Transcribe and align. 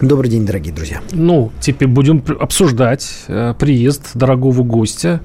Добрый 0.00 0.30
день, 0.30 0.46
дорогие 0.46 0.72
друзья. 0.72 1.00
Ну, 1.10 1.50
теперь 1.58 1.88
будем 1.88 2.22
обсуждать 2.38 3.24
э, 3.26 3.52
приезд 3.58 4.10
дорогого 4.14 4.62
гостя. 4.62 5.20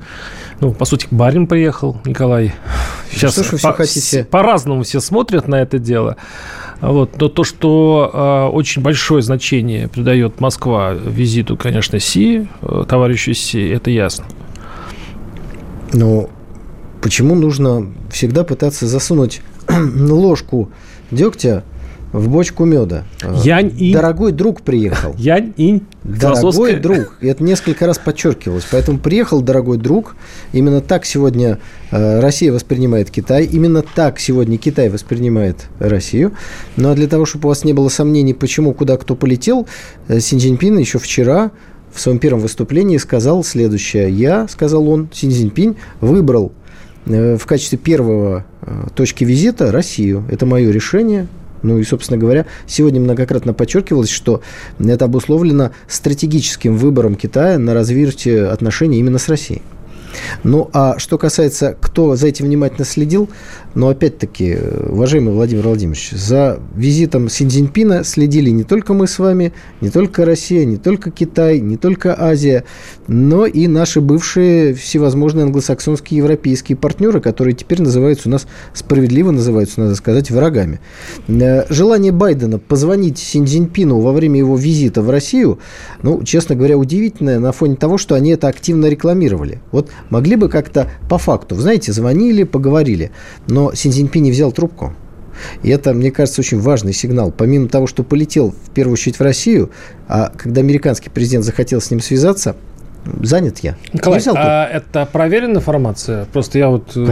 Ну, 0.62 0.74
по 0.74 0.86
сути, 0.86 1.06
барин 1.12 1.46
приехал, 1.46 2.02
Николай. 2.06 2.56
Сейчас 3.12 3.34
что 3.34 3.44
ж 3.44 3.52
вы 3.52 3.58
все 3.60 3.68
по, 3.68 3.74
хотите? 3.74 4.24
По-разному 4.24 4.82
все 4.82 5.00
смотрят 5.00 5.48
на 5.48 5.62
это 5.62 5.78
дело. 5.78 6.18
Вот. 6.82 7.22
Но 7.22 7.30
то, 7.30 7.44
что 7.44 8.10
э, 8.12 8.56
очень 8.56 8.82
большое 8.82 9.22
значение 9.22 9.90
придает 9.90 10.40
Москва 10.40 10.94
визиту, 10.94 11.56
конечно, 11.56 12.00
Си, 12.00 12.48
э, 12.64 12.86
товарищу 12.90 13.36
Си, 13.36 13.62
это 13.70 13.92
ясно. 13.92 14.26
Ну, 15.92 16.32
почему 17.00 17.36
нужно 17.36 17.94
всегда 18.12 18.44
пытаться 18.44 18.88
засунуть 18.88 19.42
ложку 19.70 20.72
дегтя 21.12 21.64
в 22.14 22.30
бочку 22.30 22.64
меда. 22.64 23.04
Янь-инь. 23.44 23.92
Дорогой 23.92 24.32
друг 24.32 24.62
приехал. 24.62 25.16
Янь-инь. 25.18 25.82
Дорогой 26.04 26.76
друг. 26.76 27.18
И 27.22 27.28
это 27.28 27.44
несколько 27.44 27.88
раз 27.88 27.98
подчеркивалось. 27.98 28.66
Поэтому 28.72 29.00
приехал 29.00 29.42
дорогой 29.42 29.78
друг. 29.78 30.16
Именно 30.54 30.82
так 30.82 31.06
сегодня 31.06 31.60
э, 31.92 32.20
Россия 32.20 32.54
воспринимает 32.54 33.10
Китай. 33.10 33.46
Именно 33.46 33.82
так 33.82 34.20
сегодня 34.20 34.58
Китай 34.60 34.90
воспринимает 34.90 35.66
Россию. 35.80 36.34
Ну 36.78 36.92
а 36.92 36.94
для 36.94 37.08
того, 37.08 37.26
чтобы 37.26 37.48
у 37.48 37.50
вас 37.50 37.64
не 37.64 37.74
было 37.74 37.90
сомнений, 37.90 38.36
почему, 38.36 38.74
куда 38.74 38.96
кто 38.98 39.16
полетел, 39.16 39.68
э, 40.08 40.20
Син 40.20 40.40
Цзиньпин 40.40 40.78
еще 40.78 41.00
вчера 41.00 41.52
в 41.92 42.00
своем 42.00 42.20
первом 42.20 42.42
выступлении 42.42 42.98
сказал 42.98 43.44
следующее. 43.44 44.12
Я, 44.12 44.48
сказал 44.48 44.88
он, 44.88 45.10
Син 45.12 45.32
Цзиньпин, 45.32 45.78
выбрал 46.00 46.52
э, 47.08 47.38
в 47.38 47.46
качестве 47.48 47.80
первого 47.80 48.46
точки 48.96 49.26
визита 49.26 49.74
Россию. 49.74 50.24
Это 50.30 50.46
мое 50.46 50.72
решение. 50.72 51.28
Ну 51.64 51.80
и, 51.80 51.84
собственно 51.84 52.20
говоря, 52.20 52.46
сегодня 52.68 53.00
многократно 53.00 53.54
подчеркивалось, 53.54 54.10
что 54.10 54.42
это 54.80 55.06
обусловлено 55.06 55.72
стратегическим 55.88 56.78
выбором 56.78 57.16
Китая 57.16 57.58
на 57.58 57.74
развитие 57.74 58.48
отношений 58.48 59.00
именно 59.00 59.18
с 59.18 59.30
Россией. 59.30 59.64
Ну, 60.44 60.70
а 60.74 60.98
что 61.00 61.18
касается, 61.18 61.76
кто 61.80 62.16
за 62.16 62.28
этим 62.28 62.46
внимательно 62.46 62.86
следил, 62.86 63.30
но 63.76 63.90
опять-таки, 63.90 64.58
уважаемый 64.90 65.34
Владимир 65.34 65.64
Владимирович, 65.64 66.12
за 66.12 66.60
визитом 66.76 67.30
Синьцзиньпина 67.30 68.04
следили 68.04 68.50
не 68.52 68.64
только 68.64 68.94
мы 68.94 69.08
с 69.08 69.18
вами, 69.18 69.54
не 69.82 69.90
только 69.90 70.26
Россия, 70.26 70.66
не 70.66 70.78
только 70.78 71.10
Китай, 71.12 71.60
не 71.60 71.78
только 71.78 72.16
Азия, 72.20 72.66
но 73.08 73.46
и 73.46 73.68
наши 73.68 74.00
бывшие 74.02 74.74
всевозможные 74.74 75.44
англосаксонские 75.44 76.20
европейские 76.20 76.76
партнеры, 76.76 77.20
которые 77.20 77.56
теперь 77.56 77.82
называются 77.82 78.30
у 78.30 78.32
нас, 78.32 78.48
справедливо 78.74 79.32
называются, 79.32 79.82
надо 79.82 79.96
сказать, 79.96 80.30
врагами. 80.30 80.80
Э, 81.28 81.66
желание 81.70 82.12
Байдена 82.12 82.60
позвонить 82.60 83.18
Синьцзиньпину 83.18 84.00
во 84.00 84.12
время 84.12 84.38
его 84.38 84.56
визита 84.56 85.02
в 85.02 85.10
Россию, 85.10 85.60
ну, 86.04 86.24
честно 86.24 86.56
говоря, 86.56 86.78
удивительное 86.78 87.40
на 87.40 87.52
фоне 87.52 87.76
того, 87.76 87.98
что 87.98 88.16
они 88.16 88.32
это 88.32 88.48
активно 88.48 88.86
рекламировали. 88.86 89.62
Вот 89.72 89.90
могли 90.10 90.36
бы 90.36 90.50
как-то 90.50 90.90
по 91.10 91.18
факту, 91.18 91.56
знаете, 91.56 91.92
звонили, 91.92 92.44
поговорили, 92.44 93.12
но 93.48 93.74
Синьцзиньпин 93.74 94.24
не 94.24 94.32
взял 94.32 94.52
трубку. 94.52 94.94
И 95.64 95.70
это, 95.70 95.94
мне 95.94 96.12
кажется, 96.12 96.42
очень 96.42 96.60
важный 96.60 96.94
сигнал. 96.94 97.32
Помимо 97.32 97.68
того, 97.68 97.88
что 97.88 98.04
полетел 98.04 98.52
в 98.52 98.70
первую 98.72 98.94
очередь 98.94 99.18
в 99.18 99.22
Россию, 99.22 99.72
а 100.08 100.32
когда 100.36 100.62
американский 100.62 101.10
президент 101.10 101.44
захотел 101.44 101.82
с 101.82 101.90
ним 101.90 102.02
связаться, 102.02 102.56
занят 103.22 103.60
я. 103.60 103.76
Николай, 103.92 104.22
а 104.26 104.66
это 104.66 105.08
проверенная 105.12 105.58
информация? 105.58 106.26
Просто 106.32 106.60
я 106.60 106.70
вот... 106.70 106.96
Э, 106.96 107.06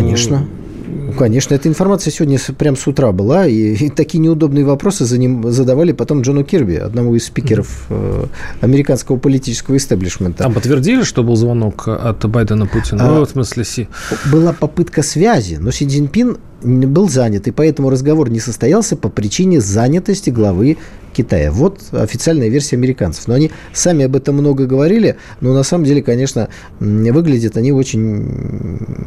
Конечно. 1.17 1.41
Конечно, 1.41 1.55
эта 1.55 1.69
информация 1.69 2.11
сегодня 2.11 2.37
прям 2.57 2.75
с 2.75 2.85
утра 2.87 3.11
была, 3.11 3.47
и, 3.47 3.73
и 3.73 3.89
такие 3.89 4.19
неудобные 4.19 4.63
вопросы 4.65 5.05
за 5.05 5.17
ним 5.17 5.51
задавали 5.51 5.91
потом 5.91 6.21
Джону 6.21 6.43
Кирби, 6.43 6.75
одному 6.75 7.15
из 7.15 7.25
спикеров 7.25 7.85
э, 7.89 8.25
американского 8.61 9.17
политического 9.17 9.77
истеблишмента. 9.77 10.43
Там 10.43 10.53
подтвердили, 10.53 11.03
что 11.03 11.23
был 11.23 11.35
звонок 11.35 11.87
от 11.87 12.29
Байдена 12.29 12.67
Путину? 12.67 13.03
А, 13.03 13.07
ну, 13.07 13.25
в 13.25 13.29
смысле, 13.29 13.63
Си. 13.63 13.87
Была 14.31 14.53
попытка 14.53 15.03
связи, 15.03 15.55
но 15.55 15.71
Си 15.71 15.87
Цзиньпин 15.87 16.37
был 16.61 17.09
занят, 17.09 17.47
и 17.47 17.51
поэтому 17.51 17.89
разговор 17.89 18.29
не 18.29 18.39
состоялся 18.39 18.95
по 18.95 19.09
причине 19.09 19.61
занятости 19.61 20.29
главы 20.29 20.77
Китая. 21.13 21.51
Вот 21.51 21.81
официальная 21.91 22.49
версия 22.49 22.75
американцев. 22.75 23.27
Но 23.27 23.33
они 23.33 23.51
сами 23.73 24.05
об 24.05 24.15
этом 24.15 24.35
много 24.35 24.65
говорили, 24.65 25.17
но 25.39 25.53
на 25.53 25.63
самом 25.63 25.85
деле, 25.85 26.01
конечно, 26.01 26.49
выглядят 26.79 27.57
они 27.57 27.71
очень 27.71 28.01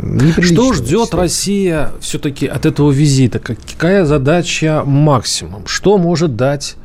неприлично. 0.03 0.43
Что 0.43 0.73
ждет 0.73 1.15
Россия 1.15 1.93
все-таки 2.01 2.47
от 2.47 2.67
этого 2.67 2.91
визита? 2.91 3.39
Какая 3.39 4.05
задача 4.05 4.83
максимум? 4.85 5.67
Что 5.67 5.99
может 5.99 6.37
дать 6.37 6.77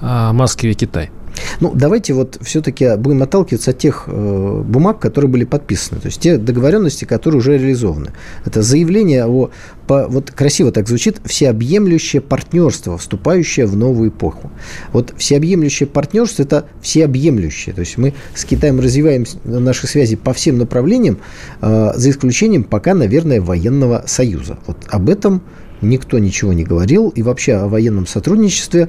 а, 0.00 0.32
Москве 0.32 0.74
Китай? 0.74 1.10
Ну, 1.60 1.72
давайте 1.74 2.14
вот 2.14 2.38
все-таки 2.42 2.96
будем 2.96 3.22
отталкиваться 3.22 3.70
от 3.70 3.78
тех 3.78 4.04
э, 4.06 4.62
бумаг, 4.64 4.98
которые 4.98 5.30
были 5.30 5.44
подписаны, 5.44 6.00
то 6.00 6.06
есть 6.06 6.20
те 6.20 6.36
договоренности, 6.36 7.04
которые 7.04 7.38
уже 7.38 7.58
реализованы. 7.58 8.12
Это 8.44 8.62
заявление 8.62 9.26
о, 9.26 9.50
по, 9.86 10.08
вот 10.08 10.30
красиво 10.30 10.72
так 10.72 10.88
звучит, 10.88 11.20
всеобъемлющее 11.24 12.20
партнерство, 12.20 12.98
вступающее 12.98 13.66
в 13.66 13.76
новую 13.76 14.10
эпоху. 14.10 14.50
Вот 14.92 15.14
всеобъемлющее 15.16 15.86
партнерство– 15.86 16.42
это 16.44 16.66
всеобъемлющее, 16.80 17.74
то 17.74 17.80
есть 17.80 17.98
мы 17.98 18.14
с 18.34 18.44
Китаем 18.44 18.80
развиваем 18.80 19.24
наши 19.44 19.86
связи 19.86 20.16
по 20.16 20.32
всем 20.32 20.58
направлениям, 20.58 21.18
э, 21.60 21.92
за 21.94 22.10
исключением 22.10 22.64
пока, 22.64 22.94
наверное, 22.94 23.40
военного 23.40 24.04
союза. 24.06 24.58
Вот 24.66 24.78
об 24.88 25.08
этом 25.08 25.42
никто 25.82 26.18
ничего 26.18 26.52
не 26.52 26.64
говорил, 26.64 27.08
и 27.08 27.22
вообще 27.22 27.54
о 27.54 27.68
военном 27.68 28.06
сотрудничестве 28.06 28.88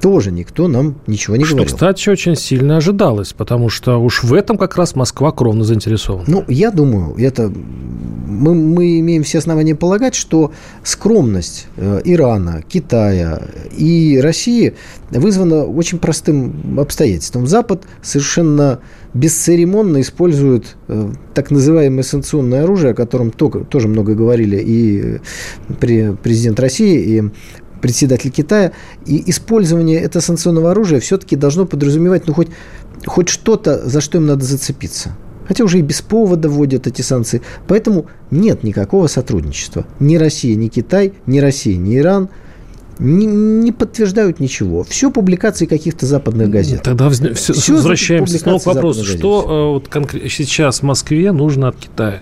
тоже 0.00 0.32
никто 0.32 0.68
нам 0.68 0.96
ничего 1.06 1.36
не 1.36 1.44
что, 1.44 1.56
говорил. 1.56 1.74
кстати, 1.74 2.08
очень 2.08 2.36
сильно 2.36 2.78
ожидалось, 2.78 3.32
потому 3.32 3.68
что 3.68 3.98
уж 3.98 4.22
в 4.22 4.34
этом 4.34 4.56
как 4.58 4.76
раз 4.76 4.96
Москва 4.96 5.30
кровно 5.32 5.64
заинтересована. 5.64 6.24
Ну, 6.26 6.44
я 6.48 6.70
думаю, 6.70 7.14
это 7.16 7.52
мы, 8.30 8.54
мы 8.54 9.00
имеем 9.00 9.22
все 9.22 9.38
основания 9.38 9.74
полагать, 9.74 10.14
что 10.14 10.52
скромность 10.82 11.66
э, 11.76 12.00
Ирана, 12.04 12.62
Китая 12.66 13.42
и 13.76 14.18
России 14.22 14.74
вызвана 15.10 15.64
очень 15.64 15.98
простым 15.98 16.78
обстоятельством. 16.78 17.46
Запад 17.46 17.84
совершенно 18.02 18.80
бесцеремонно 19.12 20.00
использует 20.00 20.76
э, 20.88 21.10
так 21.34 21.50
называемое 21.50 22.02
санкционное 22.02 22.64
оружие, 22.64 22.92
о 22.92 22.94
котором 22.94 23.30
только, 23.30 23.60
тоже 23.60 23.88
много 23.88 24.14
говорили 24.14 24.56
и 24.56 25.20
при, 25.80 26.14
президент 26.22 26.60
России, 26.60 27.18
и 27.18 27.22
председатель 27.80 28.30
Китая, 28.30 28.72
и 29.06 29.30
использование 29.30 30.00
этого 30.00 30.22
санкционного 30.22 30.70
оружия 30.72 31.00
все-таки 31.00 31.36
должно 31.36 31.66
подразумевать 31.66 32.26
ну, 32.26 32.34
хоть, 32.34 32.48
хоть 33.06 33.28
что-то, 33.28 33.88
за 33.88 34.00
что 34.00 34.18
им 34.18 34.26
надо 34.26 34.44
зацепиться. 34.44 35.16
Хотя 35.46 35.64
уже 35.64 35.80
и 35.80 35.82
без 35.82 36.00
повода 36.00 36.48
вводят 36.48 36.86
эти 36.86 37.02
санкции. 37.02 37.42
Поэтому 37.66 38.06
нет 38.30 38.62
никакого 38.62 39.08
сотрудничества. 39.08 39.84
Ни 39.98 40.16
Россия, 40.16 40.54
ни 40.54 40.68
Китай, 40.68 41.14
ни 41.26 41.40
Россия, 41.40 41.76
ни 41.76 41.96
Иран 41.96 42.28
не, 43.00 43.26
не 43.26 43.72
подтверждают 43.72 44.40
ничего. 44.40 44.84
Все 44.84 45.10
публикации 45.10 45.66
каких-то 45.66 46.06
западных 46.06 46.50
газет. 46.50 46.82
Тогда 46.82 47.08
все, 47.08 47.34
все 47.34 47.72
возвращаемся 47.72 48.38
снова 48.38 48.58
к 48.58 48.66
вопросу. 48.66 49.04
Что 49.04 49.46
э, 49.48 49.72
вот, 49.74 49.88
конкретно 49.88 50.28
сейчас 50.28 50.82
Москве 50.82 51.32
нужно 51.32 51.68
от 51.68 51.76
Китая? 51.76 52.20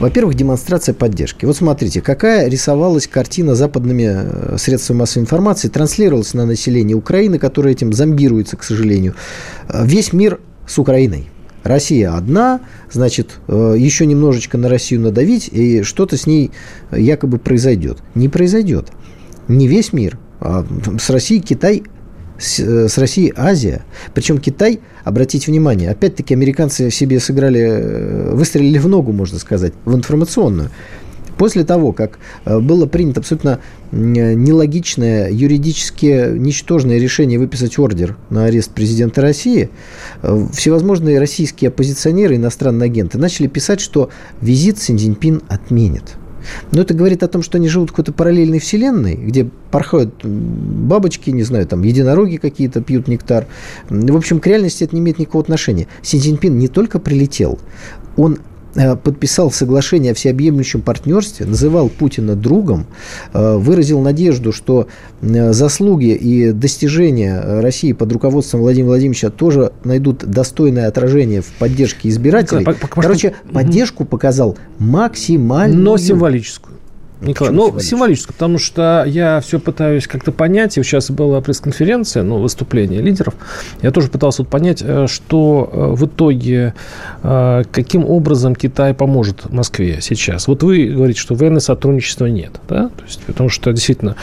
Во-первых, 0.00 0.34
демонстрация 0.34 0.94
поддержки. 0.94 1.44
Вот 1.44 1.56
смотрите, 1.56 2.00
какая 2.00 2.48
рисовалась 2.48 3.06
картина 3.06 3.54
западными 3.54 4.08
э, 4.08 4.56
средствами 4.58 4.98
массовой 4.98 5.22
информации, 5.22 5.68
транслировалась 5.68 6.34
на 6.34 6.44
население 6.44 6.96
Украины, 6.96 7.38
которое 7.38 7.70
этим 7.70 7.92
зомбируется, 7.92 8.56
к 8.56 8.64
сожалению. 8.64 9.14
Э, 9.68 9.86
весь 9.86 10.12
мир 10.12 10.40
с 10.66 10.78
Украиной. 10.78 11.30
Россия 11.62 12.14
одна, 12.16 12.60
значит, 12.90 13.32
еще 13.48 14.06
немножечко 14.06 14.56
на 14.56 14.70
Россию 14.70 15.02
надавить, 15.02 15.50
и 15.52 15.82
что-то 15.82 16.16
с 16.16 16.26
ней 16.26 16.52
якобы 16.90 17.36
произойдет. 17.36 17.98
Не 18.14 18.30
произойдет. 18.30 18.88
Не 19.50 19.66
весь 19.66 19.92
мир. 19.92 20.16
А 20.40 20.64
с 20.98 21.10
Россией 21.10 21.42
Китай 21.42 21.82
с, 22.38 22.60
с 22.60 22.98
Россией 22.98 23.32
Азия. 23.36 23.84
Причем 24.14 24.38
Китай, 24.38 24.78
обратите 25.02 25.50
внимание, 25.50 25.90
опять-таки 25.90 26.34
американцы 26.34 26.88
себе 26.90 27.18
сыграли, 27.18 27.60
э, 27.60 28.30
выстрелили 28.32 28.78
в 28.78 28.86
ногу, 28.86 29.12
можно 29.12 29.40
сказать, 29.40 29.72
в 29.84 29.94
информационную. 29.94 30.70
После 31.36 31.64
того, 31.64 31.92
как 31.92 32.20
э, 32.44 32.60
было 32.60 32.86
принято 32.86 33.20
абсолютно 33.20 33.60
нелогичное, 33.90 35.30
юридически 35.30 36.38
ничтожное 36.38 36.98
решение 36.98 37.40
выписать 37.40 37.76
ордер 37.76 38.16
на 38.30 38.44
арест 38.44 38.70
президента 38.70 39.20
России, 39.20 39.68
э, 40.22 40.46
всевозможные 40.52 41.18
российские 41.18 41.70
оппозиционеры, 41.70 42.36
иностранные 42.36 42.86
агенты 42.86 43.18
начали 43.18 43.48
писать, 43.48 43.80
что 43.80 44.10
визит 44.40 44.78
Си 44.78 44.96
Цзиньпин 44.96 45.42
отменит. 45.48 46.16
Но 46.72 46.82
это 46.82 46.94
говорит 46.94 47.22
о 47.22 47.28
том, 47.28 47.42
что 47.42 47.58
они 47.58 47.68
живут 47.68 47.90
в 47.90 47.92
какой-то 47.92 48.12
параллельной 48.12 48.58
вселенной, 48.58 49.14
где 49.14 49.48
порхают 49.70 50.24
бабочки, 50.24 51.30
не 51.30 51.42
знаю, 51.42 51.66
там 51.66 51.82
единороги 51.82 52.36
какие-то 52.36 52.80
пьют 52.80 53.08
нектар. 53.08 53.46
В 53.88 54.16
общем, 54.16 54.40
к 54.40 54.46
реальности 54.46 54.84
это 54.84 54.94
не 54.94 55.00
имеет 55.00 55.18
никакого 55.18 55.42
отношения. 55.42 55.86
Си 56.02 56.18
Цзиньпин 56.18 56.58
не 56.58 56.68
только 56.68 56.98
прилетел, 56.98 57.58
он 58.16 58.38
подписал 58.74 59.50
соглашение 59.50 60.12
о 60.12 60.14
всеобъемлющем 60.14 60.82
партнерстве, 60.82 61.46
называл 61.46 61.88
Путина 61.88 62.36
другом, 62.36 62.86
э, 63.32 63.56
выразил 63.56 64.00
надежду, 64.00 64.52
что 64.52 64.86
э, 65.22 65.52
заслуги 65.52 66.14
и 66.14 66.52
достижения 66.52 67.60
России 67.60 67.92
под 67.92 68.12
руководством 68.12 68.60
Владимира 68.60 68.90
Владимировича 68.90 69.30
тоже 69.30 69.72
найдут 69.84 70.24
достойное 70.24 70.88
отражение 70.88 71.42
в 71.42 71.46
поддержке 71.58 72.08
избирателей. 72.08 72.64
Короче, 72.64 73.34
поддержку 73.52 74.04
показал 74.04 74.56
максимально. 74.78 75.76
Но 75.76 75.96
символическую. 75.96 76.79
Николай, 77.20 77.52
ну, 77.52 77.78
символическую, 77.78 78.34
потому 78.34 78.58
что 78.58 79.04
я 79.06 79.40
все 79.40 79.58
пытаюсь 79.58 80.06
как-то 80.06 80.32
понять, 80.32 80.78
и 80.78 80.82
сейчас 80.82 81.10
была 81.10 81.40
пресс-конференция, 81.40 82.22
ну, 82.22 82.38
выступление 82.38 83.02
лидеров, 83.02 83.34
я 83.82 83.90
тоже 83.90 84.08
пытался 84.08 84.42
вот 84.42 84.48
понять, 84.48 84.82
э, 84.82 85.06
что 85.06 85.70
э, 85.72 85.94
в 85.94 86.06
итоге, 86.06 86.74
э, 87.22 87.62
каким 87.70 88.04
образом 88.06 88.54
Китай 88.54 88.94
поможет 88.94 89.50
Москве 89.52 89.98
сейчас. 90.00 90.48
Вот 90.48 90.62
вы 90.62 90.86
говорите, 90.86 91.20
что 91.20 91.34
военное 91.34 91.60
сотрудничества 91.60 92.26
нет, 92.26 92.52
да, 92.68 92.88
то 92.88 93.04
есть, 93.04 93.20
потому 93.22 93.48
что 93.48 93.72
действительно 93.72 94.16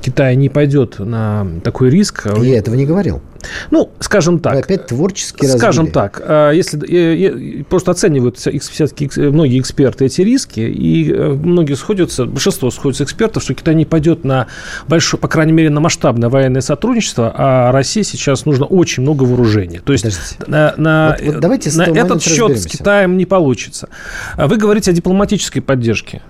Китай 0.00 0.36
не 0.36 0.48
пойдет 0.48 0.98
на 0.98 1.46
такой 1.64 1.90
риск. 1.90 2.26
Я 2.42 2.58
этого 2.58 2.74
не 2.74 2.86
говорил. 2.86 3.22
Ну, 3.70 3.90
скажем 4.00 4.38
так. 4.38 4.54
Вы 4.54 4.60
опять 4.60 4.86
творчески 4.86 5.46
Скажем 5.46 5.86
разбили. 5.86 5.94
так, 5.94 6.22
э, 6.24 6.52
если 6.54 7.64
просто 7.68 7.90
оценивают 7.90 8.38
все-таки 8.38 9.10
многие 9.16 9.60
эксперты 9.60 10.06
эти 10.06 10.22
риски, 10.22 10.60
и 10.60 11.12
э, 11.12 11.28
многие 11.32 11.74
сходятся, 11.74 12.26
большинство 12.26 12.70
сходятся 12.70 13.04
экспертов, 13.04 13.42
что 13.42 13.54
Китай 13.54 13.74
не 13.74 13.84
пойдет 13.84 14.24
на 14.24 14.46
большое, 14.88 15.20
по 15.20 15.28
крайней 15.28 15.52
мере, 15.52 15.70
на 15.70 15.80
масштабное 15.80 16.28
военное 16.28 16.60
сотрудничество, 16.60 17.32
а 17.34 17.72
России 17.72 18.02
сейчас 18.02 18.46
нужно 18.46 18.66
очень 18.66 19.02
много 19.02 19.24
вооружений. 19.24 19.80
То 19.84 19.92
есть 19.92 20.04
Подождите. 20.04 20.36
на, 20.46 20.74
на, 20.76 21.16
вот, 21.18 21.34
вот 21.34 21.40
давайте 21.40 21.70
на 21.76 21.82
этот 21.82 22.22
счет 22.22 22.58
с 22.58 22.66
Китаем 22.66 23.16
не 23.16 23.26
получится. 23.26 23.88
А 24.36 24.46
вы 24.46 24.56
говорите 24.56 24.90
о 24.90 24.94
дипломатической 24.94 25.60
поддержке. 25.60 26.22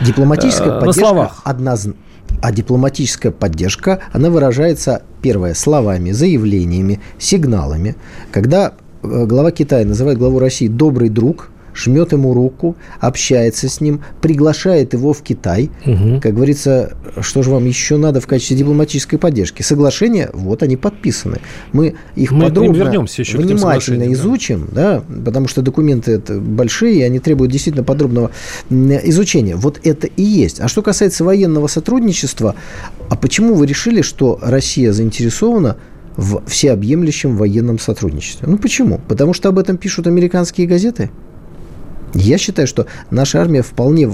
Дипломатическая 0.00 0.68
э, 0.68 0.80
поддержка 0.80 1.00
на 1.00 1.08
словах. 1.08 1.40
однозначно 1.44 2.09
а 2.40 2.52
дипломатическая 2.52 3.32
поддержка, 3.32 4.00
она 4.12 4.30
выражается, 4.30 5.02
первое, 5.22 5.54
словами, 5.54 6.10
заявлениями, 6.10 7.00
сигналами. 7.18 7.96
Когда 8.32 8.74
э, 9.02 9.26
глава 9.26 9.50
Китая 9.50 9.84
называет 9.84 10.18
главу 10.18 10.38
России 10.38 10.68
«добрый 10.68 11.08
друг», 11.08 11.50
жмет 11.74 12.12
ему 12.12 12.34
руку, 12.34 12.76
общается 13.00 13.68
с 13.68 13.80
ним, 13.80 14.02
приглашает 14.20 14.92
его 14.92 15.12
в 15.12 15.22
Китай. 15.22 15.70
Угу. 15.86 16.20
Как 16.20 16.34
говорится, 16.34 16.92
что 17.20 17.42
же 17.42 17.50
вам 17.50 17.66
еще 17.66 17.96
надо 17.96 18.20
в 18.20 18.26
качестве 18.26 18.56
дипломатической 18.56 19.18
поддержки? 19.18 19.62
Соглашения, 19.62 20.30
вот 20.32 20.62
они 20.62 20.76
подписаны. 20.76 21.40
Мы 21.72 21.94
их 22.16 22.32
Мы 22.32 22.46
подробно, 22.46 22.76
вернемся 22.76 23.22
еще 23.22 23.38
внимательно 23.38 24.12
изучим, 24.12 24.68
да. 24.72 25.02
да, 25.08 25.22
потому 25.24 25.48
что 25.48 25.62
документы 25.62 26.12
это 26.12 26.38
большие, 26.38 26.96
и 26.96 27.02
они 27.02 27.18
требуют 27.18 27.52
действительно 27.52 27.84
подробного 27.84 28.30
изучения. 28.70 29.56
Вот 29.56 29.80
это 29.84 30.06
и 30.06 30.22
есть. 30.22 30.60
А 30.60 30.68
что 30.68 30.82
касается 30.82 31.24
военного 31.24 31.66
сотрудничества, 31.66 32.54
а 33.08 33.16
почему 33.16 33.54
вы 33.54 33.66
решили, 33.66 34.02
что 34.02 34.38
Россия 34.42 34.92
заинтересована 34.92 35.76
в 36.16 36.42
всеобъемлющем 36.46 37.36
военном 37.36 37.78
сотрудничестве? 37.78 38.48
Ну 38.48 38.58
почему? 38.58 39.00
Потому 39.08 39.32
что 39.32 39.48
об 39.48 39.58
этом 39.58 39.76
пишут 39.76 40.06
американские 40.06 40.66
газеты? 40.66 41.10
Я 42.14 42.38
считаю, 42.38 42.66
что 42.66 42.86
наша 43.10 43.40
армия 43.40 43.62
вполне 43.62 44.10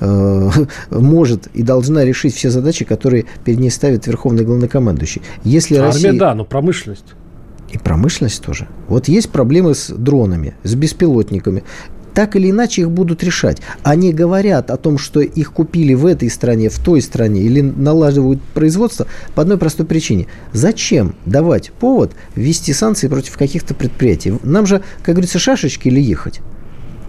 э, 0.00 0.50
может 0.90 1.48
и 1.48 1.62
должна 1.62 2.04
решить 2.04 2.34
все 2.34 2.50
задачи, 2.50 2.84
которые 2.84 3.26
перед 3.44 3.58
ней 3.58 3.70
ставит 3.70 4.06
Верховный 4.06 4.44
Главнокомандующий. 4.44 5.22
Если 5.44 5.76
армия, 5.76 5.92
Россия... 5.92 6.12
да, 6.12 6.34
но 6.34 6.44
промышленность. 6.44 7.14
И 7.72 7.78
промышленность 7.78 8.42
тоже. 8.42 8.68
Вот 8.88 9.08
есть 9.08 9.30
проблемы 9.30 9.74
с 9.74 9.90
дронами, 9.90 10.54
с 10.64 10.74
беспилотниками. 10.74 11.62
Так 12.14 12.34
или 12.34 12.50
иначе 12.50 12.82
их 12.82 12.90
будут 12.90 13.22
решать. 13.22 13.58
Они 13.84 14.12
говорят 14.12 14.70
о 14.70 14.76
том, 14.76 14.98
что 14.98 15.20
их 15.20 15.52
купили 15.52 15.94
в 15.94 16.06
этой 16.06 16.28
стране, 16.28 16.68
в 16.68 16.78
той 16.80 17.00
стране, 17.00 17.42
или 17.42 17.60
налаживают 17.60 18.42
производство 18.42 19.06
по 19.36 19.42
одной 19.42 19.58
простой 19.58 19.86
причине. 19.86 20.26
Зачем 20.52 21.14
давать 21.24 21.70
повод 21.70 22.12
ввести 22.34 22.72
санкции 22.72 23.06
против 23.06 23.38
каких-то 23.38 23.74
предприятий? 23.74 24.34
Нам 24.42 24.66
же, 24.66 24.82
как 25.02 25.14
говорится, 25.14 25.38
шашечки 25.38 25.86
или 25.86 26.00
ехать? 26.00 26.40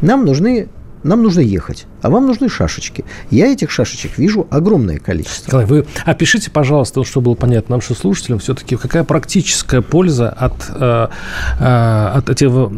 Нам 0.02 0.26
нужны 0.26 0.68
нам 1.04 1.24
нужно 1.24 1.40
ехать, 1.40 1.88
а 2.02 2.10
вам 2.10 2.28
нужны 2.28 2.48
шашечки. 2.48 3.04
Я 3.32 3.48
этих 3.48 3.72
шашечек 3.72 4.18
вижу 4.18 4.48
огромное 4.52 5.00
количество. 5.00 5.48
Николай, 5.48 5.66
вы 5.66 5.86
опишите, 6.06 6.52
пожалуйста, 6.52 7.04
чтобы 7.04 7.26
было 7.26 7.36
понятно 7.36 7.78
нашим 7.78 7.96
слушателям, 7.96 8.40
все-таки 8.40 8.76
какая 8.76 9.04
практическая 9.04 9.82
польза 9.82 10.30
от, 10.30 10.54
э, 10.70 11.08
э, 11.60 12.12
от 12.14 12.30
этого, 12.30 12.72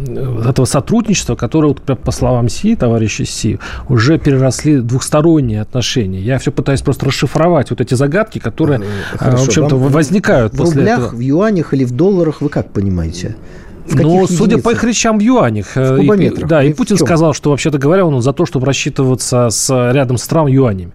этого 0.49 0.65
сотрудничества, 0.65 1.35
которое, 1.35 1.73
по 1.73 2.11
словам 2.11 2.47
Си, 2.47 2.75
товарища 2.75 3.25
Си, 3.25 3.59
уже 3.89 4.17
переросли 4.17 4.79
двухсторонние 4.79 5.61
отношения. 5.61 6.21
Я 6.21 6.39
все 6.39 6.51
пытаюсь 6.51 6.81
просто 6.81 7.07
расшифровать 7.07 7.71
вот 7.71 7.81
эти 7.81 7.93
загадки, 7.93 8.39
которые, 8.39 8.79
э, 8.79 9.17
Хорошо, 9.17 9.43
в 9.43 9.47
общем-то, 9.47 9.77
возникают 9.77 10.53
в 10.53 10.57
после 10.57 10.81
рублях, 10.81 10.99
этого. 10.99 11.15
в 11.15 11.19
юанях 11.19 11.73
или 11.73 11.83
в 11.83 11.91
долларах, 11.91 12.41
вы 12.41 12.47
как 12.47 12.71
понимаете? 12.71 13.35
Ну, 13.91 14.27
судя 14.27 14.57
по 14.57 14.71
их 14.71 14.83
речам 14.83 15.17
в 15.19 15.21
юанях. 15.21 15.75
В 15.75 15.77
э, 15.77 16.25
И, 16.25 16.43
да, 16.45 16.63
и, 16.63 16.69
и 16.69 16.73
Путин 16.73 16.97
сказал, 16.97 17.33
что, 17.33 17.49
вообще-то 17.49 17.77
говоря, 17.77 18.05
он 18.05 18.21
за 18.21 18.33
то, 18.33 18.45
чтобы 18.45 18.65
рассчитываться 18.65 19.49
с, 19.49 19.91
рядом 19.91 20.17
стран 20.17 20.47
юанями. 20.47 20.93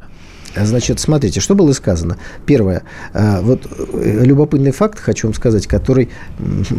Значит, 0.56 0.98
смотрите, 0.98 1.40
что 1.40 1.54
было 1.54 1.72
сказано. 1.72 2.16
Первое. 2.46 2.82
Э, 3.12 3.40
вот 3.40 3.66
э, 3.92 4.24
любопытный 4.24 4.72
факт, 4.72 4.98
хочу 4.98 5.28
вам 5.28 5.34
сказать, 5.34 5.66
который, 5.66 6.08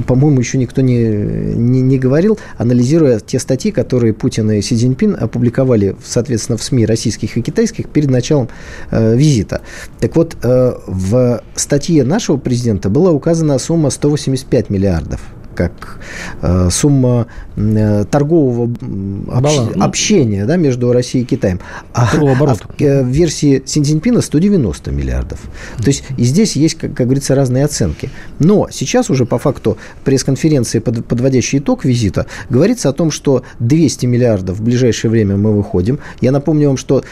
по-моему, 0.08 0.40
еще 0.40 0.58
никто 0.58 0.82
не, 0.82 0.98
не, 0.98 1.82
не 1.82 1.98
говорил, 1.98 2.40
анализируя 2.58 3.20
те 3.20 3.40
статьи, 3.40 3.72
которые 3.72 4.14
Путин 4.14 4.52
и 4.52 4.62
Си 4.62 4.76
Цзиньпин 4.76 5.16
опубликовали, 5.20 5.96
соответственно, 6.04 6.58
в 6.58 6.64
СМИ 6.64 6.86
российских 6.86 7.38
и 7.38 7.42
китайских 7.42 7.90
перед 7.90 8.10
началом 8.10 8.50
э, 8.92 9.16
визита. 9.16 9.62
Так 10.00 10.16
вот, 10.16 10.38
э, 10.42 10.74
в 10.88 11.44
статье 11.56 12.04
нашего 12.04 12.38
президента 12.38 12.90
была 12.90 13.12
указана 13.12 13.60
сумма 13.60 13.90
185 13.90 14.70
миллиардов 14.70 15.22
как 15.60 16.00
э, 16.42 16.70
сумма 16.72 17.28
э, 17.58 18.06
торгового 18.10 18.72
ну, 18.80 19.84
общения 19.84 20.46
да, 20.46 20.56
между 20.56 20.94
Россией 20.94 21.26
и 21.26 21.28
Китаем. 21.28 21.60
А, 21.94 22.10
а 22.14 22.18
в, 22.18 22.82
э, 22.82 23.04
в 23.04 23.08
версии 23.08 23.62
Синьцзиньпина 23.66 24.22
190 24.22 24.92
миллиардов. 24.92 25.42
То 25.80 25.88
есть 25.88 26.06
и 26.18 26.24
здесь 26.24 26.56
есть, 26.56 26.76
как, 26.76 26.94
как 26.94 27.08
говорится, 27.08 27.36
разные 27.36 27.66
оценки. 27.66 28.10
Но 28.40 28.70
сейчас 28.72 29.10
уже 29.10 29.26
по 29.26 29.38
факту 29.38 29.78
пресс-конференции, 30.06 30.80
под, 30.80 31.06
подводящий 31.06 31.60
итог 31.60 31.84
визита, 31.84 32.26
говорится 32.50 32.88
о 32.88 32.94
том, 32.94 33.12
что 33.12 33.44
200 33.60 34.06
миллиардов 34.06 34.60
в 34.60 34.64
ближайшее 34.64 35.12
время 35.12 35.36
мы 35.36 35.52
выходим. 35.52 36.00
Я 36.22 36.32
напомню 36.32 36.70
вам, 36.70 36.78
что 36.78 37.04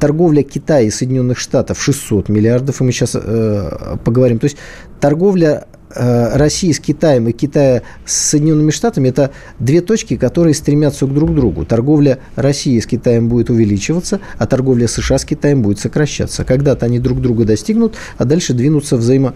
торговля 0.00 0.42
Китая 0.42 0.80
и 0.80 0.90
Соединенных 0.90 1.38
Штатов 1.38 1.80
600 1.80 2.28
миллиардов, 2.28 2.80
и 2.80 2.84
мы 2.84 2.90
сейчас 2.90 3.12
э, 3.14 3.96
поговорим. 4.04 4.40
То 4.40 4.46
есть 4.46 4.56
торговля 4.98 5.68
России 5.96 6.72
с 6.72 6.80
Китаем 6.80 7.28
и 7.28 7.32
Китая 7.32 7.82
с 8.04 8.30
Соединенными 8.30 8.70
Штатами– 8.70 9.08
это 9.10 9.30
две 9.58 9.80
точки, 9.80 10.16
которые 10.16 10.54
стремятся 10.54 11.06
друг 11.06 11.30
к 11.30 11.34
другу. 11.34 11.64
Торговля 11.64 12.18
России 12.34 12.78
с 12.78 12.86
Китаем 12.86 13.28
будет 13.28 13.48
увеличиваться, 13.50 14.20
а 14.38 14.46
торговля 14.46 14.88
США 14.88 15.18
с 15.18 15.24
Китаем 15.24 15.62
будет 15.62 15.78
сокращаться. 15.78 16.44
Когда-то 16.44 16.86
они 16.86 16.98
друг 16.98 17.22
друга 17.22 17.44
достигнут, 17.44 17.94
а 18.18 18.24
дальше 18.24 18.52
двинутся 18.52 18.96
в 18.96 19.06
взаимо, 19.06 19.34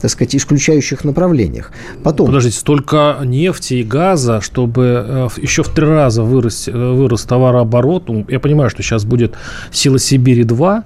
так 0.00 0.10
сказать, 0.10 0.34
исключающих 0.34 1.04
направлениях. 1.04 1.72
Потом... 2.02 2.26
Подождите, 2.26 2.58
столько 2.58 3.18
нефти 3.24 3.74
и 3.74 3.82
газа, 3.82 4.40
чтобы 4.40 5.04
э, 5.06 5.28
еще 5.40 5.62
в 5.62 5.68
три 5.68 5.86
раза 5.86 6.22
вырос, 6.22 6.68
э, 6.68 6.72
вырос 6.72 7.22
товарооборот. 7.22 8.08
Ну, 8.08 8.26
я 8.28 8.40
понимаю, 8.40 8.68
что 8.70 8.82
сейчас 8.82 9.04
будет 9.04 9.34
«Сила 9.70 9.98
Сибири-2», 9.98 10.82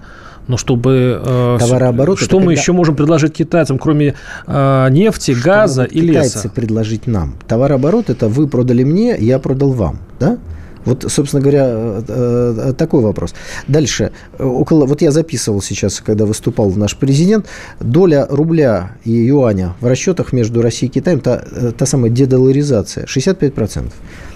но 0.48 0.56
чтобы... 0.56 1.20
Э, 1.24 1.56
Товарооборот... 1.58 2.18
Что 2.18 2.38
мы 2.38 2.46
когда... 2.46 2.60
еще 2.60 2.72
можем 2.72 2.96
предложить 2.96 3.34
китайцам, 3.34 3.78
кроме 3.78 4.14
э, 4.46 4.88
нефти, 4.90 5.34
что 5.34 5.44
газа 5.44 5.84
и 5.84 6.00
леса? 6.00 6.28
китайцы 6.28 6.48
предложить 6.48 7.06
нам? 7.06 7.34
Товарооборот– 7.46 8.04
это 8.10 8.28
вы 8.28 8.46
продали 8.48 8.84
мне, 8.84 9.16
я 9.18 9.38
продал 9.38 9.72
вам, 9.72 9.98
да? 10.20 10.38
Вот, 10.86 11.04
собственно 11.08 11.42
говоря, 11.42 12.72
такой 12.72 13.02
вопрос. 13.02 13.34
Дальше. 13.68 14.12
Около, 14.38 14.86
вот 14.86 15.02
я 15.02 15.10
записывал 15.10 15.60
сейчас, 15.60 16.00
когда 16.00 16.24
выступал 16.24 16.70
наш 16.70 16.96
президент, 16.96 17.46
доля 17.80 18.26
рубля 18.30 18.92
и 19.04 19.10
юаня 19.10 19.74
в 19.80 19.86
расчетах 19.86 20.32
между 20.32 20.62
Россией 20.62 20.90
и 20.90 20.94
Китаем, 20.94 21.20
та, 21.20 21.44
та 21.76 21.86
самая 21.86 22.10
дедоларизация, 22.10 23.04
65%. 23.04 23.92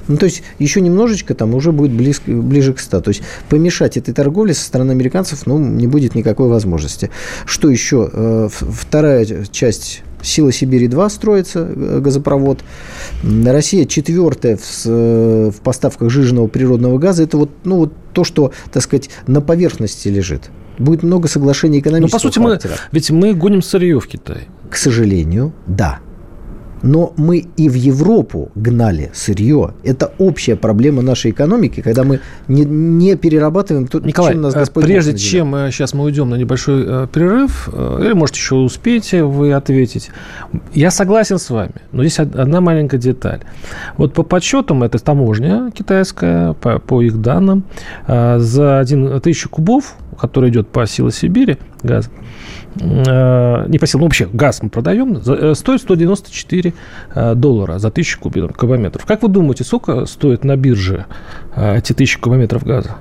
Ну, 0.09 0.17
то 0.17 0.27
есть, 0.27 0.43
еще 0.59 0.81
немножечко 0.81 1.35
там 1.35 1.55
уже 1.55 1.71
будет 1.71 1.93
близко, 1.93 2.33
ближе 2.33 2.75
к 2.75 2.81
100. 2.81 3.01
То 3.01 3.11
есть, 3.11 3.23
помешать 3.49 3.97
этой 3.97 4.13
торговле 4.13 4.55
со 4.55 4.65
стороны 4.65 4.91
американцев, 4.91 5.47
ну, 5.47 5.59
не 5.59 5.87
будет 5.87 6.17
никакой 6.17 6.49
возможности. 6.49 7.11
Что 7.45 7.71
еще? 7.71 8.11
Э, 8.13 8.49
вторая 8.51 9.25
часть 9.53 10.03
Сила 10.23 10.53
Сибири-2 10.53 11.09
строится, 11.11 11.61
э, 11.61 12.01
газопровод. 12.01 12.61
Россия 13.23 13.85
четвертая 13.85 14.57
в, 14.57 14.87
э, 14.87 15.51
в 15.51 15.61
поставках 15.61 16.11
жиженного 16.11 16.47
природного 16.47 16.99
газа. 16.99 17.23
Это 17.23 17.37
вот, 17.37 17.51
ну, 17.65 17.77
вот 17.77 17.93
то, 18.13 18.25
что, 18.25 18.53
так 18.73 18.83
сказать, 18.83 19.11
на 19.27 19.41
поверхности 19.41 20.09
лежит. 20.09 20.51
Будет 20.79 21.03
много 21.03 21.29
соглашений 21.29 21.81
экономического 21.81 22.19
Но, 22.19 22.31
по 22.31 22.35
сути, 22.35 22.39
характера. 22.43 22.73
мы, 22.73 22.89
ведь 22.93 23.11
мы 23.11 23.35
гоним 23.35 23.63
сырье 23.63 24.01
в 24.01 24.07
Китай. 24.07 24.49
К 24.71 24.77
сожалению, 24.77 25.53
да. 25.67 26.01
Но 26.83 27.13
мы 27.17 27.45
и 27.57 27.69
в 27.69 27.75
Европу 27.75 28.51
гнали 28.55 29.11
сырье. 29.13 29.75
Это 29.85 30.13
общая 30.19 30.57
проблема 30.57 31.03
нашей 31.03 31.31
экономики, 31.31 31.81
когда 31.81 32.05
мы 32.05 32.21
не, 32.49 32.65
не 32.65 33.17
перерабатываем 33.17 33.87
то, 33.87 34.01
Николай, 34.01 34.33
чем 34.33 34.43
нас 34.43 34.55
э, 34.55 34.59
Господь 34.61 34.85
прежде 34.85 35.17
чем 35.17 35.53
сейчас 35.71 35.95
мы 35.95 36.05
уйдем 36.05 36.31
на 36.31 36.37
небольшой 36.37 36.85
э, 36.87 37.07
перерыв, 37.13 37.69
э, 37.73 38.01
или, 38.05 38.13
может, 38.13 38.37
еще 38.37 38.55
успеете 38.57 39.25
вы 39.25 39.53
ответить, 39.53 40.11
я 40.73 40.91
согласен 40.91 41.39
с 41.39 41.51
вами, 41.51 41.75
но 41.93 42.03
здесь 42.03 42.19
одна 42.19 42.61
маленькая 42.61 42.99
деталь. 42.99 43.41
Вот 43.97 44.15
по 44.15 44.23
подсчетам, 44.23 44.83
это 44.83 44.99
таможня 44.99 45.71
китайская, 45.73 46.55
по, 46.55 46.79
по 46.79 47.03
их 47.03 47.21
данным, 47.21 47.65
за 48.07 48.79
один 48.79 49.21
тысячу 49.21 49.49
кубов, 49.49 49.97
который 50.19 50.51
идет 50.51 50.69
по 50.69 50.87
силе 50.87 51.11
Сибири, 51.11 51.59
газ, 51.83 52.11
Э, 52.11 52.30
не 52.77 53.79
по 53.79 53.87
силам, 53.87 54.03
ну, 54.03 54.07
вообще 54.07 54.29
газ 54.33 54.63
мы 54.63 54.69
продаем, 54.69 55.21
э, 55.27 55.55
стоит 55.55 55.81
194 55.81 56.75
э, 57.15 57.35
доллара 57.35 57.79
за 57.79 57.91
тысячу 57.91 58.21
кубометров. 58.21 59.05
Как 59.07 59.23
вы 59.23 59.29
думаете, 59.29 59.65
сколько 59.65 60.07
стоит 60.07 60.45
на 60.45 60.57
бирже 60.57 61.07
эти 61.57 61.93
тысячи 61.93 62.21
кубометров 62.21 62.65
газа? 62.65 62.97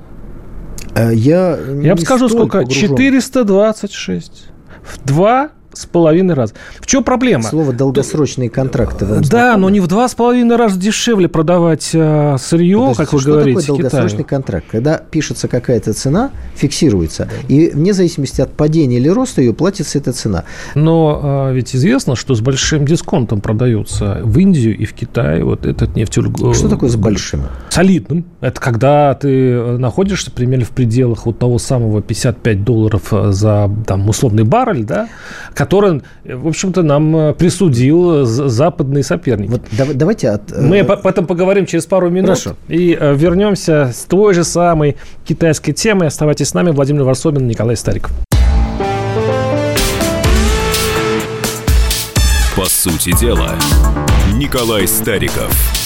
Я, 0.96 1.58
Я 1.82 1.92
вам 1.92 2.00
скажу, 2.00 2.30
сколько? 2.30 2.60
Погружен. 2.60 2.90
426. 2.90 4.48
В 4.82 5.06
два 5.06 5.52
с 5.74 5.86
половиной 5.86 6.34
раз. 6.34 6.54
В 6.80 6.86
чем 6.86 7.04
проблема? 7.04 7.44
Слово 7.44 7.74
долгосрочные 7.74 8.50
контракты. 8.50 9.06
Вам 9.06 9.22
да, 9.22 9.58
но 9.58 9.70
не 9.70 9.80
в 9.80 9.88
два 9.88 10.08
с 10.08 10.16
половиной 10.16 10.56
раза 10.56 10.80
дешевле 10.80 11.28
продавать 11.28 11.92
э, 11.94 12.38
сырье, 12.40 12.78
Подождите, 12.78 13.04
как 13.04 13.14
вы 13.14 13.20
что 13.20 13.32
говорите. 13.32 13.62
Такое 13.62 13.68
долгосрочный 13.68 14.24
Китаю? 14.24 14.28
контракт? 14.28 14.66
Когда 14.72 14.98
пишется 14.98 15.48
какая-то 15.48 15.94
цена, 15.94 16.32
фиксируется, 16.56 17.26
да. 17.26 17.54
и 17.54 17.70
вне 17.70 17.94
зависимости 17.94 18.42
от 18.42 18.52
падения 18.54 18.98
или 18.98 19.10
роста 19.10 19.42
ее 19.42 19.54
платится 19.54 19.98
эта 19.98 20.12
цена. 20.12 20.44
Но 20.76 21.50
э, 21.50 21.54
ведь 21.56 21.76
известно, 21.76 22.16
что 22.16 22.34
с 22.36 22.42
большим 22.42 22.86
дисконтом 22.86 23.42
продаются 23.42 24.22
в 24.24 24.38
Индию 24.40 24.78
и 24.78 24.86
в 24.86 24.94
Китай 24.94 25.44
вот 25.44 25.66
этот 25.66 25.96
нефтеугольный. 25.96 26.56
Что 26.56 26.70
такое 26.70 26.90
с 26.90 26.96
большим? 26.96 27.44
Солидным. 27.70 28.26
Это 28.42 28.60
когда 28.60 29.14
ты 29.14 29.30
э, 29.30 29.78
находишься 29.78 30.32
примерно 30.32 30.66
в 30.66 30.72
пределах 30.72 31.26
вот 31.26 31.40
того 31.40 31.60
самого 31.60 32.02
55 32.02 32.64
долларов 32.64 33.14
э, 33.14 33.32
за 33.32 33.70
там 33.86 34.08
условный 34.10 34.44
баррель, 34.44 34.84
да, 34.84 35.08
который, 35.60 36.02
в 36.24 36.48
общем-то, 36.48 36.84
нам 36.84 37.16
э, 37.18 37.34
присудил 37.34 38.24
западный 38.24 39.04
соперник. 39.04 39.50
Вот 39.50 39.62
давайте 39.94 40.30
от... 40.30 40.58
Мы 40.58 40.78
э, 40.78 40.82
об 40.84 41.06
этом 41.06 41.28
поговорим 41.28 41.66
через 41.66 41.86
пару 41.86 42.10
минут. 42.10 42.30
Хорошо. 42.30 42.56
И 42.70 42.98
э, 42.98 43.14
вернемся 43.14 43.92
с 43.94 44.06
той 44.06 44.34
же 44.34 44.46
самой 44.46 44.96
китайской 45.26 45.74
темой. 45.74 46.08
Оставайтесь 46.08 46.48
с 46.48 46.54
нами. 46.54 46.72
Владимир 46.72 47.04
Варсобин, 47.04 47.46
Николай 47.46 47.76
Стариков. 47.76 48.14
По 52.56 52.66
сути 52.66 53.14
дела, 53.20 53.52
Николай 54.38 54.88
Стариков. 54.88 55.79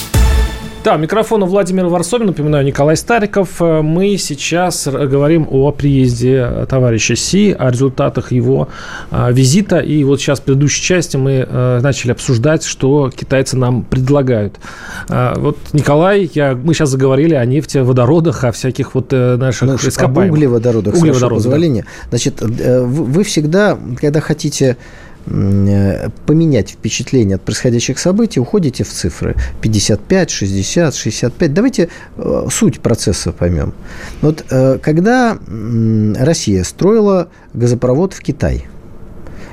Да, 0.84 0.98
микрофон 0.98 1.42
у 1.44 1.46
Владимира 1.46 1.88
Варсобина, 1.88 2.32
напоминаю, 2.32 2.66
Николай 2.66 2.98
Стариков. 2.98 3.62
Э, 3.62 3.82
мы 3.82 4.18
сейчас 4.18 4.86
говорим 4.86 5.48
о 5.50 5.72
приезде 5.72 6.66
товарища 6.68 7.16
Си, 7.16 7.56
о 7.58 7.72
результатах 7.72 8.34
его 8.34 8.68
э, 9.10 9.32
визита. 9.32 9.80
И 9.80 10.04
вот 10.04 10.20
сейчас 10.20 10.42
в 10.42 10.44
предыдущей 10.44 10.84
части 10.84 11.16
мы 11.16 11.48
э, 11.48 11.80
начали 11.82 12.12
обсуждать, 12.12 12.66
что 12.66 13.10
китайцы 13.16 13.56
нам 13.56 13.84
предлагают. 13.84 14.60
Вот, 15.08 15.58
Николай, 15.72 16.30
я, 16.34 16.54
мы 16.54 16.74
сейчас 16.74 16.90
заговорили 16.90 17.36
о 17.36 17.46
нефти, 17.46 17.78
водородах, 17.78 18.44
о 18.44 18.52
всяких 18.52 18.94
вот 18.94 19.12
наших 19.12 19.68
ну, 19.70 19.76
ископаемых. 19.76 20.34
Углеводородах, 20.34 20.96
углеводородах 20.96 21.38
позволения. 21.38 21.84
Да. 21.84 22.10
Значит, 22.10 22.42
вы 22.42 23.24
всегда, 23.24 23.78
когда 24.02 24.20
хотите 24.20 24.76
Э, 24.76 24.76
поменять 25.26 26.72
впечатление 26.72 27.36
от 27.36 27.42
происходящих 27.42 27.98
событий, 28.00 28.40
уходите 28.40 28.84
в 28.84 28.90
цифры 28.90 29.36
55, 29.62 30.30
60, 30.30 30.96
65. 30.96 31.54
Давайте 31.54 31.90
э, 32.18 32.48
суть 32.52 32.82
процесса 32.82 33.32
поймем. 33.32 33.74
Вот 34.22 34.44
э, 34.50 34.78
когда 34.82 35.38
Россия 36.18 36.64
строила 36.64 37.30
газопровод 37.54 38.14
в 38.14 38.22
Китай, 38.22 38.66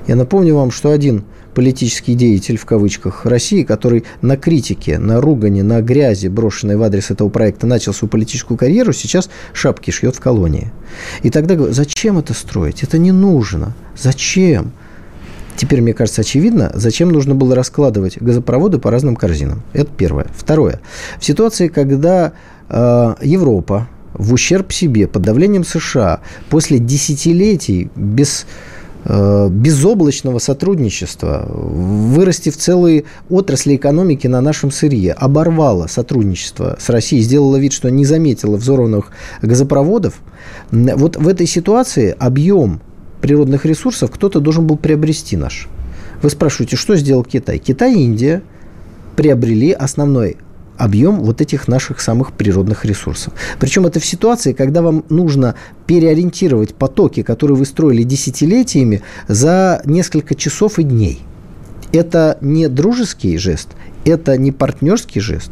я 0.07 0.17
напомню 0.17 0.57
вам, 0.57 0.71
что 0.71 0.91
один 0.91 1.25
политический 1.55 2.15
деятель, 2.15 2.57
в 2.57 2.65
кавычках, 2.65 3.27
России, 3.27 3.63
который 3.65 4.05
на 4.23 4.37
критике, 4.37 4.99
на 4.99 5.21
ругане, 5.21 5.63
на 5.63 5.83
грязи, 5.83 6.29
брошенной 6.29 6.77
в 6.77 6.83
адрес 6.83 7.11
этого 7.11 7.29
проекта, 7.29 7.67
начал 7.67 7.93
свою 7.93 8.11
политическую 8.11 8.57
карьеру, 8.57 8.93
сейчас 8.93 9.29
шапки 9.53 9.91
шьет 9.91 10.17
в 10.17 10.21
колонии. 10.21 10.73
И 11.23 11.31
тогда 11.31 11.55
говорю, 11.57 11.73
зачем 11.73 12.19
это 12.19 12.35
строить? 12.35 12.83
Это 12.83 12.99
не 12.99 13.13
нужно. 13.13 13.75
Зачем? 13.97 14.73
Теперь, 15.61 15.83
мне 15.83 15.93
кажется, 15.93 16.23
очевидно, 16.23 16.73
зачем 16.73 17.11
нужно 17.11 17.35
было 17.35 17.55
раскладывать 17.55 18.17
газопроводы 18.17 18.79
по 18.79 18.91
разным 18.91 19.15
корзинам. 19.15 19.61
Это 19.75 19.91
первое. 19.95 20.27
Второе. 20.35 20.81
В 21.19 21.25
ситуации, 21.27 21.69
когда 21.69 22.33
э, 22.71 23.15
Европа 23.21 23.87
в 24.15 24.33
ущерб 24.33 24.73
себе, 24.73 25.07
под 25.07 25.21
давлением 25.21 25.65
США, 25.65 26.21
после 26.49 26.79
десятилетий 26.79 27.91
без 27.95 28.47
э, 29.05 29.49
безоблачного 29.51 30.39
сотрудничества, 30.39 31.47
вырастив 31.47 32.57
целые 32.57 33.05
отрасли 33.29 33.77
экономики 33.77 34.27
на 34.29 34.41
нашем 34.41 34.71
сырье, 34.71 35.13
оборвала 35.13 35.89
сотрудничество 35.89 36.79
с 36.81 36.89
Россией, 36.89 37.21
сделала 37.21 37.59
вид, 37.59 37.75
что 37.75 37.91
не 37.91 38.07
заметила 38.07 38.57
взорванных 38.57 39.11
газопроводов, 39.43 40.23
вот 40.71 41.19
в 41.19 41.29
этой 41.29 41.47
ситуации 41.47 42.17
объем 42.19 42.81
природных 43.21 43.65
ресурсов 43.65 44.11
кто-то 44.11 44.41
должен 44.41 44.67
был 44.67 44.77
приобрести 44.77 45.37
наш. 45.37 45.69
Вы 46.23 46.31
спрашиваете, 46.31 46.77
что 46.77 46.97
сделал 46.97 47.25
Китай? 47.25 47.59
Китай 47.59 47.95
и 47.95 48.03
Индия 48.05 48.43
приобрели 49.17 49.73
основной 49.73 50.37
объем 50.77 51.21
вот 51.21 51.41
этих 51.41 51.69
наших 51.69 52.01
самых 52.01 52.33
природных 52.33 52.85
ресурсов. 52.85 53.35
Причем 53.59 53.87
это 53.87 54.01
в 54.01 54.05
ситуации, 54.05 54.55
когда 54.55 54.81
вам 54.81 55.05
нужно 55.11 55.55
переориентировать 55.87 56.75
потоки, 56.75 57.23
которые 57.23 57.57
вы 57.57 57.67
строили 57.67 58.03
десятилетиями, 58.03 59.03
за 59.29 59.83
несколько 59.85 60.35
часов 60.35 60.79
и 60.79 60.83
дней. 60.83 61.21
Это 61.93 62.39
не 62.41 62.69
дружеский 62.69 63.37
жест, 63.39 63.71
это 64.05 64.37
не 64.37 64.53
партнерский 64.53 65.21
жест? 65.21 65.51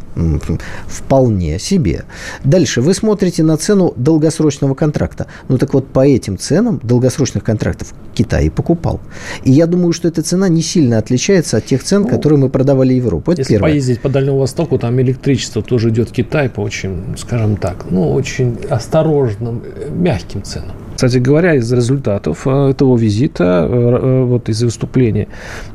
Вполне 0.87 1.59
себе. 1.59 2.05
Дальше. 2.45 2.81
Вы 2.81 2.95
смотрите 2.95 3.43
на 3.43 3.57
цену 3.57 3.93
долгосрочного 3.97 4.75
контракта. 4.75 5.27
Ну 5.49 5.59
так 5.59 5.75
вот, 5.75 5.89
по 5.89 6.07
этим 6.07 6.39
ценам 6.39 6.81
долгосрочных 6.83 7.45
контрактов 7.45 7.93
Китай 8.15 8.47
и 8.47 8.51
покупал. 8.51 9.01
И 9.45 9.53
я 9.53 9.67
думаю, 9.67 9.93
что 9.93 10.09
эта 10.09 10.23
цена 10.23 10.49
не 10.49 10.63
сильно 10.63 10.99
отличается 10.99 11.59
от 11.59 11.67
тех 11.67 11.83
цен, 11.83 12.03
ну, 12.03 12.09
которые 12.09 12.39
мы 12.39 12.49
продавали 12.49 12.95
Европу. 12.95 13.33
Это 13.33 13.43
если 13.43 13.55
первое. 13.55 13.71
поездить 13.71 14.01
по 14.01 14.09
Дальнему 14.09 14.39
Востоку, 14.39 14.79
там 14.79 15.01
электричество 15.01 15.63
тоже 15.63 15.91
идет 15.91 16.11
Китай 16.11 16.49
по 16.49 16.61
очень, 16.61 17.17
скажем 17.17 17.57
так, 17.57 17.87
ну, 17.91 18.13
очень 18.13 18.59
осторожным, 18.71 19.63
э, 19.65 19.91
мягким 19.91 20.43
ценам. 20.43 20.77
Кстати 20.99 21.19
говоря, 21.19 21.55
из 21.55 21.73
результатов 21.73 22.45
э, 22.45 22.71
этого 22.71 22.99
визита, 22.99 23.65
э, 23.71 24.25
вот 24.25 24.49
из 24.49 24.61
выступления 24.65 25.29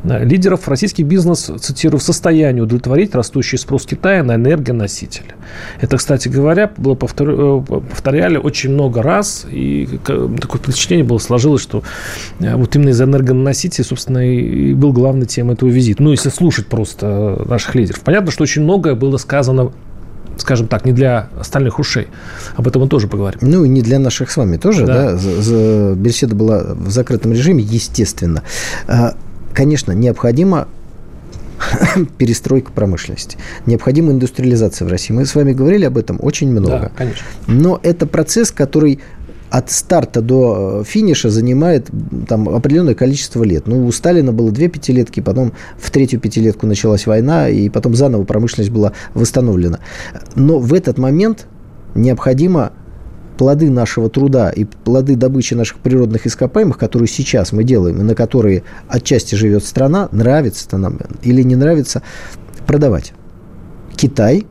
лидеров, 0.04 0.68
российский 0.68 1.04
бизнес, 1.04 1.50
цитирую, 1.62 2.02
в 2.02 2.04
состоянии 2.04 2.60
удовлетворить 2.60 3.16
растущий 3.16 3.58
спрос 3.58 3.86
Китая 3.86 4.22
на 4.22 4.36
энергоносители. 4.36 5.34
Это, 5.80 5.96
кстати 5.96 6.28
говоря, 6.28 6.70
было 6.76 6.96
повторяли 6.96 8.36
очень 8.36 8.72
много 8.72 9.02
раз, 9.02 9.46
и 9.50 9.88
такое 10.04 10.60
впечатление 10.62 11.06
было 11.06 11.20
сложилось, 11.20 11.62
что 11.62 11.84
вот 12.40 12.76
именно 12.76 12.90
из-за 12.90 13.06
энергоносителей, 13.06 13.86
собственно, 13.86 14.30
и 14.30 14.74
был 14.74 14.92
главной 14.92 15.26
темой 15.26 15.54
этого 15.54 15.70
визита. 15.70 16.04
Ну, 16.04 16.12
если 16.12 16.28
слушать 16.28 16.68
просто 16.68 17.46
наших 17.48 17.76
лидеров. 17.76 18.02
Понятно, 18.02 18.30
что 18.30 18.44
очень 18.44 18.64
многое 18.64 18.96
было 18.96 19.16
сказано 19.16 19.72
скажем 20.38 20.68
так, 20.68 20.86
не 20.86 20.94
для 20.94 21.30
остальных 21.40 21.80
ушей. 21.80 22.08
Об 22.56 22.68
этом 22.68 22.82
мы 22.82 22.88
тоже 22.88 23.08
поговорим. 23.08 23.40
Ну, 23.42 23.64
и 23.64 23.70
не 23.70 23.82
для 23.82 24.00
наших 24.00 24.32
с 24.32 24.38
вами 24.38 24.58
тоже, 24.58 24.86
да. 24.86 25.14
да? 25.14 25.94
Беседа 25.94 26.36
была 26.36 26.64
в 26.74 26.90
закрытом 26.90 27.34
режиме, 27.34 27.64
естественно. 27.64 28.44
А, 28.88 29.16
конечно, 29.54 29.92
необходимо 29.92 30.68
перестройка 32.18 32.72
промышленности. 32.72 33.38
Необходима 33.66 34.12
индустриализация 34.12 34.88
в 34.88 34.92
России. 34.92 35.14
Мы 35.14 35.26
с 35.26 35.36
вами 35.36 35.54
говорили 35.54 35.86
об 35.86 35.98
этом 35.98 36.18
очень 36.22 36.50
много. 36.52 36.80
Да, 36.80 36.92
конечно. 36.96 37.26
Но 37.48 37.80
это 37.84 38.06
процесс, 38.06 38.52
который 38.52 39.00
от 39.54 39.70
старта 39.70 40.24
до 40.24 40.82
э, 40.82 40.84
финиша 40.84 41.30
занимает 41.30 41.88
там 42.28 42.50
определенное 42.50 42.96
количество 42.96 43.44
лет. 43.44 43.68
Ну, 43.68 43.86
у 43.86 43.92
Сталина 43.92 44.32
было 44.32 44.52
две 44.52 44.68
пятилетки, 44.68 45.20
потом 45.20 45.54
в 45.78 45.92
третью 45.92 46.20
пятилетку 46.20 46.66
началась 46.66 47.06
война, 47.06 47.50
и 47.50 47.70
потом 47.70 47.94
заново 47.94 48.24
промышленность 48.24 48.72
была 48.72 48.94
восстановлена. 49.14 49.78
Но 50.34 50.58
в 50.58 50.74
этот 50.74 50.98
момент 50.98 51.46
необходимо 51.94 52.72
плоды 53.38 53.70
нашего 53.70 54.10
труда 54.10 54.50
и 54.50 54.64
плоды 54.64 55.16
добычи 55.16 55.54
наших 55.54 55.78
природных 55.78 56.26
ископаемых, 56.26 56.80
которые 56.80 57.08
сейчас 57.08 57.52
мы 57.52 57.64
делаем, 57.64 58.00
и 58.00 58.04
на 58.04 58.16
которые 58.16 58.64
отчасти 58.88 59.36
живет 59.36 59.64
страна, 59.64 60.10
нравится 60.12 60.66
это 60.66 60.80
нам 60.80 60.98
или 61.22 61.44
не 61.44 61.56
нравится, 61.56 62.02
продавать. 62.66 63.14
Китай 63.96 64.48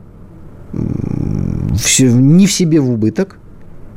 не 0.72 2.46
в 2.46 2.52
себе 2.52 2.78
в 2.78 2.88
убыток, 2.88 3.38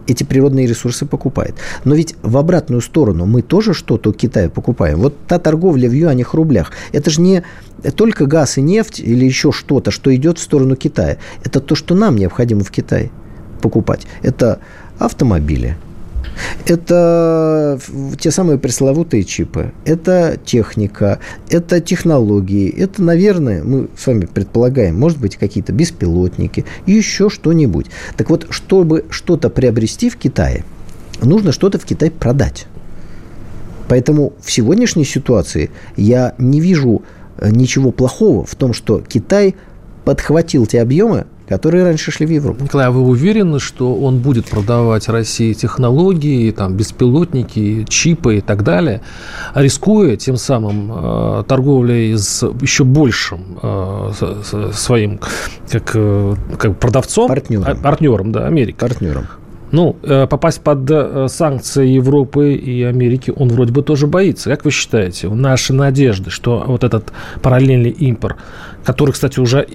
эти 0.08 0.24
природные 0.24 0.68
ресурсы 0.68 1.06
покупает. 1.06 1.56
Но 1.84 1.96
ведь 1.96 2.16
в 2.22 2.38
обратную 2.38 2.82
сторону 2.82 3.26
мы 3.26 3.42
тоже 3.42 3.74
что-то 3.74 4.10
у 4.10 4.14
Китая 4.14 4.50
покупаем. 4.50 5.00
Вот 5.00 5.16
та 5.28 5.40
торговля 5.40 5.90
в 5.90 5.94
юанях, 5.94 6.34
рублях, 6.34 6.72
это 6.92 7.10
же 7.10 7.22
не 7.22 7.44
только 7.96 8.26
газ 8.26 8.58
и 8.58 8.62
нефть 8.62 9.00
или 9.00 9.26
еще 9.26 9.52
что-то, 9.52 9.92
что 9.92 10.14
идет 10.16 10.38
в 10.38 10.42
сторону 10.42 10.76
Китая. 10.76 11.18
Это 11.44 11.60
то, 11.60 11.76
что 11.76 11.96
нам 11.96 12.16
необходимо 12.16 12.64
в 12.64 12.72
Китае 12.72 13.12
покупать. 13.62 14.08
Это 14.22 14.60
автомобили, 15.00 15.78
это 16.68 17.80
те 18.20 18.32
самые 18.32 18.58
пресловутые 18.58 19.24
чипы, 19.24 19.72
это 19.86 20.38
техника, 20.44 21.20
это 21.50 21.80
технологии, 21.80 22.70
это, 22.70 23.02
наверное, 23.04 23.64
мы 23.64 23.90
с 23.98 24.08
вами 24.08 24.26
предполагаем, 24.26 25.00
может 25.00 25.20
быть, 25.20 25.38
какие-то 25.38 25.72
беспилотники, 25.74 26.66
еще 26.86 27.30
что-нибудь. 27.30 27.88
Так 28.18 28.30
вот, 28.30 28.48
чтобы 28.50 29.06
что-то 29.10 29.50
приобрести 29.50 30.10
в 30.10 30.18
Китае, 30.18 30.64
нужно 31.22 31.52
что-то 31.52 31.80
в 31.80 31.86
Китай 31.86 32.12
продать. 32.12 32.68
Поэтому 33.88 34.34
в 34.42 34.52
сегодняшней 34.52 35.06
ситуации 35.06 35.70
я 35.96 36.34
не 36.38 36.60
вижу 36.60 37.04
э, 37.38 37.50
ничего 37.52 37.92
плохого 37.92 38.46
в 38.46 38.56
том, 38.56 38.74
что 38.74 39.02
Китай 39.02 39.56
подхватил 40.06 40.66
те 40.66 40.82
объемы, 40.82 41.28
которые 41.48 41.84
раньше 41.84 42.12
шли 42.12 42.26
в 42.26 42.30
Европу. 42.30 42.64
Николай, 42.64 42.88
а 42.88 42.92
вы 42.92 43.02
уверены, 43.02 43.60
что 43.60 43.96
он 43.96 44.20
будет 44.20 44.48
продавать 44.48 45.08
России 45.10 45.54
технологии, 45.54 46.52
там, 46.52 46.76
беспилотники, 46.76 47.86
чипы 47.88 48.38
и 48.38 48.42
так 48.42 48.64
далее, 48.64 49.02
рискуя 49.54 50.16
тем 50.16 50.38
самым 50.38 50.92
э, 50.94 51.44
торговлей 51.48 52.18
с 52.18 52.46
еще 52.62 52.84
большим 52.84 53.60
э, 53.62 54.12
своим 54.74 55.20
как, 55.72 55.92
э, 55.94 56.36
как 56.58 56.78
продавцом? 56.80 57.28
Партнером. 57.28 57.66
А, 57.68 57.76
партнером, 57.76 58.32
да, 58.32 58.48
Америки. 58.48 58.78
Партнером. 58.80 59.28
Ну, 59.72 59.98
э, 60.04 60.28
попасть 60.28 60.62
под 60.62 60.90
э, 60.90 61.28
санкции 61.28 61.88
Европы 61.88 62.54
и 62.54 62.84
Америки 62.84 63.34
он 63.36 63.50
вроде 63.50 63.74
бы 63.74 63.82
тоже 63.82 64.08
боится. 64.08 64.50
Как 64.50 64.64
вы 64.64 64.72
считаете, 64.72 65.28
наши 65.28 65.74
надежды, 65.74 66.30
что 66.30 66.64
вот 66.66 66.84
этот 66.84 67.12
параллельный 67.42 67.90
импорт, 67.90 68.38
который, 68.86 69.12
кстати, 69.12 69.40
уже 69.40 69.68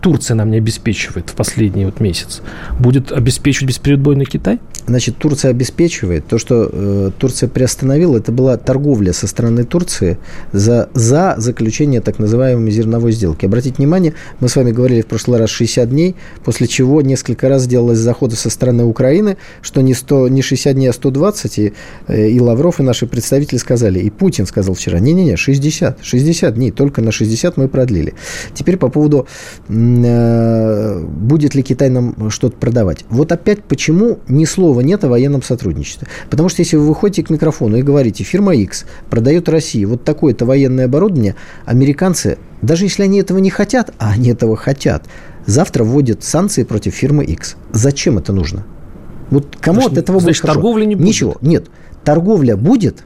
Турция 0.00 0.34
нам 0.34 0.50
не 0.50 0.58
обеспечивает 0.58 1.30
в 1.30 1.34
последний 1.34 1.84
вот 1.84 2.00
месяц, 2.00 2.42
будет 2.78 3.12
обеспечивать 3.12 3.68
бесперебойный 3.68 4.24
Китай? 4.24 4.60
Значит, 4.88 5.18
Турция 5.18 5.50
обеспечивает. 5.50 6.26
То, 6.26 6.38
что 6.38 6.68
э, 6.72 7.10
Турция 7.18 7.48
приостановила, 7.48 8.16
это 8.16 8.32
была 8.32 8.56
торговля 8.56 9.12
со 9.12 9.26
стороны 9.26 9.64
Турции 9.64 10.18
за, 10.52 10.88
за 10.94 11.34
заключение 11.36 12.00
так 12.00 12.18
называемой 12.18 12.70
зерновой 12.70 13.12
сделки. 13.12 13.44
Обратите 13.44 13.76
внимание, 13.76 14.14
мы 14.40 14.48
с 14.48 14.56
вами 14.56 14.72
говорили 14.72 15.02
в 15.02 15.06
прошлый 15.06 15.38
раз 15.38 15.50
60 15.50 15.90
дней, 15.90 16.16
после 16.42 16.66
чего 16.66 17.02
несколько 17.02 17.50
раз 17.50 17.66
делалось 17.66 17.98
заходы 17.98 18.36
со 18.36 18.48
стороны 18.48 18.84
Украины, 18.84 19.36
что 19.60 19.82
не, 19.82 19.92
100, 19.92 20.28
не 20.28 20.40
60 20.40 20.74
дней, 20.74 20.88
а 20.88 20.92
120. 20.94 21.58
И, 21.58 21.72
э, 22.06 22.28
и 22.30 22.40
Лавров, 22.40 22.80
и 22.80 22.82
наши 22.82 23.06
представители 23.06 23.58
сказали, 23.58 23.98
и 23.98 24.08
Путин 24.08 24.46
сказал 24.46 24.74
вчера, 24.74 25.00
не-не-не, 25.00 25.36
60, 25.36 25.98
60 26.02 26.54
дней, 26.54 26.70
только 26.70 27.02
на 27.02 27.12
60 27.12 27.58
мы 27.58 27.68
продлили. 27.68 28.14
Теперь 28.54 28.78
по 28.78 28.88
поводу, 28.88 29.26
будет 29.88 31.54
ли 31.54 31.62
Китай 31.62 31.90
нам 31.90 32.30
что-то 32.30 32.56
продавать. 32.56 33.04
Вот 33.08 33.32
опять 33.32 33.62
почему 33.64 34.18
ни 34.28 34.44
слова 34.44 34.80
нет 34.80 35.04
о 35.04 35.08
военном 35.08 35.42
сотрудничестве. 35.42 36.08
Потому 36.30 36.48
что 36.48 36.62
если 36.62 36.76
вы 36.76 36.86
выходите 36.86 37.24
к 37.24 37.30
микрофону 37.30 37.76
и 37.76 37.82
говорите, 37.82 38.24
фирма 38.24 38.54
X 38.54 38.86
продает 39.10 39.48
России 39.48 39.84
вот 39.84 40.04
такое-то 40.04 40.46
военное 40.46 40.86
оборудование, 40.86 41.34
американцы, 41.64 42.38
даже 42.62 42.84
если 42.84 43.02
они 43.04 43.20
этого 43.20 43.38
не 43.38 43.50
хотят, 43.50 43.92
а 43.98 44.10
они 44.12 44.30
этого 44.30 44.56
хотят, 44.56 45.04
завтра 45.46 45.84
вводят 45.84 46.24
санкции 46.24 46.64
против 46.64 46.94
фирмы 46.94 47.24
X. 47.24 47.56
Зачем 47.72 48.18
это 48.18 48.32
нужно? 48.32 48.64
Вот 49.30 49.56
кому 49.60 49.80
значит, 49.80 49.92
от 49.92 49.98
этого 49.98 50.20
значит, 50.20 50.42
будет 50.42 50.54
торговли 50.54 50.84
не 50.84 50.94
будет? 50.94 51.06
Ничего. 51.06 51.36
Нет. 51.40 51.66
Торговля 52.04 52.56
будет, 52.56 53.04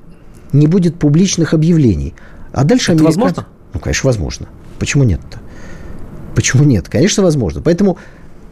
не 0.52 0.66
будет 0.66 0.96
публичных 0.96 1.54
объявлений. 1.54 2.14
А 2.52 2.64
дальше 2.64 2.92
это 2.92 3.02
американцы... 3.02 3.18
возможно? 3.18 3.46
Ну, 3.74 3.80
конечно, 3.80 4.06
возможно. 4.06 4.48
Почему 4.78 5.04
нет-то? 5.04 5.38
Почему 6.34 6.64
нет? 6.64 6.88
Конечно, 6.88 7.22
возможно. 7.22 7.60
Поэтому 7.60 7.98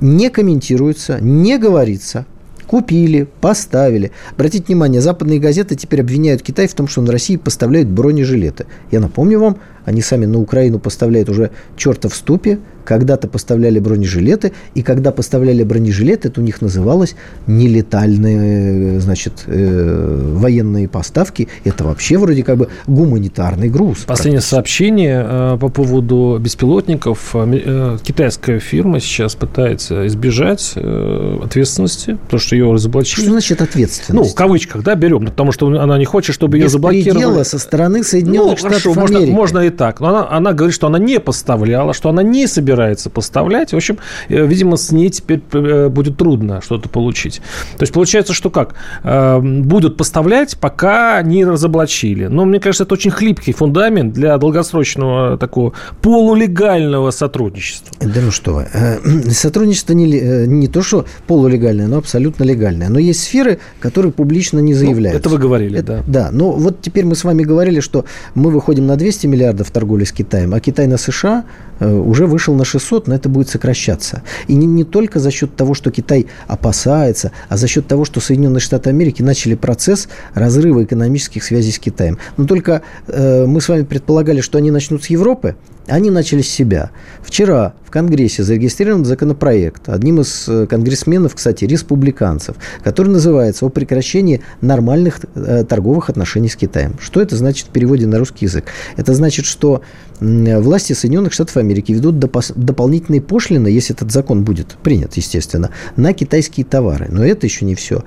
не 0.00 0.30
комментируется, 0.30 1.18
не 1.20 1.58
говорится– 1.58 2.26
Купили, 2.70 3.26
поставили. 3.40 4.12
Обратите 4.30 4.66
внимание, 4.68 5.00
западные 5.00 5.40
газеты 5.40 5.74
теперь 5.74 6.02
обвиняют 6.02 6.40
Китай 6.40 6.68
в 6.68 6.74
том, 6.74 6.86
что 6.86 7.00
он 7.00 7.10
России 7.10 7.34
поставляет 7.34 7.88
бронежилеты. 7.88 8.66
Я 8.92 9.00
напомню 9.00 9.40
вам, 9.40 9.58
они 9.84 10.02
сами 10.02 10.24
на 10.24 10.38
Украину 10.38 10.78
поставляют 10.78 11.28
уже 11.28 11.50
черта 11.76 12.08
в 12.08 12.14
ступе, 12.14 12.60
когда-то 12.84 13.28
поставляли 13.28 13.78
бронежилеты, 13.78 14.52
и 14.74 14.82
когда 14.82 15.12
поставляли 15.12 15.62
бронежилеты, 15.64 16.28
это 16.28 16.40
у 16.40 16.44
них 16.44 16.60
называлось 16.60 17.14
нелетальные, 17.46 19.00
значит, 19.00 19.44
э, 19.46 20.34
военные 20.34 20.88
поставки. 20.88 21.48
Это 21.64 21.84
вообще 21.84 22.18
вроде 22.18 22.42
как 22.42 22.56
бы 22.56 22.68
гуманитарный 22.86 23.68
груз. 23.68 23.98
Последнее 24.06 24.40
сообщение 24.40 25.24
э, 25.28 25.58
по 25.60 25.68
поводу 25.68 26.38
беспилотников. 26.40 27.34
Э, 27.34 27.98
китайская 28.02 28.58
фирма 28.58 29.00
сейчас 29.00 29.34
пытается 29.34 30.06
избежать 30.06 30.72
э, 30.76 31.38
ответственности, 31.44 32.18
потому 32.24 32.40
что 32.40 32.56
ее 32.56 32.72
разоблачили. 32.72 33.22
Что 33.22 33.30
значит 33.30 33.62
ответственность? 33.62 34.12
Ну, 34.12 34.24
в 34.24 34.34
кавычках, 34.34 34.82
да, 34.82 34.94
берем, 34.94 35.26
потому 35.26 35.52
что 35.52 35.68
она 35.68 35.98
не 35.98 36.04
хочет, 36.04 36.34
чтобы 36.34 36.58
ее 36.58 36.68
заблокировали. 36.68 37.42
со 37.44 37.58
стороны 37.58 38.02
Соединенных 38.02 38.52
ну, 38.52 38.56
Штатов 38.56 38.82
хорошо, 38.82 39.00
Америки. 39.00 39.30
Можно, 39.30 39.34
можно 39.34 39.58
и 39.60 39.70
так. 39.70 40.00
Но 40.00 40.08
она, 40.08 40.28
она 40.30 40.52
говорит, 40.52 40.74
что 40.74 40.86
она 40.86 40.98
не 40.98 41.20
поставляла, 41.20 41.92
что 41.92 42.08
она 42.08 42.22
не 42.22 42.46
собирается 42.46 42.69
собирается 42.70 43.10
поставлять. 43.10 43.72
В 43.72 43.76
общем, 43.76 43.98
э, 44.28 44.46
видимо, 44.46 44.76
с 44.76 44.92
ней 44.92 45.10
теперь 45.10 45.42
э, 45.52 45.88
будет 45.88 46.16
трудно 46.16 46.60
что-то 46.62 46.88
получить. 46.88 47.42
То 47.76 47.82
есть 47.82 47.92
получается, 47.92 48.32
что 48.32 48.50
как? 48.50 48.74
Э, 49.02 49.40
будут 49.40 49.96
поставлять, 49.96 50.56
пока 50.56 51.20
не 51.22 51.44
разоблачили. 51.44 52.26
Но 52.26 52.44
мне 52.44 52.60
кажется, 52.60 52.84
это 52.84 52.94
очень 52.94 53.10
хлипкий 53.10 53.52
фундамент 53.52 54.12
для 54.12 54.38
долгосрочного 54.38 55.36
такого 55.36 55.72
полулегального 56.00 57.10
сотрудничества. 57.10 57.96
Да 58.00 58.20
ну 58.20 58.30
что 58.30 58.54
вы. 58.54 58.66
Сотрудничество 59.32 59.92
не, 59.94 60.46
не 60.46 60.68
то, 60.68 60.82
что 60.82 61.06
полулегальное, 61.26 61.88
но 61.88 61.98
абсолютно 61.98 62.44
легальное. 62.44 62.88
Но 62.88 62.98
есть 62.98 63.22
сферы, 63.22 63.58
которые 63.80 64.12
публично 64.12 64.60
не 64.60 64.74
заявляют. 64.74 65.14
Ну, 65.14 65.20
это 65.20 65.28
вы 65.28 65.38
говорили, 65.38 65.80
это, 65.80 66.04
да. 66.06 66.20
Да, 66.20 66.30
но 66.32 66.52
вот 66.52 66.82
теперь 66.82 67.04
мы 67.04 67.14
с 67.14 67.24
вами 67.24 67.42
говорили, 67.42 67.80
что 67.80 68.04
мы 68.34 68.50
выходим 68.50 68.86
на 68.86 68.96
200 68.96 69.26
миллиардов 69.26 69.70
торговли 69.70 70.04
с 70.04 70.12
Китаем, 70.12 70.54
а 70.54 70.60
Китай 70.60 70.86
на 70.86 70.98
США 70.98 71.44
уже 71.80 72.26
вышел 72.26 72.54
на 72.54 72.64
600, 72.64 73.08
но 73.08 73.14
это 73.14 73.28
будет 73.28 73.48
сокращаться. 73.48 74.22
И 74.48 74.54
не, 74.54 74.66
не 74.66 74.84
только 74.84 75.18
за 75.18 75.30
счет 75.30 75.56
того, 75.56 75.74
что 75.74 75.90
Китай 75.90 76.26
опасается, 76.46 77.32
а 77.48 77.56
за 77.56 77.66
счет 77.68 77.86
того, 77.86 78.04
что 78.04 78.20
Соединенные 78.20 78.60
Штаты 78.60 78.90
Америки 78.90 79.22
начали 79.22 79.54
процесс 79.54 80.08
разрыва 80.34 80.84
экономических 80.84 81.42
связей 81.42 81.72
с 81.72 81.78
Китаем. 81.78 82.18
Но 82.36 82.46
только 82.46 82.82
э, 83.06 83.46
мы 83.46 83.60
с 83.60 83.68
вами 83.68 83.82
предполагали, 83.82 84.40
что 84.40 84.58
они 84.58 84.70
начнут 84.70 85.04
с 85.04 85.06
Европы, 85.06 85.56
они 85.90 86.10
начали 86.10 86.42
с 86.42 86.48
себя. 86.48 86.90
Вчера 87.22 87.74
в 87.84 87.90
Конгрессе 87.90 88.42
зарегистрирован 88.42 89.04
законопроект, 89.04 89.88
одним 89.88 90.20
из 90.20 90.48
э, 90.48 90.66
конгрессменов, 90.66 91.34
кстати, 91.34 91.64
республиканцев, 91.64 92.56
который 92.84 93.08
называется 93.08 93.66
«О 93.66 93.68
прекращении 93.68 94.42
нормальных 94.60 95.20
э, 95.34 95.64
торговых 95.64 96.08
отношений 96.08 96.48
с 96.48 96.56
Китаем». 96.56 96.96
Что 97.00 97.20
это 97.20 97.36
значит 97.36 97.66
в 97.66 97.70
переводе 97.70 98.06
на 98.06 98.18
русский 98.18 98.46
язык? 98.46 98.66
Это 98.96 99.14
значит, 99.14 99.46
что 99.46 99.82
власти 100.20 100.92
Соединенных 100.92 101.32
Штатов 101.32 101.56
Америки 101.56 101.92
ведут 101.92 102.18
дополнительные 102.18 103.20
пошлины, 103.20 103.68
если 103.68 103.94
этот 103.94 104.12
закон 104.12 104.44
будет 104.44 104.76
принят, 104.82 105.16
естественно, 105.16 105.70
на 105.96 106.12
китайские 106.12 106.66
товары. 106.66 107.08
Но 107.10 107.24
это 107.24 107.46
еще 107.46 107.64
не 107.64 107.74
все. 107.74 108.04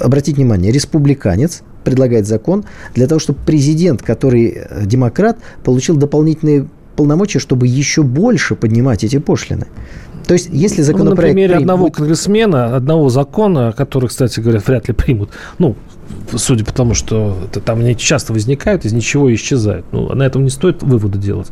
Обратите 0.00 0.36
внимание, 0.36 0.72
республиканец 0.72 1.62
предлагает 1.84 2.26
закон 2.26 2.64
для 2.94 3.06
того, 3.06 3.18
чтобы 3.18 3.38
президент, 3.46 4.02
который 4.02 4.48
э, 4.48 4.86
демократ, 4.86 5.38
получил 5.64 5.96
дополнительные 5.96 6.68
полномочия, 6.96 7.38
чтобы 7.38 7.66
еще 7.66 8.02
больше 8.02 8.56
поднимать 8.56 9.04
эти 9.04 9.18
пошлины. 9.18 9.66
То 10.26 10.34
есть, 10.34 10.48
если 10.50 10.82
законопроект... 10.82 11.18
Ну, 11.18 11.26
на 11.28 11.34
примере 11.34 11.48
примут... 11.54 11.62
одного 11.62 11.90
конгрессмена, 11.90 12.76
одного 12.76 13.08
закона, 13.08 13.72
который, 13.76 14.08
кстати 14.08 14.40
говоря, 14.40 14.60
вряд 14.66 14.88
ли 14.88 14.94
примут, 14.94 15.30
ну, 15.58 15.76
судя 16.34 16.64
по 16.64 16.72
тому, 16.72 16.94
что 16.94 17.36
это, 17.44 17.60
там 17.60 17.80
они 17.80 17.96
часто 17.96 18.32
возникают, 18.32 18.84
из 18.84 18.92
ничего 18.92 19.32
исчезают. 19.34 19.86
Ну, 19.92 20.12
на 20.14 20.22
этом 20.22 20.44
не 20.44 20.50
стоит 20.50 20.82
выводы 20.82 21.18
делать. 21.18 21.48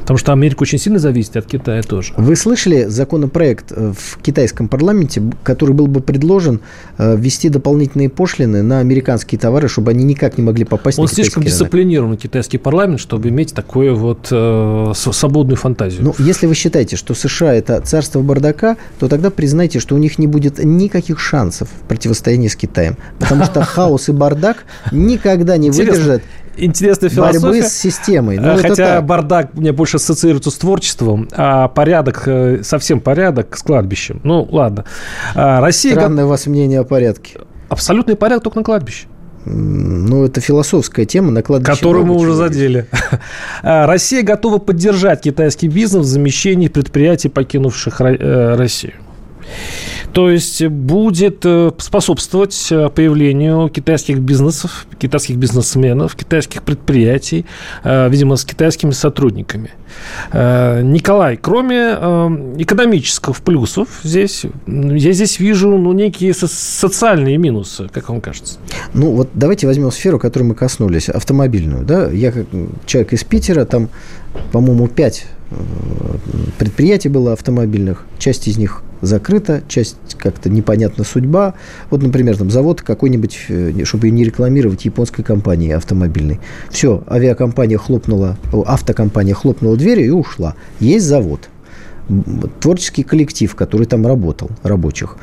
Потому 0.00 0.18
что 0.18 0.32
Америка 0.32 0.62
очень 0.62 0.78
сильно 0.78 0.98
зависит 0.98 1.36
от 1.36 1.46
Китая 1.46 1.82
тоже. 1.82 2.14
Вы 2.16 2.36
слышали 2.36 2.84
законопроект 2.84 3.72
э, 3.72 3.92
в 3.96 4.18
китайском 4.22 4.68
парламенте, 4.68 5.22
который 5.42 5.74
был 5.74 5.86
бы 5.86 6.00
предложен 6.00 6.60
э, 6.98 7.16
ввести 7.16 7.48
дополнительные 7.48 8.08
пошлины 8.08 8.62
на 8.62 8.80
американские 8.80 9.38
товары, 9.38 9.68
чтобы 9.68 9.90
они 9.90 10.04
никак 10.04 10.38
не 10.38 10.44
могли 10.44 10.64
попасть 10.64 10.98
Он 10.98 11.04
на 11.04 11.10
слишком 11.10 11.42
рынок? 11.42 11.52
дисциплинированный 11.52 12.16
китайский 12.16 12.58
парламент, 12.58 13.00
чтобы 13.00 13.28
иметь 13.28 13.54
такую 13.54 13.96
вот 13.96 14.28
э, 14.30 14.92
свободную 14.94 15.56
фантазию. 15.56 16.04
Ну, 16.04 16.14
если 16.18 16.46
вы 16.46 16.54
считаете, 16.54 16.96
что 16.96 17.14
США 17.14 17.54
это 17.54 17.80
царство 17.80 18.20
бардака, 18.20 18.76
то 18.98 19.08
тогда 19.08 19.30
признайте, 19.30 19.80
что 19.80 19.94
у 19.94 19.98
них 19.98 20.18
не 20.18 20.26
будет 20.26 20.62
никаких 20.62 21.20
шансов 21.20 21.68
в 21.68 21.88
противостоянии 21.88 22.48
с 22.48 22.56
Китаем. 22.56 22.96
Потому 23.18 23.44
что 23.44 23.62
хаос 23.62 23.93
и 24.08 24.12
бардак 24.12 24.64
никогда 24.92 25.56
не 25.56 25.68
Интересно. 25.68 25.92
выдержат 25.92 26.22
Интересная 26.56 27.10
философия. 27.10 27.40
борьбы 27.40 27.62
с 27.62 27.72
системой. 27.72 28.38
Ну, 28.38 28.48
это 28.52 28.68
Хотя 28.68 29.00
бардак 29.00 29.54
мне 29.54 29.72
больше 29.72 29.96
ассоциируется 29.96 30.50
с 30.50 30.54
творчеством, 30.54 31.28
а 31.32 31.66
порядок, 31.68 32.22
э, 32.26 32.60
совсем 32.62 33.00
порядок 33.00 33.56
с 33.56 33.62
кладбищем. 33.62 34.20
Ну, 34.22 34.46
ладно. 34.50 34.84
А, 35.34 35.60
Россия... 35.60 35.94
го- 35.94 36.00
Странное 36.00 36.26
у 36.26 36.28
вас 36.28 36.46
мнение 36.46 36.80
о 36.80 36.84
порядке. 36.84 37.40
Абсолютный 37.68 38.14
порядок 38.14 38.44
только 38.44 38.58
на 38.60 38.64
кладбище. 38.64 39.06
Ну, 39.46 40.24
это 40.24 40.40
философская 40.40 41.04
тема 41.06 41.30
на 41.32 41.42
кладбище. 41.42 41.74
Которую 41.74 42.06
мы 42.06 42.14
уже 42.14 42.28
есть. 42.28 42.38
задели. 42.38 42.86
А, 43.62 43.86
Россия 43.86 44.22
готова 44.22 44.58
поддержать 44.58 45.22
китайский 45.22 45.68
бизнес 45.68 46.06
в 46.06 46.08
замещении 46.08 46.68
предприятий, 46.68 47.28
покинувших 47.30 48.00
э, 48.00 48.54
Россию. 48.56 48.92
То 50.14 50.30
есть 50.30 50.64
будет 50.64 51.44
э, 51.44 51.72
способствовать 51.78 52.68
э, 52.70 52.88
появлению 52.88 53.68
китайских 53.68 54.20
бизнесов, 54.20 54.86
китайских 54.96 55.36
бизнесменов, 55.36 56.14
китайских 56.14 56.62
предприятий, 56.62 57.46
э, 57.82 58.08
видимо, 58.08 58.36
с 58.36 58.44
китайскими 58.44 58.92
сотрудниками. 58.92 59.70
Николай, 60.32 61.36
кроме 61.36 61.76
экономических 62.58 63.36
плюсов 63.42 63.88
здесь, 64.02 64.44
я 64.66 65.12
здесь 65.12 65.38
вижу 65.38 65.76
ну, 65.76 65.92
некие 65.92 66.34
со- 66.34 66.48
социальные 66.48 67.36
минусы, 67.36 67.88
как 67.92 68.08
вам 68.08 68.20
кажется. 68.20 68.58
Ну, 68.92 69.12
вот 69.12 69.30
давайте 69.34 69.68
возьмем 69.68 69.92
сферу, 69.92 70.18
которой 70.18 70.44
мы 70.44 70.56
коснулись, 70.56 71.08
автомобильную. 71.08 71.84
Да? 71.84 72.10
Я 72.10 72.32
как 72.32 72.46
человек 72.86 73.12
из 73.12 73.22
Питера, 73.22 73.64
там, 73.64 73.88
по-моему, 74.50 74.88
пять 74.88 75.26
предприятий 76.58 77.08
было 77.08 77.32
автомобильных. 77.32 78.04
Часть 78.18 78.48
из 78.48 78.56
них 78.56 78.82
закрыта, 79.00 79.62
часть 79.68 79.96
как-то 80.16 80.48
непонятна 80.48 81.04
судьба. 81.04 81.54
Вот, 81.90 82.02
например, 82.02 82.36
там 82.36 82.50
завод 82.50 82.82
какой-нибудь, 82.82 83.38
э, 83.48 83.84
чтобы 83.84 84.06
ее 84.06 84.12
не 84.12 84.24
рекламировать, 84.24 84.84
японской 84.84 85.22
компании 85.22 85.72
автомобильной. 85.72 86.40
Все, 86.70 87.04
авиакомпания 87.08 87.78
хлопнула, 87.78 88.38
автокомпания 88.66 89.34
хлопнула 89.34 89.76
дверью 89.76 90.06
и 90.06 90.10
ушла. 90.10 90.54
Есть 90.80 91.06
завод. 91.06 91.48
Творческий 92.60 93.02
коллектив, 93.02 93.54
который 93.54 93.86
там 93.86 94.06
работал, 94.06 94.50
рабочих. 94.62 95.16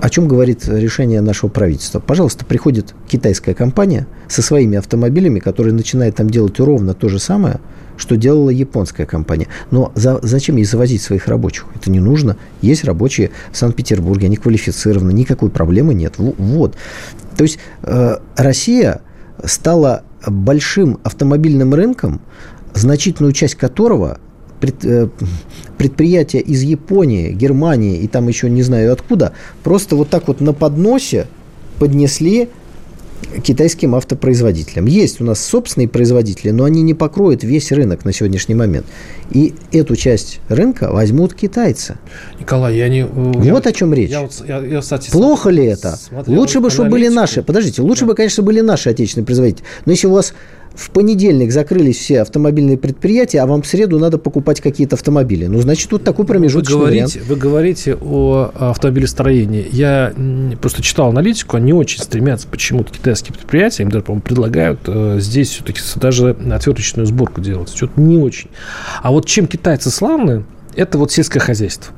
О 0.00 0.10
чем 0.10 0.28
говорит 0.28 0.68
решение 0.68 1.22
нашего 1.22 1.48
правительства? 1.48 1.98
Пожалуйста, 1.98 2.44
приходит 2.44 2.94
китайская 3.08 3.54
компания 3.54 4.06
со 4.28 4.42
своими 4.42 4.76
автомобилями, 4.76 5.38
которая 5.38 5.72
начинает 5.72 6.16
там 6.16 6.28
делать 6.28 6.60
ровно 6.60 6.92
то 6.92 7.08
же 7.08 7.18
самое, 7.18 7.58
что 7.96 8.16
делала 8.16 8.50
японская 8.50 9.06
компания. 9.06 9.48
Но 9.70 9.92
за- 9.94 10.18
зачем 10.22 10.56
ей 10.56 10.64
завозить 10.64 11.02
своих 11.02 11.28
рабочих? 11.28 11.66
Это 11.74 11.90
не 11.90 12.00
нужно. 12.00 12.36
Есть 12.62 12.84
рабочие 12.84 13.30
в 13.52 13.56
Санкт-Петербурге, 13.56 14.26
они 14.26 14.36
квалифицированы, 14.36 15.12
никакой 15.12 15.50
проблемы 15.50 15.94
нет. 15.94 16.14
Во- 16.18 16.34
Вот. 16.38 16.76
То 17.36 17.44
есть 17.44 17.58
э, 17.82 18.16
Россия 18.36 19.00
стала 19.44 20.02
большим 20.26 20.98
автомобильным 21.02 21.74
рынком, 21.74 22.20
значительную 22.74 23.32
часть 23.32 23.56
которого 23.56 24.18
э, 24.60 25.08
предприятия 25.76 26.40
из 26.40 26.62
Японии, 26.62 27.32
Германии 27.32 27.98
и 27.98 28.08
там 28.08 28.28
еще 28.28 28.48
не 28.48 28.62
знаю 28.62 28.92
откуда, 28.92 29.32
просто 29.62 29.96
вот 29.96 30.08
так 30.08 30.28
вот 30.28 30.40
на 30.40 30.52
подносе 30.52 31.26
поднесли 31.78 32.48
китайским 33.42 33.94
автопроизводителям. 33.94 34.86
Есть 34.86 35.20
у 35.20 35.24
нас 35.24 35.44
собственные 35.44 35.88
производители, 35.88 36.50
но 36.50 36.64
они 36.64 36.82
не 36.82 36.94
покроют 36.94 37.42
весь 37.44 37.72
рынок 37.72 38.04
на 38.04 38.12
сегодняшний 38.12 38.54
момент. 38.54 38.86
И 39.30 39.54
эту 39.72 39.96
часть 39.96 40.40
рынка 40.48 40.90
возьмут 40.92 41.34
китайцы. 41.34 41.96
Николай, 42.38 42.76
я 42.76 42.88
не... 42.88 43.00
э, 43.00 43.06
Вот 43.52 43.66
о 43.66 43.72
чем 43.72 43.92
речь. 43.94 44.10
Я, 44.10 44.28
я- 44.46 44.60
я, 44.64 44.80
кстати, 44.80 45.10
Плохо 45.10 45.50
ли 45.50 45.64
это? 45.64 45.96
смотрел 45.96 46.38
лучше 46.38 46.60
бы, 46.60 46.70
чтобы 46.70 46.90
были 46.90 47.08
наши. 47.08 47.42
Подождите, 47.42 47.82
лучше 47.82 48.04
бы, 48.06 48.14
конечно, 48.14 48.42
были 48.42 48.60
наши 48.60 48.90
отечественные 48.90 49.26
производители. 49.26 49.64
Но 49.86 49.92
если 49.92 50.06
у 50.06 50.12
вас 50.12 50.34
в 50.74 50.90
понедельник 50.90 51.52
закрылись 51.52 51.98
все 51.98 52.22
автомобильные 52.22 52.76
предприятия, 52.76 53.40
а 53.40 53.46
вам 53.46 53.62
в 53.62 53.66
среду 53.66 53.98
надо 53.98 54.18
покупать 54.18 54.60
какие-то 54.60 54.96
автомобили, 54.96 55.46
ну, 55.46 55.60
значит, 55.60 55.88
тут 55.88 56.04
такой 56.04 56.24
Вы 56.24 56.34
промежуточный 56.34 56.78
говорите, 56.78 57.04
вариант. 57.20 57.28
вы 57.28 57.36
говорите 57.36 57.94
о 58.00 58.50
автомобилестроении. 58.54 59.66
Я 59.70 60.12
просто 60.60 60.82
читал 60.82 61.10
аналитику, 61.10 61.56
они 61.56 61.72
очень 61.72 62.00
стремятся 62.02 62.48
почему-то 62.48 62.92
китайские 62.92 63.34
предприятия, 63.34 63.84
им 63.84 63.90
даже, 63.90 64.04
по-моему, 64.04 64.22
предлагают 64.22 64.80
э, 64.86 65.18
здесь 65.20 65.50
все-таки 65.50 65.80
даже 65.96 66.30
отверточную 66.30 67.06
сборку 67.06 67.40
делать. 67.40 67.72
Что-то 67.74 68.00
не 68.00 68.18
очень. 68.18 68.50
А 69.02 69.10
вот 69.12 69.26
чем 69.26 69.46
китайцы 69.46 69.90
славны, 69.90 70.44
это 70.74 70.98
вот 70.98 71.12
сельское 71.12 71.40
хозяйство. 71.40 71.94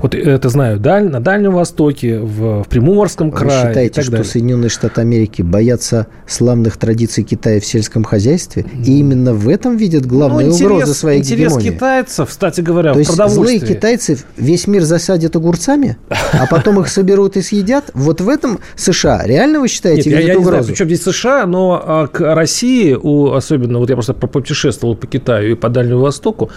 Вот 0.00 0.14
это 0.14 0.48
знаю 0.48 0.78
даль, 0.78 1.08
на 1.08 1.20
Дальнем 1.20 1.52
Востоке, 1.52 2.18
в, 2.18 2.62
в 2.62 2.68
Приморском 2.68 3.30
Вы 3.30 3.36
крае 3.38 3.64
и 3.64 3.68
считаете, 3.68 4.02
что 4.02 4.10
далее. 4.10 4.24
Соединенные 4.24 4.68
Штаты 4.70 5.00
Америки 5.00 5.42
боятся 5.42 6.06
славных 6.26 6.76
традиций 6.76 7.24
Китая 7.24 7.60
в 7.60 7.64
сельском 7.66 8.04
хозяйстве? 8.04 8.64
И 8.84 8.98
именно 8.98 9.34
в 9.34 9.48
этом 9.48 9.76
видят 9.76 10.06
главную 10.06 10.48
Ну, 10.48 10.52
интерес- 10.52 10.66
угрозу 10.72 10.94
своей 10.94 11.20
интерес 11.20 11.52
гегемонии? 11.52 11.70
китайцев, 11.70 12.28
кстати 12.28 12.60
говоря, 12.60 12.92
То 12.92 12.96
в 12.96 13.00
есть 13.00 13.12
злые 13.28 13.60
китайцы 13.60 14.18
весь 14.36 14.66
мир 14.66 14.82
засадят 14.82 15.36
огурцами, 15.36 15.96
а 16.32 16.46
потом 16.46 16.80
их 16.80 16.88
соберут 16.88 17.36
и 17.36 17.42
съедят? 17.42 17.90
Вот 17.94 18.20
в 18.20 18.28
этом 18.28 18.58
США 18.76 19.22
реально 19.24 19.60
вы 19.60 19.68
считаете 19.68 20.10
Нет, 20.10 20.18
я, 20.18 20.18
видят 20.18 20.28
я 20.28 20.34
не 20.38 20.42
знаю, 20.44 20.56
угрозу? 20.58 20.72
причем 20.72 20.86
здесь 20.86 21.02
США, 21.02 21.46
но 21.46 21.82
а, 21.84 22.06
к 22.06 22.20
России, 22.34 22.94
у, 22.94 23.32
особенно, 23.32 23.78
вот 23.78 23.88
я 23.90 23.96
просто 23.96 24.14
попутешествовал 24.14 24.94
по 24.96 25.06
Китаю 25.06 25.52
и 25.52 25.54
по 25.54 25.68
Дальнему 25.68 26.00
Востоку, 26.00 26.50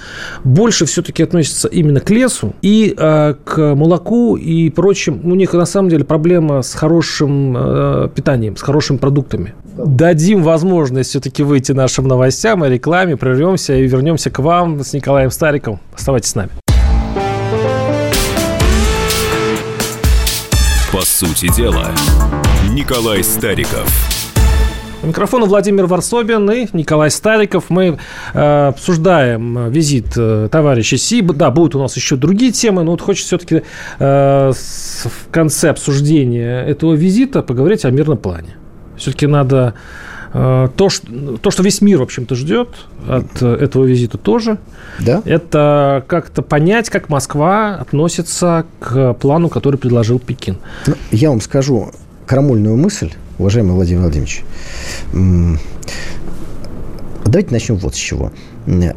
больше 0.44 0.86
все-таки 0.86 1.24
относятся 1.24 1.68
именно 1.68 2.00
к 2.00 2.10
лесу 2.10 2.54
и 2.62 2.94
а, 2.98 3.11
к 3.43 3.76
молоку 3.76 4.36
и 4.36 4.69
прочим. 4.69 5.21
У 5.24 5.36
них 5.36 5.54
на 5.54 5.65
самом 5.65 5.89
деле 5.89 6.04
проблема 6.04 6.62
с 6.62 6.74
хорошим 6.74 7.56
э, 7.58 8.10
питанием, 8.13 8.56
с 8.56 8.62
хорошими 8.62 8.97
продуктами. 8.97 9.54
Дадим 9.78 10.43
возможность 10.43 11.10
все-таки 11.10 11.43
выйти 11.43 11.71
нашим 11.71 12.08
новостям 12.08 12.65
и 12.65 12.69
рекламе, 12.69 13.17
прервемся 13.17 13.76
и 13.76 13.88
вернемся 13.88 14.30
к 14.30 14.39
вам 14.39 14.84
с 14.84 14.93
Николаем 14.93 15.32
Стариком. 15.32 15.80
Оставайтесь 15.93 16.30
с 16.30 16.36
нами. 16.36 16.52
По 20.91 21.02
сути 21.02 21.47
дела, 21.56 21.88
Николай 22.69 23.24
Стариков. 23.24 24.21
У 25.04 25.08
микрофона 25.08 25.46
Владимир 25.48 25.88
Варсобин 25.88 26.50
и 26.52 26.68
Николай 26.74 27.10
Стариков. 27.10 27.66
Мы 27.70 27.98
э, 28.34 28.68
обсуждаем 28.68 29.58
э, 29.58 29.70
визит 29.72 30.14
э, 30.16 30.48
товарища 30.52 30.96
Си. 30.98 31.22
Да, 31.24 31.50
будут 31.50 31.74
у 31.76 31.80
нас 31.80 31.96
еще 31.96 32.16
другие 32.18 32.52
темы, 32.52 32.84
но 32.84 32.92
вот 32.92 33.02
хочется 33.02 33.28
все-таки 33.40 33.64
э, 34.00 34.52
с- 34.54 35.06
в 35.06 35.32
конце 35.32 35.72
обсуждения 35.72 36.62
этого 36.64 36.94
визита 36.94 37.42
поговорить 37.42 37.84
о 37.84 37.90
мирном 37.90 38.20
плане. 38.20 38.56
Все-таки 38.96 39.26
надо 39.26 39.74
э, 40.34 40.70
то, 40.78 40.90
что, 40.90 41.38
то, 41.42 41.50
что 41.50 41.64
весь 41.64 41.82
мир, 41.82 41.98
в 41.98 42.04
общем-то, 42.04 42.36
ждет 42.36 42.70
от 43.10 43.42
э, 43.42 43.56
этого 43.56 43.86
визита 43.86 44.20
тоже, 44.20 44.60
Да? 45.00 45.24
это 45.26 46.04
как-то 46.06 46.44
понять, 46.44 46.92
как 46.92 47.10
Москва 47.10 47.76
относится 47.78 48.66
к 48.80 49.14
плану, 49.16 49.50
который 49.50 49.78
предложил 49.78 50.20
Пекин. 50.20 50.58
Ну, 50.86 50.94
Я 51.10 51.30
вам 51.32 51.42
скажу 51.42 51.92
крамольную 52.28 52.78
мысль, 52.78 53.10
уважаемый 53.41 53.73
Владимир 53.73 54.01
Владимирович. 54.01 54.43
Давайте 57.25 57.51
начнем 57.51 57.75
вот 57.75 57.95
с 57.95 57.97
чего. 57.97 58.32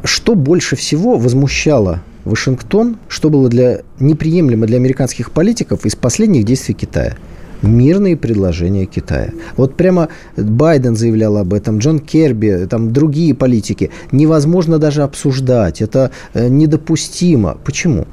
Что 0.05 0.35
больше 0.35 0.77
всего 0.77 1.17
возмущало 1.19 2.03
Вашингтон, 2.25 2.99
что 3.09 3.31
было 3.31 3.49
для, 3.49 3.81
неприемлемо 3.99 4.67
для 4.67 4.77
американских 4.77 5.31
политиков 5.31 5.87
из 5.87 5.97
последних 5.97 6.45
действий 6.45 6.75
Китая? 6.75 7.17
Мирные 7.63 8.17
предложения 8.17 8.85
Китая. 8.85 9.31
Вот 9.57 9.75
прямо 9.75 10.09
Байден 10.37 10.97
заявлял 10.97 11.39
об 11.39 11.55
этом, 11.55 11.79
Джон 11.79 11.99
Керби, 11.99 12.67
там 12.69 12.93
другие 12.93 13.35
политики. 13.35 13.91
Невозможно 14.13 14.79
даже 14.79 15.03
обсуждать. 15.03 15.81
Это 15.81 16.11
э, 16.35 16.49
недопустимо. 16.49 17.57
Почему? 17.65 18.07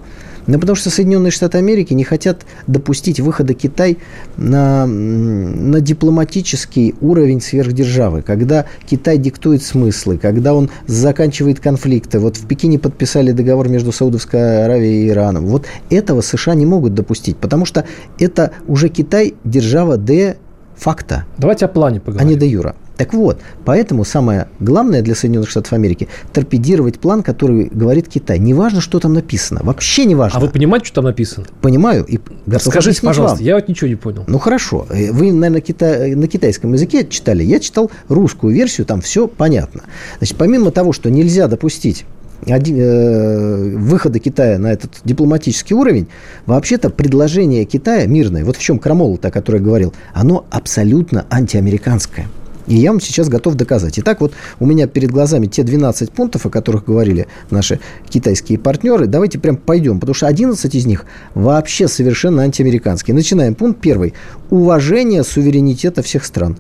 Ну, 0.48 0.60
потому 0.60 0.76
что 0.76 0.90
Соединенные 0.90 1.32
Штаты 1.32 1.58
Америки 1.58 1.94
не 1.94 2.04
хотят 2.04 2.46
допустить 2.68 3.20
выхода 3.20 3.54
Китай 3.54 3.98
на, 4.38 4.86
на 4.86 5.82
дипломатический 5.82 6.96
уровень 7.02 7.42
сверхдержавы, 7.42 8.22
когда 8.22 8.66
Китай 8.90 9.18
диктует 9.18 9.64
смыслы, 9.64 10.18
когда 10.18 10.54
он 10.54 10.70
заканчивает 10.88 11.60
конфликты. 11.60 12.20
Вот 12.20 12.38
в 12.38 12.48
Пекине 12.48 12.80
подписали 12.80 13.32
договор 13.32 13.70
между 13.70 13.92
Саудовской 13.92 14.66
Аравией 14.66 15.06
и 15.06 15.10
Ираном. 15.10 15.48
Вот 15.48 15.66
этого 15.90 16.22
США 16.22 16.56
не 16.56 16.66
могут 16.66 16.94
допустить, 16.94 17.38
потому 17.38 17.66
что 17.66 17.86
это 18.20 18.52
уже 18.68 18.90
Китай 18.90 19.36
держава 19.44 19.98
де 19.98 20.38
факта. 20.76 21.26
Давайте 21.38 21.66
о 21.66 21.68
плане 21.68 22.00
поговорим. 22.00 22.28
А 22.28 22.32
не 22.32 22.38
до 22.38 22.46
юра. 22.46 22.76
Так 23.02 23.16
вот, 23.16 23.40
поэтому 23.66 24.06
самое 24.06 24.48
главное 24.60 25.02
для 25.02 25.16
Соединенных 25.16 25.50
Штатов 25.50 25.74
Америки– 25.74 26.08
торпедировать 26.34 27.00
план, 27.00 27.24
который 27.24 27.64
говорит 27.64 28.08
Китай. 28.08 28.38
Неважно, 28.38 28.80
что 28.80 29.00
там 29.00 29.14
написано. 29.14 29.62
Вообще 29.64 30.06
не 30.06 30.14
важно. 30.14 30.38
А 30.38 30.40
вы 30.40 30.50
понимаете, 30.50 30.86
что 30.86 30.98
там 30.98 31.06
написано? 31.06 31.48
Понимаю 31.62 32.06
и 32.06 32.20
Скажите, 32.60 33.02
пожалуйста, 33.02 33.38
вам. 33.38 33.44
я 33.44 33.56
вот 33.56 33.68
ничего 33.68 33.88
не 33.88 33.96
понял. 33.96 34.24
Ну, 34.28 34.38
хорошо. 34.38 34.86
Вы, 34.88 35.32
наверное, 35.32 35.62
кита... 35.62 36.10
на 36.16 36.28
китайском 36.28 36.74
языке 36.74 37.04
читали. 37.10 37.44
Я 37.44 37.60
читал 37.60 37.90
русскую 38.08 38.54
версию, 38.54 38.86
там 38.86 39.02
все 39.02 39.26
понятно. 39.26 39.82
Значит, 40.20 40.38
помимо 40.38 40.70
того, 40.70 40.94
что 40.94 41.10
нельзя 41.10 41.48
допустить 41.48 42.06
один, 42.46 42.78
э, 42.80 43.78
выхода 43.78 44.20
Китая 44.20 44.60
на 44.60 44.74
этот 44.74 44.92
дипломатический 45.04 45.74
уровень, 45.74 46.08
вообще-то 46.46 46.92
предложение 46.92 47.66
Китая 47.66 48.06
мирное, 48.06 48.46
вот 48.46 48.58
в 48.58 48.62
чем 48.62 48.78
Крамола-то, 48.78 49.30
о 49.30 49.32
которой 49.32 49.58
я 49.58 49.64
говорил, 49.64 49.92
оно 50.14 50.46
абсолютно 50.52 51.26
антиамериканское. 51.32 52.28
И 52.72 52.76
я 52.76 52.92
вам 52.92 53.02
сейчас 53.02 53.28
готов 53.28 53.56
доказать. 53.56 54.00
Итак, 54.00 54.22
вот 54.22 54.32
у 54.62 54.66
меня 54.66 54.88
перед 54.88 55.12
глазами 55.12 55.48
те 55.48 55.64
12 55.64 56.10
пунктов, 56.12 56.46
о 56.46 56.50
которых 56.50 56.86
говорили 56.86 57.28
наши 57.50 57.82
китайские 58.08 58.58
партнеры. 58.58 59.08
Давайте 59.08 59.40
прям 59.40 59.58
пойдем, 59.58 60.00
потому 60.00 60.14
что 60.16 60.28
11 60.28 60.74
из 60.74 60.86
них 60.86 61.06
вообще 61.36 61.90
совершенно 61.90 62.44
антиамериканские. 62.44 63.14
Начинаем. 63.14 63.56
Пункт 63.56 63.82
первый. 63.82 64.14
Уважение 64.50 65.26
суверенитета 65.26 66.02
всех 66.02 66.24
стран. 66.24 66.56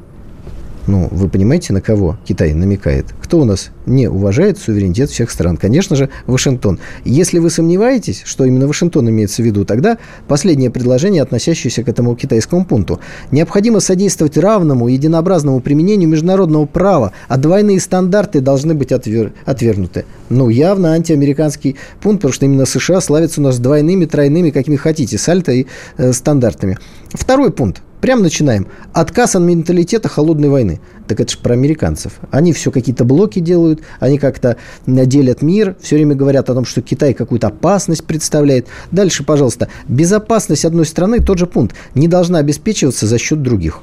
Ну, 0.87 1.07
вы 1.11 1.29
понимаете, 1.29 1.73
на 1.73 1.81
кого 1.81 2.17
Китай 2.25 2.53
намекает? 2.53 3.05
Кто 3.21 3.39
у 3.39 3.45
нас 3.45 3.69
не 3.85 4.07
уважает 4.07 4.57
суверенитет 4.57 5.11
всех 5.11 5.29
стран? 5.29 5.57
Конечно 5.57 5.95
же, 5.95 6.09
Вашингтон. 6.25 6.79
Если 7.05 7.37
вы 7.37 7.51
сомневаетесь, 7.51 8.23
что 8.25 8.45
именно 8.45 8.67
Вашингтон 8.67 9.07
имеется 9.09 9.43
в 9.43 9.45
виду, 9.45 9.63
тогда 9.63 9.99
последнее 10.27 10.71
предложение, 10.71 11.21
относящееся 11.21 11.83
к 11.83 11.89
этому 11.89 12.15
китайскому 12.15 12.65
пункту. 12.65 12.99
Необходимо 13.29 13.79
содействовать 13.79 14.37
равному 14.37 14.87
и 14.87 14.93
единообразному 14.93 15.59
применению 15.59 16.09
международного 16.09 16.65
права, 16.65 17.11
а 17.27 17.37
двойные 17.37 17.79
стандарты 17.79 18.41
должны 18.41 18.73
быть 18.73 18.91
отвер... 18.91 19.33
отвергнуты. 19.45 20.05
Ну, 20.29 20.49
явно 20.49 20.93
антиамериканский 20.93 21.75
пункт, 22.01 22.21
потому 22.21 22.33
что 22.33 22.45
именно 22.45 22.65
США 22.65 23.01
славятся 23.01 23.39
у 23.39 23.43
нас 23.43 23.59
двойными, 23.59 24.05
тройными, 24.05 24.49
какими 24.49 24.77
хотите, 24.77 25.19
сальто 25.19 25.51
и 25.51 25.67
э, 25.97 26.11
стандартами. 26.11 26.79
Второй 27.13 27.51
пункт. 27.51 27.83
Прям 28.01 28.23
начинаем. 28.23 28.67
Отказ 28.93 29.35
от 29.35 29.43
менталитета 29.43 30.09
холодной 30.09 30.49
войны. 30.49 30.81
Так 31.07 31.19
это 31.19 31.31
же 31.31 31.37
про 31.37 31.53
американцев. 31.53 32.13
Они 32.31 32.51
все 32.51 32.71
какие-то 32.71 33.05
блоки 33.05 33.39
делают, 33.39 33.81
они 33.99 34.17
как-то 34.17 34.57
делят 34.87 35.43
мир, 35.43 35.75
все 35.79 35.95
время 35.97 36.15
говорят 36.15 36.49
о 36.49 36.55
том, 36.55 36.65
что 36.65 36.81
Китай 36.81 37.13
какую-то 37.13 37.47
опасность 37.47 38.03
представляет. 38.05 38.67
Дальше, 38.89 39.23
пожалуйста, 39.23 39.67
безопасность 39.87 40.65
одной 40.65 40.85
страны, 40.85 41.19
тот 41.19 41.37
же 41.37 41.45
пункт, 41.45 41.75
не 41.93 42.07
должна 42.07 42.39
обеспечиваться 42.39 43.05
за 43.05 43.19
счет 43.19 43.43
других. 43.43 43.81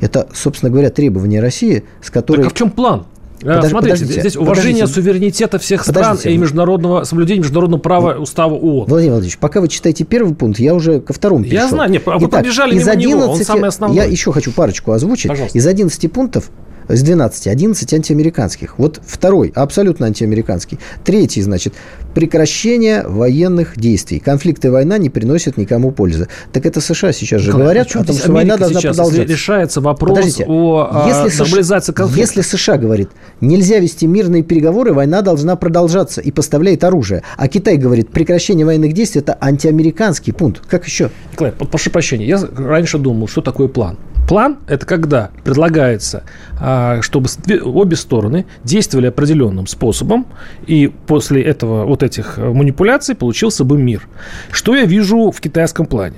Это, 0.00 0.28
собственно 0.32 0.70
говоря, 0.70 0.90
требование 0.90 1.40
России, 1.40 1.84
с 2.02 2.10
которой... 2.10 2.42
Так 2.42 2.52
а 2.52 2.54
в 2.54 2.58
чем 2.58 2.70
план? 2.70 3.06
Подож, 3.40 3.70
Смотрите, 3.70 3.94
подождите, 3.96 4.20
здесь 4.20 4.36
уважение 4.36 4.82
подождите. 4.82 5.00
суверенитета 5.00 5.58
всех 5.58 5.82
стран 5.82 5.94
Подождите. 5.94 6.32
и 6.32 6.36
международного 6.38 7.04
соблюдения 7.04 7.40
международного 7.40 7.80
права 7.80 8.14
устава 8.14 8.54
ООН. 8.54 8.86
Владимир 8.88 9.12
Владимирович, 9.12 9.38
пока 9.38 9.60
вы 9.60 9.68
читаете 9.68 10.04
первый 10.04 10.34
пункт, 10.34 10.58
я 10.58 10.74
уже 10.74 11.00
ко 11.00 11.12
второму 11.12 11.44
перешел. 11.44 11.58
Я 11.62 11.68
знаю, 11.68 11.90
нет, 11.90 12.02
а 12.06 12.18
вы 12.18 12.26
Итак, 12.26 12.42
побежали 12.42 12.74
из 12.74 12.86
мимо 12.86 12.96
него, 12.96 13.20
он 13.20 13.24
11 13.30 13.46
самый 13.46 13.68
основной. 13.68 13.96
Я 13.96 14.04
еще 14.04 14.32
хочу 14.32 14.50
парочку 14.52 14.92
озвучить. 14.92 15.28
Пожалуйста. 15.28 15.56
Из 15.56 15.66
11 15.66 16.12
пунктов 16.12 16.50
из 16.88 17.02
12, 17.02 17.46
11 17.46 17.94
антиамериканских. 17.94 18.78
Вот 18.78 19.00
второй, 19.04 19.52
абсолютно 19.54 20.06
антиамериканский. 20.06 20.78
Третий, 21.04 21.42
значит, 21.42 21.74
прекращение 22.14 23.04
военных 23.06 23.78
действий. 23.78 24.18
Конфликт 24.18 24.64
и 24.64 24.68
война 24.68 24.98
не 24.98 25.10
приносят 25.10 25.56
никому 25.56 25.90
пользы. 25.92 26.28
Так 26.52 26.66
это 26.66 26.80
США 26.80 27.12
сейчас 27.12 27.40
же 27.42 27.48
Николай, 27.48 27.64
говорят 27.66 27.86
а 27.86 27.90
чем 27.90 28.02
о 28.02 28.04
том, 28.04 28.16
что 28.16 28.32
война 28.32 28.56
должна 28.56 28.80
сейчас? 28.80 28.96
продолжаться. 28.96 29.32
Решается 29.32 29.80
вопрос 29.80 30.16
Подождите. 30.16 30.44
о 30.48 30.88
а, 30.90 31.08
Если 31.08 31.28
США 31.28 31.44
нормализации 31.44 31.92
конфликта. 31.92 32.20
Если 32.20 32.56
США 32.56 32.76
говорит, 32.78 33.10
нельзя 33.40 33.78
вести 33.78 34.06
мирные 34.06 34.42
переговоры, 34.42 34.92
война 34.92 35.22
должна 35.22 35.56
продолжаться 35.56 36.20
и 36.20 36.30
поставляет 36.30 36.84
оружие. 36.84 37.22
А 37.36 37.48
Китай 37.48 37.76
говорит, 37.76 38.10
прекращение 38.10 38.64
военных 38.64 38.92
действий– 38.92 39.20
это 39.22 39.36
антиамериканский 39.40 40.32
пункт. 40.32 40.62
Как 40.66 40.86
еще? 40.86 41.10
Николай, 41.32 41.52
прошу 41.52 41.90
прощения, 41.90 42.26
я 42.26 42.40
раньше 42.56 42.98
думал, 42.98 43.28
что 43.28 43.40
такое 43.40 43.68
план. 43.68 43.98
План– 44.28 44.58
это 44.66 44.84
когда 44.84 45.30
предлагается, 45.42 46.22
а, 46.60 46.77
чтобы 47.02 47.28
с- 47.28 47.36
две- 47.36 47.60
обе 47.62 47.96
стороны 47.96 48.46
действовали 48.64 49.06
определенным 49.06 49.66
способом, 49.66 50.26
и 50.66 50.90
после 51.06 51.42
этого 51.42 51.84
вот 51.84 52.02
этих 52.02 52.38
э, 52.38 52.52
манипуляций 52.52 53.14
получился 53.14 53.64
бы 53.64 53.78
мир. 53.78 54.08
Что 54.50 54.74
я 54.76 54.84
вижу 54.84 55.30
в 55.30 55.40
китайском 55.40 55.86
плане? 55.86 56.16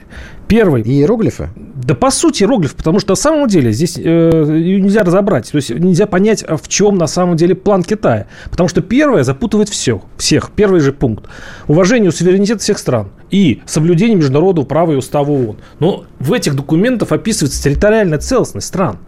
Первый 0.49 0.83
Иероглифы? 0.83 1.51
Да 1.57 1.94
по 1.94 2.11
сути 2.11 2.42
иероглиф, 2.42 2.75
потому 2.75 2.99
что 2.99 3.12
на 3.12 3.16
самом 3.16 3.46
деле 3.46 3.70
здесь 3.70 3.96
э, 3.96 4.46
нельзя 4.49 5.05
разобрать, 5.05 5.49
то 5.53 5.57
есть 5.57 5.70
нельзя 5.70 6.07
понять, 6.07 6.42
а 6.42 6.57
в 6.57 6.66
чем 6.68 6.99
на 6.99 7.07
самом 7.07 7.37
деле 7.37 7.55
план 7.55 7.85
Китая. 7.85 8.27
Потому 8.51 8.68
что 8.68 8.81
первое 8.81 9.23
запутывает 9.23 9.68
все, 9.68 10.03
всех. 10.16 10.51
Первый 10.51 10.81
же 10.81 10.92
пункт. 10.92 11.27
Уважение 11.68 12.11
суверенитета 12.11 12.59
всех 12.61 12.79
стран 12.79 13.11
и 13.31 13.62
соблюдение 13.64 14.16
международного 14.16 14.64
права 14.66 14.92
и 14.92 14.96
устава 14.96 15.31
ООН. 15.31 15.57
Но 15.79 16.05
в 16.18 16.33
этих 16.33 16.57
документах 16.57 17.12
описывается 17.12 17.62
территориальная 17.62 18.18
целостность 18.18 18.66
стран. 18.66 18.99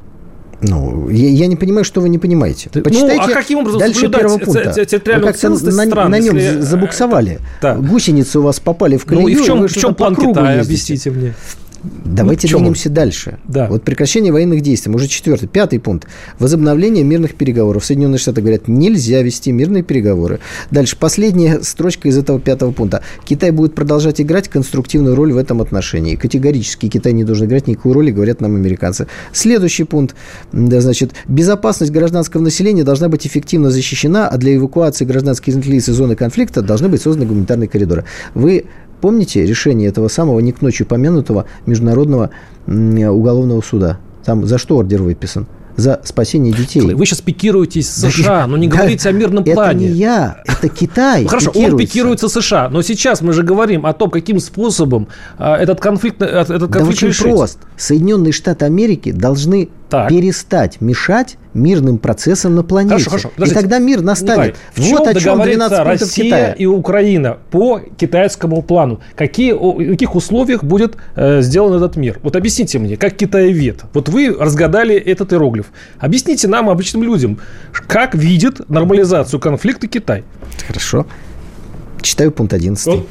Ну, 0.63 1.09
я, 1.09 1.29
я 1.29 1.47
не 1.49 1.57
понимаю, 1.57 1.85
что 1.85 2.01
вы 2.01 2.09
не 2.09 2.19
понимаете. 2.19 2.71
Ты- 2.71 2.83
Почитайте 2.83 3.17
ну, 3.17 3.33
а 3.33 3.35
каким 3.35 3.59
образом 3.59 3.81
дальше 3.81 4.09
первого 4.09 4.39
пункта. 4.39 4.73
те- 4.73 4.85
территориальную 4.85 5.33
Вы 5.33 5.39
целостность 5.39 5.77
на, 5.77 5.87
стран, 5.87 6.11
на 6.11 6.19
нем 6.21 6.37
если- 6.37 6.61
за- 6.61 6.63
забуксовали. 6.63 7.41
Да. 7.61 7.75
Гусеницы 7.75 8.39
у 8.39 8.43
вас 8.43 8.61
попали 8.61 8.97
в 8.97 9.05
колею. 9.05 9.23
Ну 9.23 9.29
и 9.29 9.35
в 9.35 9.41
и 9.41 9.45
чем, 9.45 9.61
вы 9.61 9.69
в 9.69 9.75
чем 9.75 9.95
план 9.95 10.15
Китая, 10.15 10.61
объясните 10.61 11.11
мне. 11.11 11.35
Давайте 12.05 12.49
Ну, 12.53 12.59
двинемся 12.59 12.91
дальше. 12.91 13.39
Да. 13.45 13.67
Вот 13.69 13.83
прекращение 13.83 14.33
военных 14.33 14.61
действий. 14.61 14.93
Уже 14.93 15.09
четвертый. 15.09 15.49
Пятый 15.49 15.81
пункт. 15.81 16.09
Возобновление 16.39 17.05
мирных 17.05 17.35
переговоров. 17.35 17.85
Соединенные 17.85 18.19
Штаты 18.19 18.41
говорят, 18.41 18.69
нельзя 18.69 19.23
вести 19.23 19.51
мирные 19.53 19.83
переговоры. 19.83 20.41
Дальше. 20.71 20.97
Последняя 20.97 21.61
строчка 21.63 22.09
из 22.09 22.17
этого 22.17 22.41
пятого 22.41 22.73
пункта. 22.73 23.03
Китай 23.25 23.51
будет 23.51 23.75
продолжать 23.75 24.21
играть 24.21 24.49
конструктивную 24.49 25.15
роль 25.15 25.33
в 25.33 25.37
этом 25.37 25.61
отношении. 25.61 26.17
Категорически 26.17 26.89
Китай 26.89 27.13
не 27.13 27.25
должен 27.25 27.47
играть 27.47 27.67
никакую 27.67 27.95
роль, 27.95 28.11
говорят 28.13 28.41
нам 28.41 28.55
американцы. 28.55 29.07
Следующий 29.33 29.85
пункт. 29.85 30.15
Да, 30.53 30.81
значит, 30.81 31.13
безопасность 31.27 31.93
гражданского 31.93 32.43
населения 32.43 32.85
должна 32.85 33.09
быть 33.09 33.27
эффективно 33.27 33.71
защищена, 33.71 34.29
а 34.29 34.39
для 34.39 34.55
эвакуации 34.57 35.05
гражданских 35.05 35.55
лиц 35.67 35.89
из 35.89 35.95
зоны 35.95 36.17
конфликта 36.17 36.63
должны 36.63 36.89
быть 36.89 37.03
созданы 37.03 37.27
гуманитарные 37.27 37.69
коридоры. 37.69 38.05
Вы 38.35 38.65
Помните 39.03 39.45
решение 39.45 39.89
этого 39.89 40.07
самого 40.09 40.39
не 40.41 40.53
к 40.53 40.63
ночи 40.63 40.85
упомянутого 40.85 41.45
Международного 41.67 42.31
уголовного 42.67 43.61
суда? 43.61 43.99
Там 44.25 44.47
за 44.47 44.59
что 44.59 44.77
ордер 44.77 45.03
выписан? 45.03 45.47
За 45.75 46.01
спасение 46.05 46.53
детей. 46.53 46.83
Вы 46.83 47.07
сейчас 47.07 47.23
пикируетесь 47.23 47.89
с 47.91 48.03
Да 48.03 48.11
США, 48.11 48.47
но 48.47 48.59
не 48.59 48.69
да, 48.69 48.77
говорите 48.77 49.09
о 49.09 49.13
мирном 49.13 49.43
это 49.43 49.55
плане. 49.55 49.89
не 49.89 49.93
я, 49.95 50.43
это 50.47 50.69
Китай. 50.69 51.23
Ну, 51.23 51.29
Хорошо, 51.29 51.49
он 51.49 51.55
пикируется. 51.55 51.79
пикируется 51.87 52.29
США, 52.29 52.69
но 52.69 52.83
сейчас 52.83 53.23
мы 53.23 53.33
же 53.33 53.43
говорим 53.43 53.87
о 53.87 53.93
том, 53.95 54.11
каким 54.11 54.39
способом 54.39 55.09
а, 55.39 55.57
этот 55.57 55.81
конфликт, 55.81 56.21
э, 56.21 56.27
этот 56.27 56.61
Да 56.61 56.67
конфликт 56.69 56.99
очень 56.99 57.09
решить. 57.09 57.23
прост. 57.25 57.59
Соединенные 57.79 58.33
Штаты 58.33 58.67
Америки 58.67 59.13
должны 59.13 59.71
Так. 59.93 60.09
перестать 60.09 60.81
мешать 60.81 61.37
мирным 61.53 61.99
процессам 61.99 62.55
на 62.55 62.63
планете. 62.63 63.05
Хорошо, 63.05 63.31
хорошо. 63.37 63.53
И 63.53 63.55
тогда 63.55 63.79
мир 63.79 64.01
настанет. 64.01 64.57
Николай, 64.75 64.75
в 64.75 64.79
вот 64.79 64.87
чем 64.87 64.97
о 64.97 65.21
чем 65.21 65.23
договорится 65.23 65.69
12 65.69 65.77
пунктов 65.77 66.01
Россия 66.01 66.25
Китая. 66.25 66.53
и 66.53 66.65
Украина 66.65 67.39
по 67.51 67.79
китайскому 67.99 68.63
плану? 68.63 69.01
Какие, 69.15 69.53
в 69.53 69.91
каких 69.91 70.15
условиях 70.15 70.65
будет 70.65 70.97
э, 71.15 71.43
сделан 71.43 71.75
этот 71.75 71.97
мир? 71.97 72.21
Вот 72.23 72.37
объясните 72.37 72.79
мне, 72.79 72.97
как 72.97 73.13
китаевед. 73.17 73.83
Вот 73.93 74.09
вы 74.09 74.35
разгадали 74.35 74.95
этот 74.95 75.35
иероглиф. 75.35 75.67
Объясните 75.99 76.49
нам, 76.49 76.71
обычным 76.71 77.03
людям, 77.03 77.39
как 77.87 78.15
видит 78.15 78.67
нормализацию 78.71 79.41
конфликта 79.41 79.89
Китай. 79.89 80.25
Хорошо. 80.67 81.05
Читаю 82.03 82.33
пункт 82.33 82.53
11. 82.53 82.87
Вот. 82.87 83.07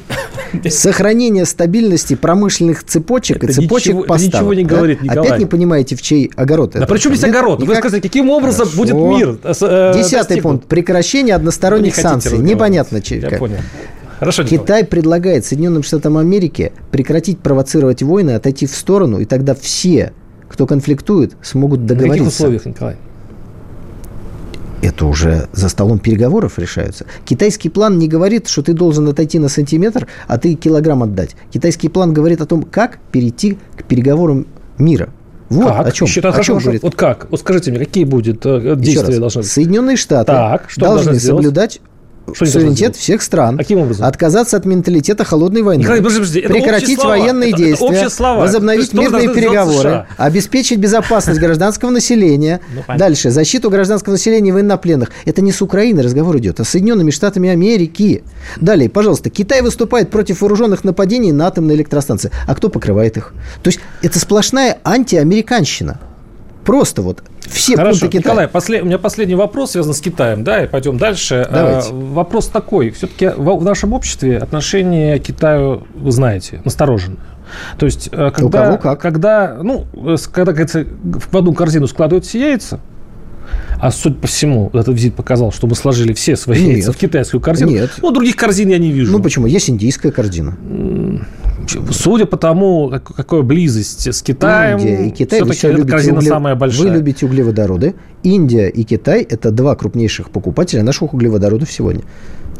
Сохранение 0.72 1.44
стабильности 1.46 2.14
промышленных 2.14 2.84
цепочек 2.84 3.38
Это 3.42 3.46
и 3.46 3.54
цепочек 3.54 3.94
ничего- 3.94 4.02
поставок. 4.04 4.34
ничего 4.34 4.54
не 4.54 4.64
да? 4.64 4.76
говорит, 4.76 5.02
Николай. 5.02 5.26
Опять 5.28 5.38
не 5.40 5.46
понимаете, 5.46 5.96
в 5.96 6.02
чей 6.02 6.30
огород 6.36 6.72
Да 6.72 6.80
это? 6.80 6.92
при 6.92 6.98
чем 6.98 7.14
здесь 7.14 7.28
огород? 7.30 7.58
Вы 7.60 7.66
Никак? 7.66 7.78
сказали, 7.78 8.00
каким 8.00 8.30
образом 8.30 8.66
Хорошо. 8.68 8.76
будет 8.76 8.94
мир? 8.94 9.38
э, 9.42 9.52
э, 9.60 9.92
Десятый 9.96 10.18
достигнут? 10.18 10.42
пункт. 10.42 10.66
Прекращение 10.66 11.22
Вы 11.22 11.28
не 11.28 11.32
односторонних 11.32 11.94
хотите 11.94 12.08
санкций. 12.08 12.38
Непонятно, 12.38 13.00
чей- 13.00 13.20
Я 13.20 13.30
как. 13.30 13.38
понял. 13.38 13.56
Хорошо, 14.18 14.42
Николай. 14.42 14.60
Китай 14.62 14.84
предлагает 14.84 15.44
Соединенным 15.44 15.82
Штатам 15.82 16.16
Америки 16.18 16.72
прекратить 16.90 17.38
провоцировать 17.40 18.02
войны, 18.02 18.32
отойти 18.32 18.66
в 18.66 18.74
сторону, 18.76 19.18
и 19.18 19.24
тогда 19.24 19.54
все, 19.54 20.12
кто 20.48 20.66
конфликтует, 20.66 21.32
смогут 21.42 21.80
На 21.80 21.88
каких 21.88 21.98
договориться. 22.02 22.28
условиях, 22.28 22.66
Николай? 22.66 22.96
Это 24.82 25.06
уже 25.06 25.48
за 25.52 25.68
столом 25.68 26.00
переговоров 26.00 26.58
решаются. 26.58 27.06
Китайский 27.24 27.68
план 27.68 27.98
не 27.98 28.08
говорит, 28.08 28.48
что 28.48 28.62
ты 28.62 28.72
должен 28.72 29.08
отойти 29.08 29.38
на 29.38 29.48
сантиметр, 29.48 30.08
а 30.26 30.38
ты 30.38 30.54
килограмм 30.54 31.04
отдать. 31.04 31.36
Китайский 31.52 31.88
план 31.88 32.12
говорит 32.12 32.40
о 32.40 32.46
том, 32.46 32.64
как 32.64 32.98
перейти 33.12 33.58
к 33.76 33.84
переговорам 33.84 34.46
мира. 34.78 35.10
Вот 35.50 35.68
как? 35.68 35.86
о 35.86 35.92
чем, 35.92 36.06
Еще 36.06 36.20
о 36.20 36.24
раз, 36.24 36.34
чем 36.34 36.54
хорошо, 36.56 36.64
говорит. 36.64 36.82
Вот 36.82 36.94
как? 36.96 37.28
Вот 37.30 37.40
скажите 37.40 37.70
мне, 37.70 37.80
какие 37.80 38.04
будут 38.04 38.44
э, 38.44 38.74
действия 38.76 39.08
раз. 39.08 39.18
должны 39.18 39.42
быть? 39.42 39.50
Соединенные 39.50 39.96
Штаты 39.96 40.32
Так, 40.32 40.64
что 40.68 40.80
должны 40.80 41.20
соблюдать 41.20 41.80
что 42.34 42.46
суверенитет 42.46 42.96
всех 42.96 43.22
стран. 43.22 43.58
Каким 43.58 43.78
образом? 43.78 44.06
Отказаться 44.06 44.56
от 44.56 44.64
менталитета 44.64 45.24
холодной 45.24 45.62
войны. 45.62 45.82
Николай, 45.82 46.00
подожди, 46.00 46.20
подожди, 46.20 46.40
прекратить 46.42 47.02
военные 47.02 47.50
это, 47.50 47.58
действия. 47.58 47.88
Это 47.88 48.10
слова. 48.10 48.40
Возобновить 48.40 48.92
мирные 48.92 49.28
переговоры. 49.28 50.06
Обеспечить 50.16 50.78
безопасность 50.78 51.40
гражданского 51.40 51.90
населения. 51.90 52.60
Ну, 52.74 52.82
Дальше. 52.96 53.30
Защиту 53.30 53.70
гражданского 53.70 54.12
населения 54.12 54.50
и 54.50 54.52
военнопленных. 54.52 55.10
Это 55.24 55.42
не 55.42 55.52
с 55.52 55.60
Украины 55.62 56.02
разговор 56.02 56.38
идет, 56.38 56.60
а 56.60 56.64
с 56.64 56.70
Соединенными 56.70 57.10
Штатами 57.10 57.48
Америки. 57.48 58.22
Далее, 58.60 58.88
пожалуйста. 58.88 59.30
Китай 59.30 59.62
выступает 59.62 60.10
против 60.10 60.40
вооруженных 60.40 60.84
нападений 60.84 61.32
на 61.32 61.46
атомные 61.46 61.76
электростанции. 61.76 62.30
А 62.46 62.54
кто 62.54 62.68
покрывает 62.68 63.16
их? 63.16 63.34
То 63.62 63.68
есть 63.68 63.80
это 64.02 64.18
сплошная 64.18 64.78
антиамериканщина. 64.84 66.00
Просто 66.64 67.02
вот 67.02 67.22
все 67.40 67.76
Хорошо. 67.76 68.00
пункты 68.00 68.18
Китая. 68.18 68.20
Николай, 68.20 68.48
послед... 68.48 68.82
у 68.82 68.86
меня 68.86 68.98
последний 68.98 69.34
вопрос 69.34 69.72
связан 69.72 69.94
с 69.94 70.00
Китаем, 70.00 70.44
да, 70.44 70.64
и 70.64 70.66
пойдем 70.66 70.96
дальше. 70.96 71.46
Давайте. 71.50 71.90
А, 71.90 71.94
вопрос 71.94 72.48
такой. 72.48 72.90
Все-таки 72.90 73.28
в, 73.28 73.56
в 73.58 73.64
нашем 73.64 73.92
обществе 73.92 74.38
отношение 74.38 75.18
к 75.18 75.24
Китаю, 75.24 75.86
вы 75.94 76.12
знаете, 76.12 76.60
настороженное. 76.64 77.18
То 77.78 77.86
есть, 77.86 78.08
э, 78.12 78.30
когда, 78.30 78.44
У 78.44 78.50
кого 78.50 78.78
как? 78.78 79.00
когда, 79.00 79.58
ну, 79.62 79.86
когда, 80.32 80.52
говорится, 80.52 80.86
в 81.02 81.36
одну 81.36 81.52
корзину 81.52 81.86
складываются 81.86 82.38
яйца, 82.38 82.80
а 83.82 83.90
судя 83.90 84.14
по 84.14 84.28
всему, 84.28 84.70
этот 84.72 84.94
визит 84.94 85.16
показал, 85.16 85.50
что 85.50 85.66
мы 85.66 85.74
сложили 85.74 86.12
все 86.12 86.36
свои 86.36 86.62
Нет. 86.62 86.76
яйца 86.76 86.92
в 86.92 86.96
китайскую 86.96 87.40
корзину. 87.40 87.72
Нет. 87.72 87.90
Ну, 88.00 88.12
других 88.12 88.36
корзин 88.36 88.68
я 88.68 88.78
не 88.78 88.92
вижу. 88.92 89.10
Ну, 89.10 89.20
почему? 89.20 89.46
Есть 89.46 89.70
индийская 89.70 90.12
корзина. 90.12 90.56
Судя 91.90 92.26
по 92.26 92.36
тому, 92.36 92.92
какая 93.04 93.42
близость 93.42 94.06
с 94.06 94.22
Китаем, 94.22 94.78
Индия 94.78 95.08
и 95.08 95.10
Китай, 95.10 95.42
все-таки 95.50 95.82
эта 95.82 95.90
корзина 95.90 96.18
угле... 96.18 96.28
самая 96.28 96.54
большая. 96.54 96.90
Вы 96.90 96.94
любите 96.94 97.26
углеводороды. 97.26 97.96
Индия 98.22 98.68
и 98.68 98.84
Китай– 98.84 99.22
это 99.28 99.50
два 99.50 99.74
крупнейших 99.74 100.30
покупателя 100.30 100.84
наших 100.84 101.12
углеводородов 101.12 101.72
сегодня. 101.72 102.04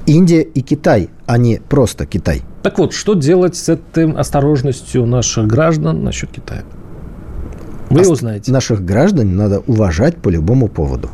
Индия 0.07 0.43
и 0.43 0.61
Китай, 0.61 1.09
а 1.27 1.39
не 1.39 1.61
просто 1.69 2.05
Китай. 2.05 2.43
Так 2.65 2.81
вот, 2.81 2.95
что 2.95 3.15
делать 3.15 3.55
с 3.55 3.69
этой 3.69 4.11
осторожностью 4.11 5.07
наших 5.07 5.47
граждан 5.47 6.03
насчет 6.03 6.33
Китая? 6.33 6.65
Вы 7.93 8.09
узнаете. 8.09 8.53
Наших 8.53 8.85
граждан 8.85 9.37
надо 9.37 9.61
уважать 9.67 10.17
по 10.17 10.29
любому 10.29 10.69
поводу 10.69 11.11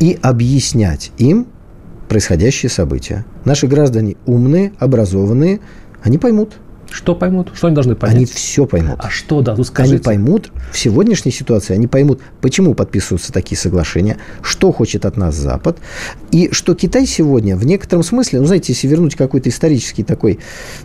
и 0.00 0.18
объяснять 0.22 1.12
им 1.18 1.46
происходящие 2.08 2.70
события. 2.70 3.24
Наши 3.44 3.66
граждане 3.66 4.16
умные, 4.26 4.72
образованные, 4.78 5.60
они 6.02 6.18
поймут– 6.18 6.54
что 6.94 7.16
поймут? 7.16 7.50
Что 7.54 7.66
они 7.66 7.74
должны 7.74 7.96
понять? 7.96 8.16
Они 8.16 8.24
все 8.24 8.66
поймут. 8.66 9.00
А 9.00 9.10
что, 9.10 9.42
да, 9.42 9.56
ну 9.56 9.64
скажите. 9.64 9.96
Они 9.96 10.02
поймут, 10.04 10.52
в 10.70 10.78
сегодняшней 10.78 11.32
ситуации 11.32 11.74
они 11.74 11.88
поймут, 11.88 12.20
почему 12.40 12.74
подписываются 12.74 13.32
такие 13.32 13.58
соглашения, 13.58 14.18
что 14.42 14.70
хочет 14.70 15.04
от 15.04 15.16
нас 15.16 15.34
Запад, 15.34 15.78
и 16.30 16.50
что 16.52 16.76
Китай 16.76 17.04
сегодня 17.04 17.56
в 17.56 17.66
некотором 17.66 18.04
смысле, 18.04 18.38
ну, 18.40 18.46
знаете, 18.46 18.72
если 18.72 18.86
вернуть 18.86 19.16
какой-то 19.16 19.48
исторический 19.48 20.04
такой 20.04 20.38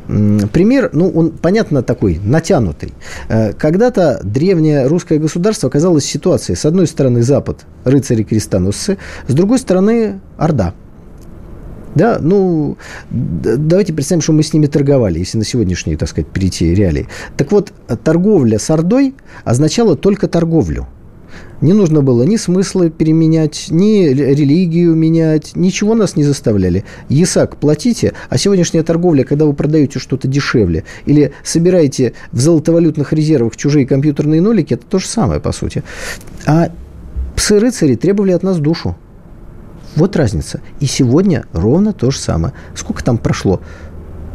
пример, 0.08 0.90
ну, 0.94 1.12
он, 1.12 1.30
понятно, 1.30 1.84
такой, 1.84 2.20
натянутый. 2.24 2.92
Э, 3.28 3.54
когда-то 3.54 4.20
древнее 4.24 4.88
русское 4.88 5.20
государство 5.20 5.70
оказалось 5.70 6.06
в 6.06 6.10
ситуации, 6.10 6.56
с 6.56 6.66
одной 6.66 6.88
стороны, 6.88 7.22
Запад, 7.22 7.68
рыцари-крестоносцы, 7.84 8.98
с 9.28 9.34
другой 9.36 9.60
стороны, 9.60 10.20
Орда– 10.38 10.74
да, 11.96 12.20
ну, 12.22 12.78
давайте 13.10 13.94
представим, 13.94 14.22
что 14.22 14.34
мы 14.34 14.44
с 14.44 14.54
ними 14.54 14.68
торговали, 14.68 15.20
если 15.20 15.38
на 15.38 15.46
сегодняшние, 15.46 15.98
так 15.98 16.10
сказать, 16.10 16.28
перейти 16.30 16.74
реалии. 16.74 17.08
Так 17.38 17.52
вот, 17.52 17.74
торговля 18.04 18.60
с 18.60 18.70
Ордой 18.70 19.16
означала 19.44 19.96
только 19.96 20.28
торговлю. 20.28 20.88
Не 21.62 21.74
нужно 21.74 22.02
было 22.02 22.24
ни 22.24 22.38
смыслы 22.38 22.90
переменять, 22.90 23.68
ни 23.70 24.08
религию 24.08 24.96
менять, 24.96 25.56
ничего 25.56 25.94
нас 25.94 26.16
не 26.16 26.24
заставляли. 26.24 26.86
ЕСАК 27.10 27.58
платите, 27.58 28.14
а 28.30 28.38
сегодняшняя 28.38 28.82
торговля, 28.82 29.24
когда 29.24 29.46
вы 29.46 29.54
продаете 29.54 30.00
что-то 30.00 30.28
дешевле 30.28 30.86
или 31.06 31.34
собираете 31.44 32.14
в 32.32 32.40
золотовалютных 32.40 33.12
резервах 33.12 33.58
чужие 33.58 33.86
компьютерные 33.86 34.42
нолики, 34.42 34.76
это 34.76 34.86
то 34.86 35.00
же 35.00 35.08
самое, 35.08 35.42
по 35.42 35.52
сути. 35.52 35.84
А 36.46 36.72
псы-рыцари 37.36 37.96
требовали 37.96 38.32
от 38.32 38.44
нас 38.44 38.58
душу. 38.60 38.96
Вот 39.96 40.16
разница. 40.16 40.62
И 40.80 40.86
сегодня 40.86 41.46
ровно 41.54 41.94
то 41.94 42.12
же 42.12 42.20
самое. 42.20 42.54
Сколько 42.76 43.04
там 43.04 43.18
прошло? 43.18 43.62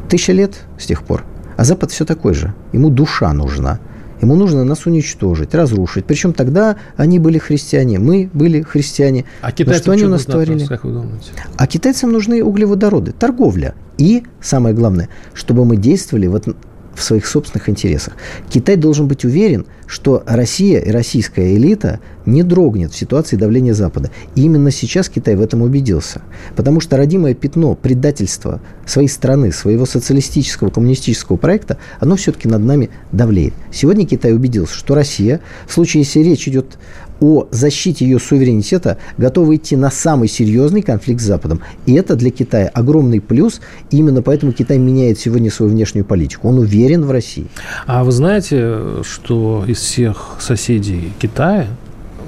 Тысяча 0.08 0.32
лет 0.32 0.54
с 0.78 0.86
тех 0.86 1.02
пор. 1.04 1.24
А 1.56 1.64
Запад 1.64 1.90
все 1.90 2.04
такой 2.04 2.34
же. 2.34 2.54
Ему 2.72 2.90
душа 2.90 3.32
нужна. 3.32 3.78
Ему 4.20 4.36
нужно 4.36 4.64
нас 4.64 4.86
уничтожить, 4.86 5.54
разрушить. 5.54 6.06
Причем 6.06 6.32
тогда 6.32 6.76
они 6.96 7.18
были 7.18 7.38
христиане, 7.38 7.98
мы 7.98 8.30
были 8.32 8.62
христиане. 8.62 9.24
А 9.42 9.52
китайцам 9.52 9.82
что 9.82 9.92
они 9.92 10.04
у 10.04 10.08
нас 10.08 10.24
творили? 10.24 10.64
Как 10.66 10.84
вы 10.84 10.92
думаете? 10.92 11.30
А 11.56 11.66
китайцам 11.66 12.12
нужны 12.12 12.42
углеводороды, 12.42 13.12
торговля. 13.12 13.74
И, 13.98 14.24
самое 14.40 14.74
главное, 14.74 15.08
чтобы 15.34 15.64
мы 15.64 15.76
действовали 15.76 16.26
вот 16.26 16.56
в 16.94 17.02
своих 17.02 17.26
собственных 17.26 17.68
интересах. 17.68 18.14
Китай 18.48 18.76
должен 18.76 19.07
быть 19.07 19.24
уверен, 19.24 19.66
что 19.87 20.22
Россия 20.26 20.80
и 20.80 20.90
российская 20.90 21.54
элита 21.57 22.00
не 22.26 22.42
дрогнет 22.42 22.92
в 22.92 22.96
ситуации 22.96 23.37
давления 23.37 23.74
Запада. 23.74 24.11
И 24.35 24.42
именно 24.42 24.70
сейчас 24.70 25.09
Китай 25.09 25.37
в 25.37 25.42
этом 25.42 25.62
убедился. 25.62 26.22
Потому 26.57 26.80
что 26.80 26.96
родимое 26.96 27.35
пятно 27.35 27.74
предательства 27.74 28.61
своей 28.87 29.09
страны, 29.09 29.52
своего 29.52 29.85
социалистического, 29.85 30.70
коммунистического 30.70 31.37
проекта, 31.37 31.76
оно 32.00 32.16
все-таки 32.16 32.48
над 32.48 32.62
нами 32.62 32.90
давлеет. 33.12 33.54
Сегодня 33.72 34.07
Китай 34.07 34.33
убедился, 34.33 34.74
что 34.74 34.94
Россия, 34.94 35.40
в 35.66 35.72
случае, 35.72 36.02
если 36.02 36.20
речь 36.20 36.48
идет 36.48 36.78
о 37.24 37.48
защите 37.50 38.04
ее 38.04 38.18
суверенитета 38.18 38.98
готовы 39.16 39.56
идти 39.56 39.76
на 39.76 39.90
самый 39.90 40.28
серьезный 40.28 40.82
конфликт 40.82 41.22
с 41.22 41.24
Западом. 41.24 41.62
И 41.87 41.94
это 41.94 42.16
для 42.16 42.30
Китая 42.30 42.68
огромный 42.68 43.22
плюс. 43.22 43.62
Именно 43.90 44.20
поэтому 44.20 44.52
Китай 44.52 44.76
меняет 44.76 45.18
сегодня 45.18 45.50
свою 45.50 45.72
внешнюю 45.72 46.04
политику. 46.04 46.48
Он 46.48 46.58
уверен 46.58 47.02
в 47.02 47.10
России. 47.10 47.46
А 47.87 48.04
вы 48.04 48.12
знаете, 48.12 49.02
что 49.04 49.64
из 49.66 49.78
всех 49.78 50.37
соседей 50.38 51.14
Китая 51.18 51.68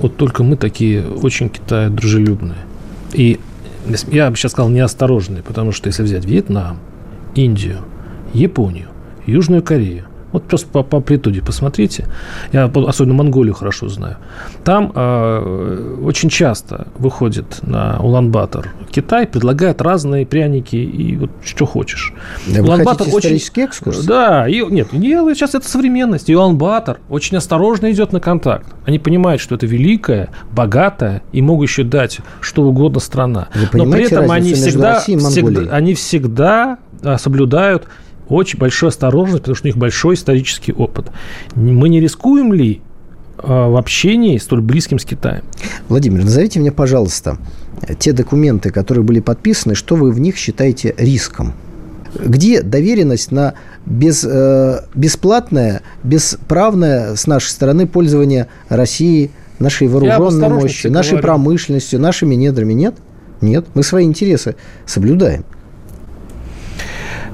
вот 0.01 0.17
только 0.17 0.43
мы 0.43 0.57
такие 0.57 1.07
очень 1.07 1.51
Китая 1.51 1.91
дружелюбные. 1.91 2.61
И 3.13 3.39
я 4.11 4.31
бы 4.31 4.37
сейчас 4.37 4.53
сказал 4.53 4.71
неосторожные, 4.71 5.43
потому 5.43 5.73
что 5.73 5.89
если 5.89 6.05
взять 6.05 6.25
Вьетнам, 6.25 6.79
Индию, 7.35 7.81
Японию, 8.33 8.89
Южную 9.27 9.63
Корею– 9.63 10.07
вот 10.37 10.45
просто 10.45 10.69
по, 10.69 10.83
по 10.83 10.99
амплитуде 10.99 11.43
посмотрите. 11.43 12.07
Я 12.53 12.67
особенно 12.67 13.15
Монголию 13.15 13.55
хорошо 13.55 13.89
знаю. 13.89 14.17
Там 14.65 14.93
э, 14.95 15.99
очень 16.03 16.29
часто 16.29 16.89
выходит 16.99 17.61
на 17.63 17.99
Улан-Батор 18.01 18.69
Китай, 18.91 19.27
предлагает 19.27 19.81
разные 19.81 20.27
пряники 20.27 20.77
и 20.77 21.17
вот 21.17 21.31
что 21.43 21.65
хочешь. 21.65 22.13
Да 22.47 22.63
Улан-Батор 22.63 23.09
очень... 23.09 23.19
исторический 23.19 23.63
экскурс? 23.63 24.05
Да. 24.05 24.47
И, 24.47 24.63
нет, 24.67 24.93
не, 24.93 25.13
сейчас 25.35 25.55
это 25.55 25.67
современность. 25.69 26.29
И 26.29 26.37
Улан-Батор 26.37 26.99
очень 27.09 27.37
осторожно 27.39 27.91
идет 27.91 28.13
на 28.13 28.21
контакт. 28.21 28.67
Они 28.85 28.99
понимают, 28.99 29.41
что 29.41 29.55
это 29.55 29.67
великая, 29.67 30.29
богатая 30.53 31.23
и 31.33 31.41
могущая 31.41 31.87
дать 31.87 32.19
что 32.41 32.63
угодно 32.63 33.01
страна. 33.01 33.49
Вы 33.55 33.85
Но 33.85 33.91
при 33.91 34.05
этом 34.05 34.31
они 34.31 34.53
всегда, 34.53 35.01
всегда, 35.01 35.73
они 35.73 35.95
всегда 35.95 36.79
соблюдают 37.19 37.87
очень 38.29 38.59
большую 38.59 38.89
осторожность, 38.89 39.43
потому 39.43 39.55
что 39.55 39.67
у 39.67 39.69
них 39.69 39.77
большой 39.77 40.15
исторический 40.15 40.73
опыт. 40.73 41.07
Мы 41.55 41.89
не 41.89 42.01
рискуем 42.01 42.53
ли 42.53 42.81
а, 43.39 43.69
в 43.69 43.77
общении 43.77 44.39
столь 44.39 44.61
близким 44.61 44.99
с 44.99 45.05
Китаем? 45.05 45.43
Владимир, 45.89 46.25
назовите 46.25 46.61
мне, 46.61 46.73
пожалуйста, 46.73 47.39
те 47.99 48.13
документы, 48.13 48.71
которые 48.71 49.05
были 49.05 49.21
подписаны, 49.21 49.75
что 49.75 49.97
вы 49.97 50.11
в 50.11 50.21
них 50.21 50.37
считаете 50.37 50.95
риском? 50.97 51.55
Где 52.15 52.63
доверенность 52.63 53.31
на 53.31 53.55
без, 53.85 54.25
э, 54.25 54.81
бесплатное, 54.95 55.83
бесправное 56.03 57.15
с 57.15 57.27
нашей 57.27 57.49
стороны 57.49 57.87
пользование 57.87 58.49
России, 58.71 59.31
нашей 59.59 59.89
вооруженной 59.89 60.49
мощью, 60.49 60.91
нашей 60.91 61.11
говорю. 61.11 61.23
промышленностью, 61.23 62.01
нашими 62.01 62.35
недрами? 62.35 62.73
Нет? 62.73 62.95
Нет. 63.43 63.67
Мы 63.75 63.83
свои 63.83 64.05
интересы 64.05 64.57
соблюдаем. 64.87 65.45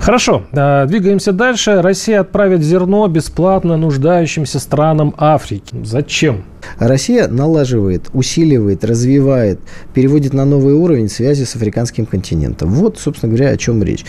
Хорошо, 0.03 0.43
э, 0.51 0.87
двигаемся 0.88 1.31
дальше. 1.31 1.81
Россия 1.81 2.23
отправит 2.23 2.61
зерно 2.61 3.07
бесплатно 3.07 3.77
нуждающимся 3.77 4.59
странам 4.59 5.15
Африки. 5.17 5.77
Зачем? 5.85 6.43
Россия 6.81 7.29
налаживает, 7.29 8.11
усиливает, 8.12 8.85
развивает, 8.85 9.61
переводит 9.95 10.33
на 10.33 10.45
новый 10.45 10.75
уровень 10.75 11.09
связи 11.09 11.45
с 11.45 11.55
африканским 11.55 12.07
континентом. 12.07 12.71
Вот, 12.71 12.99
собственно 12.99 13.33
говоря, 13.33 13.51
о 13.53 13.57
чем 13.57 13.81
речь. 13.81 14.05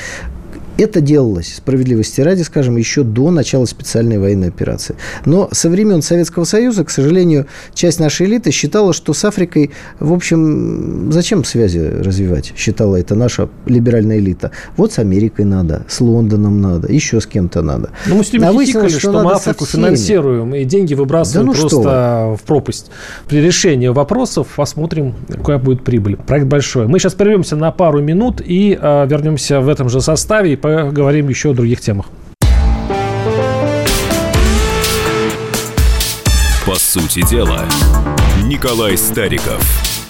Это 0.77 1.01
делалось, 1.01 1.55
справедливости 1.55 2.21
ради, 2.21 2.41
скажем, 2.41 2.77
еще 2.77 3.03
до 3.03 3.29
начала 3.29 3.65
специальной 3.65 4.17
военной 4.17 4.47
операции. 4.47 4.95
Но 5.25 5.47
со 5.51 5.69
времен 5.69 6.01
Советского 6.01 6.45
Союза, 6.45 6.83
к 6.83 6.89
сожалению, 6.89 7.45
часть 7.75 7.99
нашей 7.99 8.25
элиты 8.25 8.49
считала, 8.51 8.91
что 8.93 9.13
с 9.13 9.23
Африкой, 9.23 9.71
в 9.99 10.11
общем, 10.11 11.11
зачем 11.11 11.43
связи 11.43 11.77
развивать, 11.77 12.53
считала 12.57 12.95
это 12.95 13.13
наша 13.13 13.49
либеральная 13.67 14.17
элита. 14.17 14.51
Вот 14.75 14.91
с 14.93 14.99
Америкой 14.99 15.45
надо, 15.45 15.85
с 15.87 16.01
Лондоном 16.01 16.59
надо, 16.59 16.91
еще 16.91 17.21
с 17.21 17.27
кем-то 17.27 17.61
надо. 17.61 17.91
Ну, 18.07 18.15
мы 18.15 18.23
с 18.23 18.33
ними 18.33 18.45
а 18.45 18.65
что, 18.65 18.99
что 18.99 19.23
мы 19.23 19.33
Африку 19.33 19.65
финансируем, 19.65 20.55
и 20.55 20.63
деньги 20.63 20.95
выбрасываем 20.95 21.47
да 21.47 21.53
ну 21.53 21.59
просто 21.59 22.35
в 22.35 22.39
пропасть. 22.47 22.89
При 23.27 23.41
решении 23.41 23.89
вопросов 23.89 24.47
посмотрим, 24.55 25.13
какая 25.27 25.59
будет 25.59 25.83
прибыль. 25.83 26.17
Проект 26.17 26.47
большой. 26.47 26.87
Мы 26.87 26.97
сейчас 26.97 27.13
прервемся 27.13 27.55
на 27.55 27.71
пару 27.71 28.01
минут 28.01 28.41
и 28.43 28.77
э, 28.79 29.07
вернемся 29.07 29.61
в 29.61 29.69
этом 29.69 29.89
же 29.89 30.01
составе 30.01 30.57
поговорим 30.63 31.27
еще 31.27 31.51
о 31.51 31.53
других 31.53 31.81
темах. 31.81 32.05
По 36.65 36.75
сути 36.75 37.21
дела, 37.29 37.65
Николай 38.45 38.97
Стариков. 38.97 40.02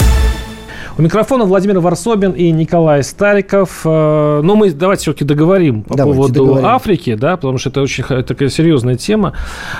У 0.95 1.01
микрофона 1.01 1.45
Владимир 1.45 1.79
Варсобин 1.79 2.33
и 2.33 2.51
Николай 2.51 3.03
Стариков. 3.03 3.81
Э, 3.83 4.41
ну, 4.43 4.55
мы 4.55 4.69
давайте 4.71 5.01
все-таки 5.01 5.25
договорим 5.25 5.81
по 5.81 5.97
давайте 5.97 6.15
поводу 6.15 6.33
договорим. 6.33 6.65
Африки, 6.67 7.15
да, 7.15 7.35
потому 7.35 7.57
что 7.57 7.69
это 7.69 7.81
очень 7.81 8.03
такая 8.03 8.49
серьезная 8.49 8.95
тема. 8.95 9.33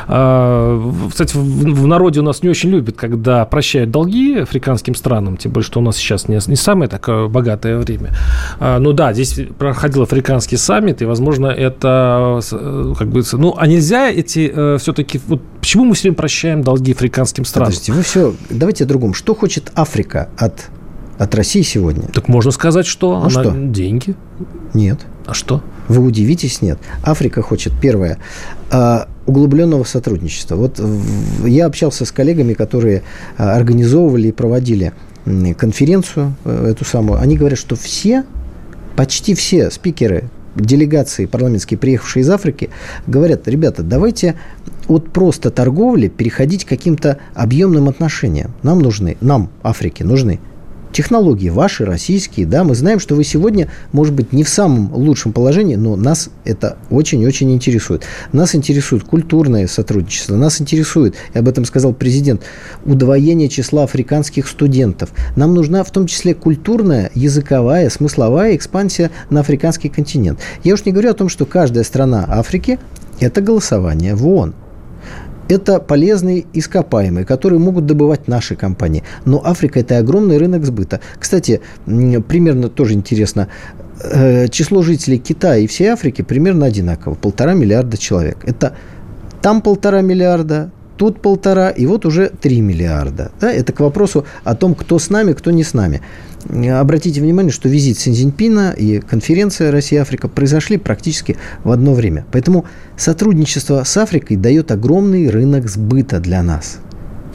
Э, 0.07 0.91
кстати, 1.11 1.36
в 1.36 1.86
народе 1.86 2.22
у 2.22 2.24
нас 2.24 2.41
не 2.41 2.49
очень 2.49 2.72
любят, 2.72 2.97
когда 2.97 3.45
прощают 3.45 3.91
долги 3.91 4.39
африканским 4.39 4.95
странам, 4.95 5.38
тем 5.38 5.51
более, 5.51 5.68
что 5.68 5.82
у 5.82 5.84
нас 5.84 5.97
сейчас 5.97 6.28
не, 6.28 6.39
не 6.47 6.55
самое 6.55 6.89
такое 6.89 7.28
богатое 7.28 7.78
время. 7.78 8.09
Э, 8.59 8.80
ну 8.80 8.91
да, 8.91 9.14
здесь 9.14 9.39
проходил 9.59 10.01
африканский 10.01 10.57
саммит, 10.57 11.03
и, 11.03 11.05
возможно, 11.05 11.45
это 11.45 12.39
как 12.97 13.09
бы... 13.09 13.22
Ну, 13.34 13.53
а 13.55 13.68
нельзя 13.68 14.09
эти 14.09 14.78
все-таки... 14.80 15.22
Вот 15.28 15.41
почему 15.59 15.86
мы 15.86 15.93
все 15.93 16.03
время 16.03 16.16
прощаем 16.16 16.64
долги 16.64 16.93
африканским 16.93 17.45
странам? 17.45 17.68
Подождите, 17.68 17.93
вы 17.93 18.01
все... 18.01 18.34
Давайте 18.49 18.86
о 18.86 18.88
другом. 18.88 19.14
Что 19.14 19.36
хочет 19.36 19.72
Африка 19.76 20.30
от 20.38 20.72
от 21.18 21.36
России 21.36 21.61
сегодня. 21.61 22.07
Так 22.14 22.28
можно 22.28 22.51
сказать, 22.51 22.86
что 22.86 23.11
ну, 23.11 23.22
она 23.22 23.30
что? 23.30 23.51
деньги. 23.51 24.16
Нет. 24.74 24.99
А 25.26 25.34
что? 25.34 25.61
Вы 25.88 26.03
удивитесь, 26.03 26.61
нет. 26.61 26.80
Африка 27.03 27.41
хочет, 27.41 27.74
первое, 27.80 28.18
а, 28.72 29.07
углубленного 29.26 29.84
сотрудничества. 29.84 30.55
Вот 30.55 30.82
я 31.45 31.66
общался 31.66 32.05
с 32.05 32.11
коллегами, 32.11 32.53
которые 32.53 33.03
а, 33.38 33.55
организовывали 33.55 34.30
и 34.30 34.32
проводили 34.32 34.93
конференцию 35.57 36.36
э, 36.43 36.72
эту 36.72 36.84
самую. 36.84 37.22
Они 37.22 37.38
говорят, 37.38 37.57
что 37.57 37.78
все, 37.78 38.26
почти 38.97 39.34
все 39.36 39.72
спикеры 39.72 40.26
делегации 40.55 41.28
парламентские, 41.28 41.78
приехавшие 41.78 42.22
из 42.22 42.30
Африки, 42.30 42.70
говорят, 43.07 43.47
ребята, 43.47 43.84
давайте 43.84 44.36
от 44.89 45.11
просто 45.11 45.49
торговли 45.49 46.09
переходить 46.09 46.66
к 46.66 46.68
каким-то 46.68 47.20
объемным 47.36 47.88
отношениям. 47.88 48.51
Нам 48.64 48.80
нужны, 48.80 49.16
нам, 49.22 49.49
Африке, 49.64 50.03
нужны 50.03 50.41
технологии 50.94 51.50
ваши, 51.50 51.84
российские, 51.86 52.46
да, 52.46 52.64
мы 52.64 52.76
знаем, 52.76 53.00
что 53.00 53.16
вы 53.16 53.24
сегодня, 53.24 53.70
может 53.91 54.14
быть, 54.14 54.32
не 54.32 54.44
в 54.44 54.50
самом 54.50 54.94
лучшем 54.94 55.34
положении, 55.34 55.76
но 55.76 55.96
нас 55.96 56.30
это 56.46 56.78
очень-очень 56.89 57.52
интересует. 57.52 58.04
Нас 58.32 58.56
интересует 58.56 59.04
культурное 59.04 59.68
сотрудничество, 59.68 60.36
нас 60.36 60.62
интересует, 60.62 61.16
и 61.34 61.39
об 61.39 61.48
этом 61.48 61.66
сказал 61.66 61.94
президент, 61.94 62.44
удвоение 62.86 63.50
числа 63.50 63.84
африканских 63.84 64.48
студентов. 64.48 65.10
Нам 65.36 65.54
нужна 65.54 65.84
в 65.84 65.91
том 65.91 66.08
числе 66.08 66.34
культурная, 66.34 67.12
языковая, 67.14 67.89
смысловая 67.89 68.56
экспансия 68.56 69.12
на 69.30 69.41
африканский 69.41 69.89
континент. 69.89 70.39
Я 70.64 70.76
уж 70.76 70.86
не 70.86 70.91
говорю 70.91 71.10
о 71.10 71.14
том, 71.14 71.30
что 71.30 71.46
каждая 71.46 71.84
страна 71.84 72.26
Африки– 72.30 72.80
это 73.20 73.41
голосование 73.41 74.16
в 74.16 74.28
ООН 74.28 74.54
это 75.50 75.80
полезные 75.80 76.46
ископаемые, 76.54 77.26
которые 77.26 77.60
могут 77.60 77.86
добывать 77.86 78.28
наши 78.28 78.56
компании. 78.56 79.04
Но 79.26 79.41
Африка– 79.44 79.80
это 79.82 79.98
огромный 79.98 80.38
рынок 80.38 80.66
сбыта. 80.66 81.00
Кстати, 81.20 81.62
примерно 81.86 82.70
тоже 82.70 82.94
интересно, 82.94 83.48
э, 84.02 84.48
число 84.50 84.82
жителей 84.82 85.18
Китая 85.18 85.58
и 85.58 85.68
всей 85.68 85.88
Африки 85.88 86.22
примерно 86.22 86.66
одинаково– 86.66 87.14
полтора 87.22 87.54
миллиарда 87.54 87.98
человек. 87.98 88.38
Это 88.46 88.76
там 89.41 89.62
полтора 89.62 90.02
миллиарда, 90.02 90.72
тут 90.98 91.22
полтора, 91.22 91.70
и 91.70 91.86
вот 91.86 92.06
уже 92.06 92.30
три 92.30 92.62
миллиарда. 92.62 93.32
Да, 93.41 93.52
это 93.52 93.74
к 93.74 93.80
вопросу 93.82 94.26
о 94.44 94.56
том, 94.56 94.76
кто 94.76 95.00
с 95.00 95.10
нами, 95.10 95.34
кто 95.34 95.52
не 95.52 95.64
с 95.64 95.74
нами. 95.74 96.02
Обратите 96.50 97.22
внимание, 97.22 97.52
что 97.52 97.70
визит 97.70 97.98
Синьцзиньпина 98.00 98.72
и 98.72 99.00
конференция 99.00 99.72
Россия-Африка 99.72 100.28
произошли 100.28 100.78
практически 100.78 101.38
в 101.64 101.72
одно 101.72 101.94
время. 101.94 102.26
Поэтому 102.32 102.66
сотрудничество 102.98 103.84
с 103.84 103.98
Африкой 103.98 104.38
дает 104.38 104.72
огромный 104.72 105.30
рынок 105.30 105.70
сбыта 105.70 106.20
для 106.20 106.44
нас. 106.44 106.80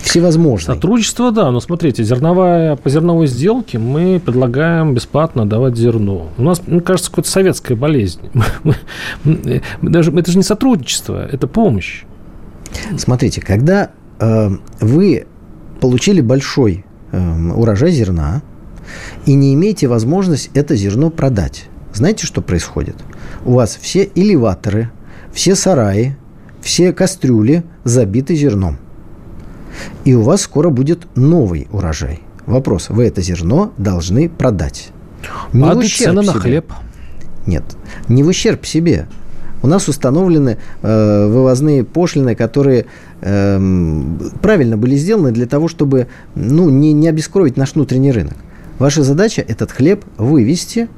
Всевозможные. 0.00 0.76
Сотрудничество, 0.76 1.32
да, 1.32 1.50
но 1.50 1.60
смотрите, 1.60 2.04
зерновая, 2.04 2.76
по 2.76 2.88
зерновой 2.88 3.26
сделке 3.26 3.78
мы 3.78 4.20
предлагаем 4.24 4.94
бесплатно 4.94 5.44
давать 5.44 5.76
зерно. 5.76 6.28
У 6.38 6.42
нас, 6.42 6.62
мне 6.66 6.80
кажется, 6.80 7.10
какая-то 7.10 7.30
советская 7.30 7.76
болезнь. 7.76 8.20
Даже, 9.82 10.12
это 10.12 10.30
же 10.30 10.38
не 10.38 10.44
сотрудничество, 10.44 11.26
это 11.26 11.48
помощь. 11.48 12.04
Смотрите, 12.96 13.40
когда 13.40 13.90
э, 14.20 14.50
вы 14.80 15.26
получили 15.80 16.20
большой 16.20 16.84
э, 17.10 17.52
урожай 17.52 17.90
зерна, 17.90 18.42
и 19.26 19.34
не 19.34 19.54
имеете 19.54 19.88
возможность 19.88 20.50
это 20.54 20.76
зерно 20.76 21.10
продать. 21.10 21.66
Знаете, 21.92 22.26
что 22.26 22.42
происходит? 22.42 22.96
У 23.44 23.52
вас 23.52 23.78
все 23.80 24.08
элеваторы, 24.14 24.90
все 25.32 25.54
сараи, 25.54 26.16
все 26.60 26.92
кастрюли 26.92 27.64
забиты 27.84 28.34
зерном. 28.34 28.78
И 30.04 30.14
у 30.14 30.22
вас 30.22 30.42
скоро 30.42 30.70
будет 30.70 31.06
новый 31.16 31.68
урожай. 31.72 32.20
Вопрос, 32.46 32.88
вы 32.88 33.04
это 33.04 33.20
зерно 33.22 33.72
должны 33.78 34.28
продать. 34.28 34.90
Не 35.52 35.62
Падает 35.62 35.92
цена 35.92 36.22
на 36.22 36.32
хлеб. 36.32 36.72
Нет, 37.46 37.64
не 38.08 38.22
в 38.22 38.28
ущерб 38.28 38.66
себе. 38.66 39.06
У 39.62 39.66
нас 39.66 39.88
установлены 39.88 40.58
э, 40.82 41.26
вывозные 41.26 41.82
пошлины, 41.82 42.34
которые 42.36 42.86
э, 43.20 44.02
правильно 44.40 44.76
были 44.76 44.96
сделаны 44.96 45.32
для 45.32 45.46
того, 45.46 45.66
чтобы 45.68 46.06
ну, 46.34 46.70
не, 46.70 46.92
не 46.92 47.08
обескровить 47.08 47.56
наш 47.56 47.74
внутренний 47.74 48.12
рынок. 48.12 48.36
Ваша 48.78 49.02
задача 49.02 49.42
этот 49.42 49.72
хлеб 49.72 50.04
вывести, 50.16 50.88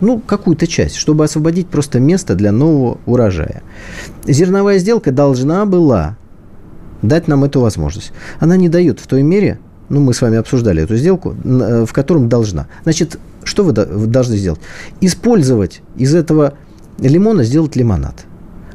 ну, 0.00 0.20
какую-то 0.20 0.66
часть, 0.66 0.96
чтобы 0.96 1.24
освободить 1.24 1.68
просто 1.68 2.00
место 2.00 2.34
для 2.34 2.52
нового 2.52 2.98
урожая. 3.06 3.62
Зерновая 4.26 4.78
сделка 4.78 5.12
должна 5.12 5.64
была 5.64 6.16
дать 7.02 7.28
нам 7.28 7.44
эту 7.44 7.60
возможность. 7.60 8.12
Она 8.40 8.56
не 8.56 8.68
дает 8.68 8.98
в 8.98 9.06
той 9.06 9.22
мере, 9.22 9.60
ну, 9.88 10.00
мы 10.00 10.14
с 10.14 10.20
вами 10.20 10.36
обсуждали 10.36 10.82
эту 10.82 10.96
сделку, 10.96 11.34
э, 11.44 11.84
в 11.86 11.92
котором 11.92 12.28
должна. 12.28 12.66
Значит, 12.82 13.18
что 13.44 13.62
вы 13.62 13.72
должны 13.72 14.36
сделать? 14.36 14.60
Использовать 15.00 15.80
из 15.96 16.14
этого 16.14 16.54
лимона, 16.98 17.44
сделать 17.44 17.76
лимонад. 17.76 18.24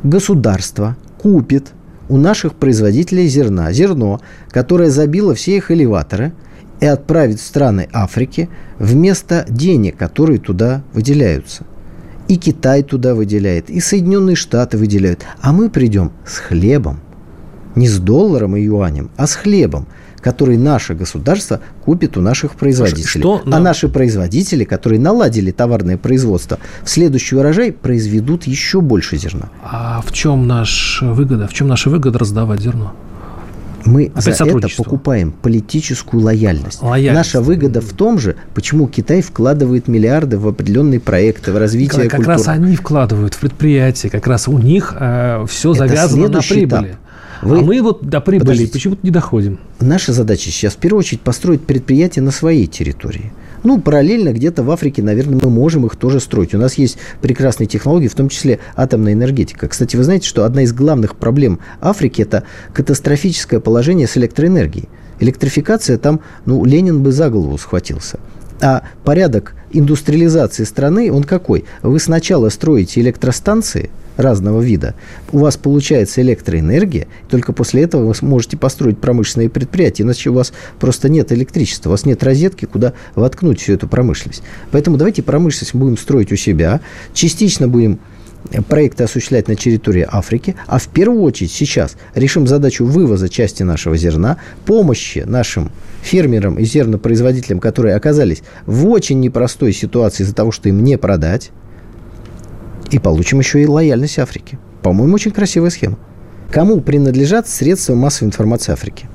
Государство 0.04 0.96
купит 1.22 1.72
у 2.10 2.18
наших 2.18 2.54
производителей 2.56 3.28
зерна 3.28 3.72
зерно, 3.74 4.22
которое 4.52 4.90
забило 4.90 5.36
все 5.36 5.58
их 5.58 5.70
элеваторы– 5.70 6.32
и 6.80 6.86
отправить 6.86 7.40
в 7.40 7.46
страны 7.46 7.88
Африки 7.94 8.50
вместо 8.80 9.46
денег, 9.48 9.98
которые 9.98 10.40
туда 10.40 10.84
выделяются. 10.94 11.64
И 12.28 12.38
Китай 12.38 12.84
туда 12.84 13.16
выделяет, 13.16 13.70
и 13.70 13.80
Соединенные 13.80 14.36
Штаты 14.36 14.78
выделяют. 14.78 15.26
А 15.42 15.52
мы 15.52 15.70
придем 15.70 16.12
с 16.26 16.38
хлебом. 16.38 17.00
Не 17.76 17.88
с 17.88 17.98
долларом 18.00 18.56
и 18.56 18.62
юанем, 18.62 19.10
а 19.18 19.26
с 19.26 19.34
хлебом, 19.34 19.88
который 20.22 20.58
наше 20.58 20.94
государство 20.94 21.60
купит 21.84 22.18
у 22.18 22.22
наших 22.22 22.56
производителей. 22.56 23.22
Что 23.22 23.42
А 23.46 23.60
наши 23.60 23.90
производители, 23.90 24.64
которые 24.64 25.00
наладили 25.00 25.52
товарное 25.52 25.98
производство, 25.98 26.60
в 26.84 26.90
следующий 26.90 27.36
урожай 27.36 27.72
произведут 27.72 28.44
еще 28.46 28.80
больше 28.80 29.18
зерна. 29.18 29.50
А 29.64 30.02
в 30.06 30.14
чем 30.14 30.48
наша 30.48 31.08
выгода? 31.08 31.48
В 31.48 31.54
чем 31.54 31.68
наша 31.68 31.90
выгода 31.90 32.20
раздавать 32.20 32.62
зерно? 32.62 32.94
Мы 33.86 34.12
Опять 34.16 34.38
за 34.38 34.46
это 34.46 34.68
покупаем 34.78 35.32
политическую 35.32 36.24
лояльность. 36.24 36.82
лояльность. 36.82 37.16
Наша 37.16 37.42
выгода 37.42 37.82
в 37.82 37.92
том 37.94 38.20
же, 38.20 38.36
почему 38.54 38.88
Китай 38.88 39.22
вкладывает 39.22 39.88
миллиарды 39.88 40.38
в 40.38 40.48
определенные 40.48 41.00
проекты, 41.00 41.52
в 41.52 41.58
развитие 41.58 42.04
Как 42.04 42.18
культуры. 42.18 42.38
раз 42.38 42.48
они 42.48 42.76
вкладывают 42.76 43.34
в 43.34 43.40
предприятия, 43.40 44.10
как 44.10 44.28
раз 44.28 44.48
у 44.48 44.58
них 44.58 44.96
э, 44.98 45.46
все 45.50 45.74
завязано 45.74 46.28
на 46.30 46.42
прибыли. 46.42 46.66
Этап. 46.66 46.98
Вы... 47.42 47.60
А 47.60 47.62
мы 47.62 47.82
вот 47.82 48.06
до 48.06 48.22
прибыли 48.22 48.66
почему-то 48.66 49.02
не 49.04 49.12
доходим. 49.12 49.60
Наша 49.80 50.14
задача 50.14 50.50
сейчас 50.50 50.74
в 50.74 50.78
первую 50.78 51.00
очередь 51.00 51.22
построить 51.22 51.62
предприятие 51.62 52.24
на 52.24 52.32
своей 52.32 52.68
территории. 52.68 53.34
Ну, 53.64 53.80
параллельно 53.80 54.34
где-то 54.34 54.64
в 54.64 54.72
Африке, 54.72 55.02
наверное, 55.02 55.40
мы 55.42 55.50
можем 55.50 55.86
их 55.86 55.96
тоже 55.96 56.20
строить. 56.20 56.54
У 56.54 56.58
нас 56.58 56.76
есть 56.76 56.98
прекрасные 57.22 57.68
технологии, 57.68 58.08
в 58.08 58.16
том 58.16 58.30
числе 58.30 58.60
атомная 58.76 59.14
энергетика. 59.14 59.68
Кстати, 59.68 59.96
вы 59.96 60.04
знаете, 60.04 60.28
что 60.28 60.44
одна 60.44 60.64
из 60.64 60.74
главных 60.74 61.16
проблем 61.16 61.60
Африки– 61.80 62.22
это 62.24 62.44
катастрофическое 62.74 63.60
положение 63.60 64.08
с 64.08 64.18
электроэнергией. 64.18 64.90
Электрификация 65.20 65.98
там, 65.98 66.20
ну, 66.46 66.66
Ленин 66.66 67.02
бы 67.02 67.12
за 67.12 67.30
голову 67.30 67.58
схватился. 67.58 68.20
А 68.62 68.84
порядок 69.04 69.56
индустриализации 69.72 70.66
страны, 70.66 71.12
он 71.12 71.24
какой? 71.24 71.66
Вы 71.82 72.00
сначала 72.00 72.50
строите 72.50 73.02
электростанции 73.02 73.90
разного 74.18 74.62
вида, 74.62 74.96
у 75.32 75.40
вас 75.40 75.58
получается 75.58 76.22
электроэнергия, 76.22 77.08
только 77.30 77.54
после 77.54 77.84
этого 77.84 78.08
вы 78.08 78.16
сможете 78.16 78.58
построить 78.58 79.00
промышленные 79.00 79.50
предприятия, 79.50 80.04
иначе 80.04 80.30
у 80.30 80.34
вас 80.34 80.54
просто 80.80 81.10
нет 81.10 81.32
электричества, 81.32 81.90
у 81.90 81.92
вас 81.92 82.06
нет 82.06 82.24
розетки, 82.24 82.66
куда 82.66 82.94
воткнуть 83.16 83.62
всю 83.62 83.74
эту 83.74 83.88
промышленность. 83.88 84.44
Поэтому 84.72 84.98
давайте 84.98 85.24
промышленность 85.24 85.76
будем 85.76 85.98
строить 85.98 86.32
у 86.32 86.36
себя, 86.36 86.82
частично 87.14 87.68
будем 87.68 88.00
проекты 88.68 89.04
осуществлять 89.04 89.48
на 89.48 89.56
территории 89.56 90.08
Африки, 90.10 90.56
а 90.68 90.80
в 90.80 90.88
первую 90.88 91.22
очередь 91.22 91.52
сейчас 91.52 91.96
решим 92.14 92.48
задачу 92.48 92.86
вывоза 92.86 93.30
части 93.30 93.64
нашего 93.64 93.98
зерна, 93.98 94.38
помощи 94.66 95.24
нашим 95.26 95.72
фермерам 96.02 96.56
и 96.56 96.66
зернопроизводителям, 96.66 97.60
которые 97.60 97.96
оказались 97.96 98.44
в 98.66 98.88
очень 98.88 99.20
непростой 99.20 99.74
ситуации 99.74 100.24
из-за 100.24 100.36
того, 100.36 100.52
что 100.52 100.70
им 100.70 100.84
не 100.84 100.98
продать, 100.98 101.52
и 102.92 103.00
получим 103.00 103.40
еще 103.40 103.62
и 103.62 103.68
лояльность 103.68 104.20
Африки. 104.20 104.58
По-моему, 104.82 105.16
очень 105.16 105.32
красивая 105.32 105.70
схема. 105.70 105.98
Кому 106.52 106.82
принадлежат 106.82 107.48
средства 107.48 107.96
массовой 107.96 108.30
информации 108.30 108.72
Африки? 108.72 109.08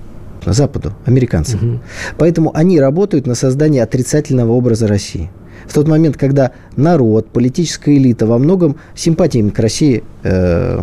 Западу, 0.45 0.95
американцам. 1.05 1.75
Угу. 1.75 1.81
Поэтому 2.19 2.57
они 2.57 2.81
работают 2.81 3.27
на 3.27 3.35
создание 3.35 3.83
отрицательного 3.83 4.53
образа 4.53 4.87
России– 4.87 5.31
в 5.69 5.75
тот 5.75 5.87
момент, 5.87 6.17
когда 6.17 6.53
народ, 6.77 7.29
политическая 7.29 7.97
элита 7.97 8.27
во 8.27 8.39
многом 8.39 8.77
симпатиями 8.95 9.51
к 9.51 9.59
России 9.59 10.03
э, 10.23 10.81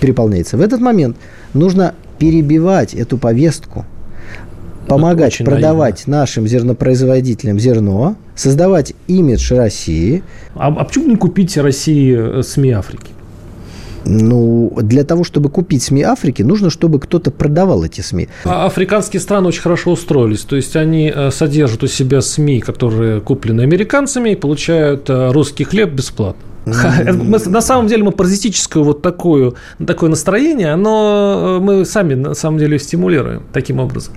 переполняется. 0.00 0.56
В 0.56 0.60
этот 0.60 0.80
момент 0.80 1.16
нужно 1.52 1.94
перебивать 2.18 2.94
эту 2.94 3.18
повестку, 3.18 3.84
помогать 4.90 5.38
продавать 5.38 6.06
наивно. 6.06 6.20
нашим 6.20 6.46
зернопроизводителям 6.46 7.58
зерно, 7.58 8.16
создавать 8.34 8.94
имидж 9.06 9.54
России. 9.54 10.22
А, 10.54 10.68
а 10.68 10.84
почему 10.84 11.08
не 11.08 11.16
купить 11.16 11.56
России 11.56 12.38
э, 12.38 12.42
СМИ 12.42 12.72
Африки? 12.72 13.12
Ну, 14.04 14.72
для 14.80 15.04
того, 15.04 15.24
чтобы 15.24 15.50
купить 15.50 15.82
СМИ 15.82 16.02
Африки, 16.02 16.42
нужно, 16.42 16.70
чтобы 16.70 17.00
кто-то 17.00 17.30
продавал 17.30 17.84
эти 17.84 18.00
СМИ. 18.00 18.28
А 18.44 18.66
африканские 18.66 19.20
страны 19.20 19.48
очень 19.48 19.62
хорошо 19.62 19.92
устроились. 19.92 20.40
То 20.40 20.56
есть 20.56 20.74
они 20.76 21.12
э, 21.14 21.30
содержат 21.30 21.82
у 21.82 21.86
себя 21.86 22.20
СМИ, 22.20 22.60
которые 22.60 23.20
куплены 23.20 23.62
американцами, 23.62 24.30
и 24.30 24.36
получают 24.36 25.10
э, 25.10 25.30
русский 25.32 25.64
хлеб 25.64 25.92
бесплатно. 25.92 26.42
На 26.66 27.60
самом 27.60 27.86
деле 27.86 28.04
мы 28.04 28.12
паразитическое 28.12 28.82
вот 28.82 29.02
такое, 29.02 29.52
такое 29.84 30.10
настроение, 30.10 30.76
но 30.76 31.58
э, 31.58 31.64
мы 31.64 31.84
сами 31.84 32.14
на 32.14 32.34
самом 32.34 32.58
деле 32.58 32.78
стимулируем 32.78 33.42
таким 33.52 33.80
образом. 33.80 34.14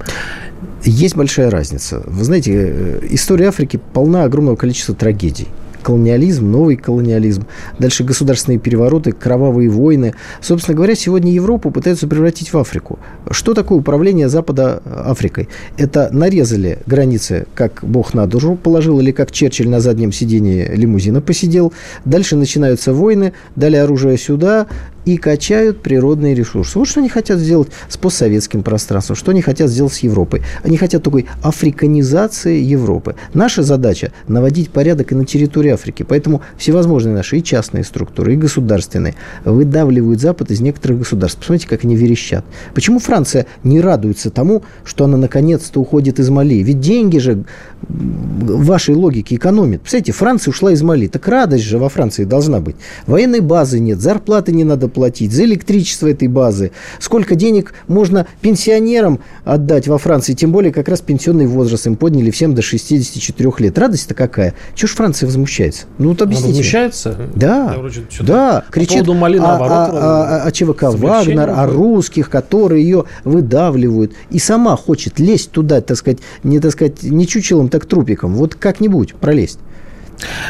Есть 0.84 1.16
большая 1.16 1.50
разница. 1.50 2.04
Вы 2.06 2.24
знаете, 2.24 3.00
история 3.10 3.48
Африки 3.48 3.80
полна 3.94 4.24
огромного 4.24 4.56
количества 4.56 4.96
трагедий 4.96 5.48
колониализм, 5.84 6.50
новый 6.50 6.78
колониализм, 6.78 7.46
дальше 7.78 8.04
государственные 8.04 8.60
перевороты, 8.60 9.12
кровавые 9.12 9.70
войны. 9.70 10.14
Собственно 10.42 10.76
говоря, 10.76 10.96
сегодня 10.96 11.32
Европу 11.32 11.70
пытаются 11.70 12.08
превратить 12.08 12.54
в 12.54 12.58
Африку. 12.58 12.98
Что 13.30 13.54
такое 13.54 13.78
управление 13.78 14.30
Запада 14.30 14.82
Африкой? 14.86 15.50
Это 15.78 16.10
нарезали 16.12 16.80
границы, 16.86 17.46
как 17.54 17.80
Бог 17.84 18.14
на 18.14 18.26
душу 18.26 18.56
положил, 18.56 19.00
или 19.00 19.12
как 19.12 19.32
Черчилль 19.32 19.70
на 19.70 19.80
заднем 19.80 20.12
сидении 20.12 20.68
лимузина 20.74 21.22
посидел. 21.22 21.74
Дальше 22.06 22.36
начинаются 22.36 22.94
войны, 22.94 23.34
дали 23.56 23.76
оружие 23.76 24.18
сюда, 24.18 24.68
и 25.06 25.18
качают 25.18 25.82
природные 25.82 26.36
ресурсы. 26.36 26.80
Вот 26.80 26.88
что 26.88 27.00
они 27.00 27.10
хотят 27.10 27.40
сделать 27.40 27.70
с 27.90 27.98
постсоветским 27.98 28.64
пространством, 28.64 29.16
что 29.16 29.32
они 29.32 29.42
хотят 29.42 29.70
сделать 29.70 29.94
с 29.94 30.00
Европой. 30.00 30.42
Они 30.64 30.78
хотят 30.78 31.04
такой 31.04 31.26
африканизации 31.42 32.60
Европы. 32.62 33.16
Наша 33.34 33.64
задача– 33.64 34.12
наводить 34.28 34.70
порядок 34.70 35.12
и 35.12 35.16
на 35.16 35.26
территории 35.26 35.72
Африки. 35.72 36.04
Поэтому 36.04 36.42
всевозможные 36.58 37.16
наши 37.16 37.38
и 37.38 37.44
частные 37.44 37.84
структуры, 37.84 38.34
и 38.34 38.38
государственные 38.38 39.16
выдавливают 39.46 40.22
Запад 40.22 40.52
из 40.52 40.62
некоторых 40.62 41.00
государств. 41.00 41.40
Посмотрите, 41.40 41.68
как 41.68 41.84
они 41.84 41.96
верещат. 41.96 42.46
Почему 42.74 43.00
Франция 43.00 43.46
не 43.64 43.82
радуется 43.82 44.30
тому, 44.30 44.64
что 44.84 45.06
она 45.06 45.18
наконец-то 45.18 45.80
уходит 45.80 46.20
из 46.20 46.30
Мали? 46.30 46.56
Ведь 46.56 46.80
деньги 46.80 47.18
же 47.18 47.44
в 47.82 48.66
вашей 48.66 48.96
логике 48.96 49.36
экономит. 49.36 49.82
Представляете, 49.82 50.12
Франция 50.14 50.52
ушла 50.52 50.72
из 50.72 50.82
Мали. 50.82 51.08
Так 51.08 51.28
радость 51.28 51.64
же 51.64 51.78
во 51.78 51.90
Франции 51.90 52.24
должна 52.24 52.60
быть. 52.60 52.76
Военной 53.08 53.42
базы 53.42 53.80
нет, 53.80 54.00
зарплаты 54.00 54.52
не 54.52 54.64
надо 54.64 54.88
платить, 54.94 55.32
за 55.32 55.44
электричество 55.44 56.08
этой 56.08 56.28
базы, 56.28 56.72
сколько 57.00 57.36
денег 57.36 57.74
можно 57.88 58.28
пенсионерам 58.42 59.20
отдать 59.44 59.88
во 59.88 59.98
Франции, 59.98 60.34
тем 60.34 60.52
более 60.52 60.72
как 60.72 60.88
раз 60.88 61.02
пенсионный 61.02 61.48
возраст 61.48 61.88
им 61.88 61.96
подняли 61.96 62.32
всем 62.32 62.56
до 62.56 62.62
64 62.62 63.52
лет. 63.60 63.78
Радость-то 63.78 64.14
какая? 64.14 64.54
Чего 64.76 64.88
ж 64.88 64.92
Франция 64.92 65.28
возмущается? 65.28 65.86
Ну 65.98 66.10
вот 66.10 66.22
объясните. 66.22 66.48
Она 66.48 66.58
возмущается? 66.58 67.18
Да, 67.36 67.76
да. 68.22 68.64
Кричит 68.72 69.06
по 69.06 69.14
Мали, 69.14 69.40
наоборот, 69.40 69.72
о, 69.72 69.98
о, 69.98 70.44
о, 70.44 70.44
о 70.46 70.52
ЧВК 70.52 70.84
Вагнер, 70.84 71.50
о 71.50 71.66
русских, 71.68 72.30
которые 72.30 72.84
ее 72.84 73.06
выдавливают. 73.24 74.14
И 74.30 74.40
сама 74.40 74.76
хочет 74.76 75.20
лезть 75.20 75.52
туда, 75.52 75.82
так 75.82 75.98
сказать, 75.98 76.20
не, 76.44 76.60
так 76.60 76.72
сказать, 76.72 77.04
не 77.04 77.28
чучелом, 77.28 77.70
так 77.70 77.86
трупиком. 77.86 78.36
Вот 78.36 78.56
как-нибудь 78.56 79.16
пролезть. 79.16 79.60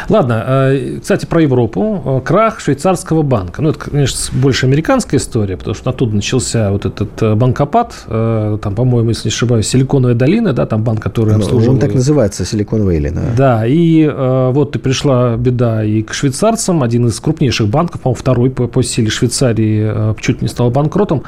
Ладно, 0.09 0.43
э, 0.45 0.99
кстати, 1.01 1.26
про 1.26 1.41
Европу. 1.41 2.01
Э, 2.05 2.22
крах 2.26 2.59
швейцарского 2.59 3.22
банка. 3.22 3.61
Ну, 3.61 3.70
это, 3.70 3.80
конечно, 3.80 4.18
больше 4.39 4.66
американская 4.66 5.20
история, 5.20 5.57
потому 5.57 5.76
что 5.76 5.89
оттуда 5.89 6.16
начался 6.16 6.72
вот 6.72 6.86
этот 6.86 7.22
э, 7.22 7.36
банкопад. 7.36 7.93
Там, 8.07 8.76
по-моему, 8.76 9.09
если 9.09 9.30
не 9.30 9.34
ошибаюсь, 9.34 9.68
Силиконовая 9.68 10.16
долина, 10.16 10.53
да, 10.53 10.66
там 10.66 10.84
банк, 10.84 11.01
который 11.01 11.36
обслуживал... 11.36 11.76
Он 11.76 11.80
так 11.80 11.93
называется, 11.93 12.45
Силикон 12.45 12.88
Вейли, 12.89 13.14
да. 13.38 13.66
И 13.66 14.07
вот 14.07 14.76
и 14.76 14.80
пришла 14.80 15.36
беда 15.36 15.84
и 15.84 16.01
к 16.01 16.14
швейцарцам. 16.14 16.84
Один 16.84 17.07
из 17.07 17.20
крупнейших 17.20 17.68
банков, 17.68 18.01
по-моему, 18.01 18.20
второй 18.20 18.49
по, 18.49 18.68
по 18.68 18.84
силе 18.84 19.09
Швейцарии, 19.09 20.16
чуть 20.22 20.41
не 20.41 20.47
стал 20.47 20.70
банкротом. 20.70 21.24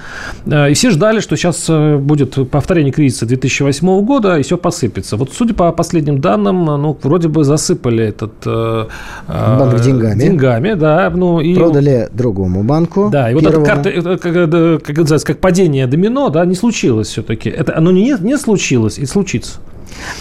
И 0.46 0.74
все 0.74 0.90
ждали, 0.92 1.20
что 1.20 1.36
сейчас 1.36 1.70
будет 2.00 2.50
повторение 2.50 2.92
кризиса 2.92 3.26
2008 3.26 4.06
года, 4.06 4.38
и 4.38 4.44
все 4.44 4.58
посыпется. 4.58 5.18
Вот, 5.18 5.32
судя 5.34 5.54
по 5.54 5.72
последним 5.72 6.22
данным, 6.22 6.66
ну, 6.66 6.98
вроде 7.02 7.28
бы 7.28 7.44
засыпали 7.44 8.04
этот 8.26 8.46
э, 8.46 8.88
банк 9.28 9.80
деньгами. 9.82 10.20
Деньгами, 10.20 10.74
да. 10.74 11.12
Ну, 11.14 11.40
и... 11.40 11.56
Продали 11.56 12.10
другому 12.12 12.64
банку. 12.64 13.10
Да, 13.12 13.32
и 13.32 13.34
вот 13.34 13.44
эта 13.44 13.62
карта, 13.62 13.92
как, 13.92 14.22
как, 14.22 14.98
называется, 14.98 15.28
как 15.28 15.40
падение 15.40 15.88
домино, 15.88 16.30
да, 16.30 16.46
не 16.46 16.56
случилось 16.56 17.08
все-таки. 17.08 17.50
Это 17.50 17.78
оно 17.78 17.92
не, 17.92 18.16
не 18.20 18.38
случилось 18.38 18.98
и 19.00 19.06
случится. 19.06 19.60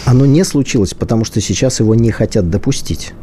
Оно 0.05 0.25
не 0.25 0.43
случилось, 0.43 0.93
потому 0.93 1.25
что 1.25 1.41
сейчас 1.41 1.79
его 1.79 1.95
не 1.95 2.11
хотят 2.11 2.49
допустить 2.49 3.13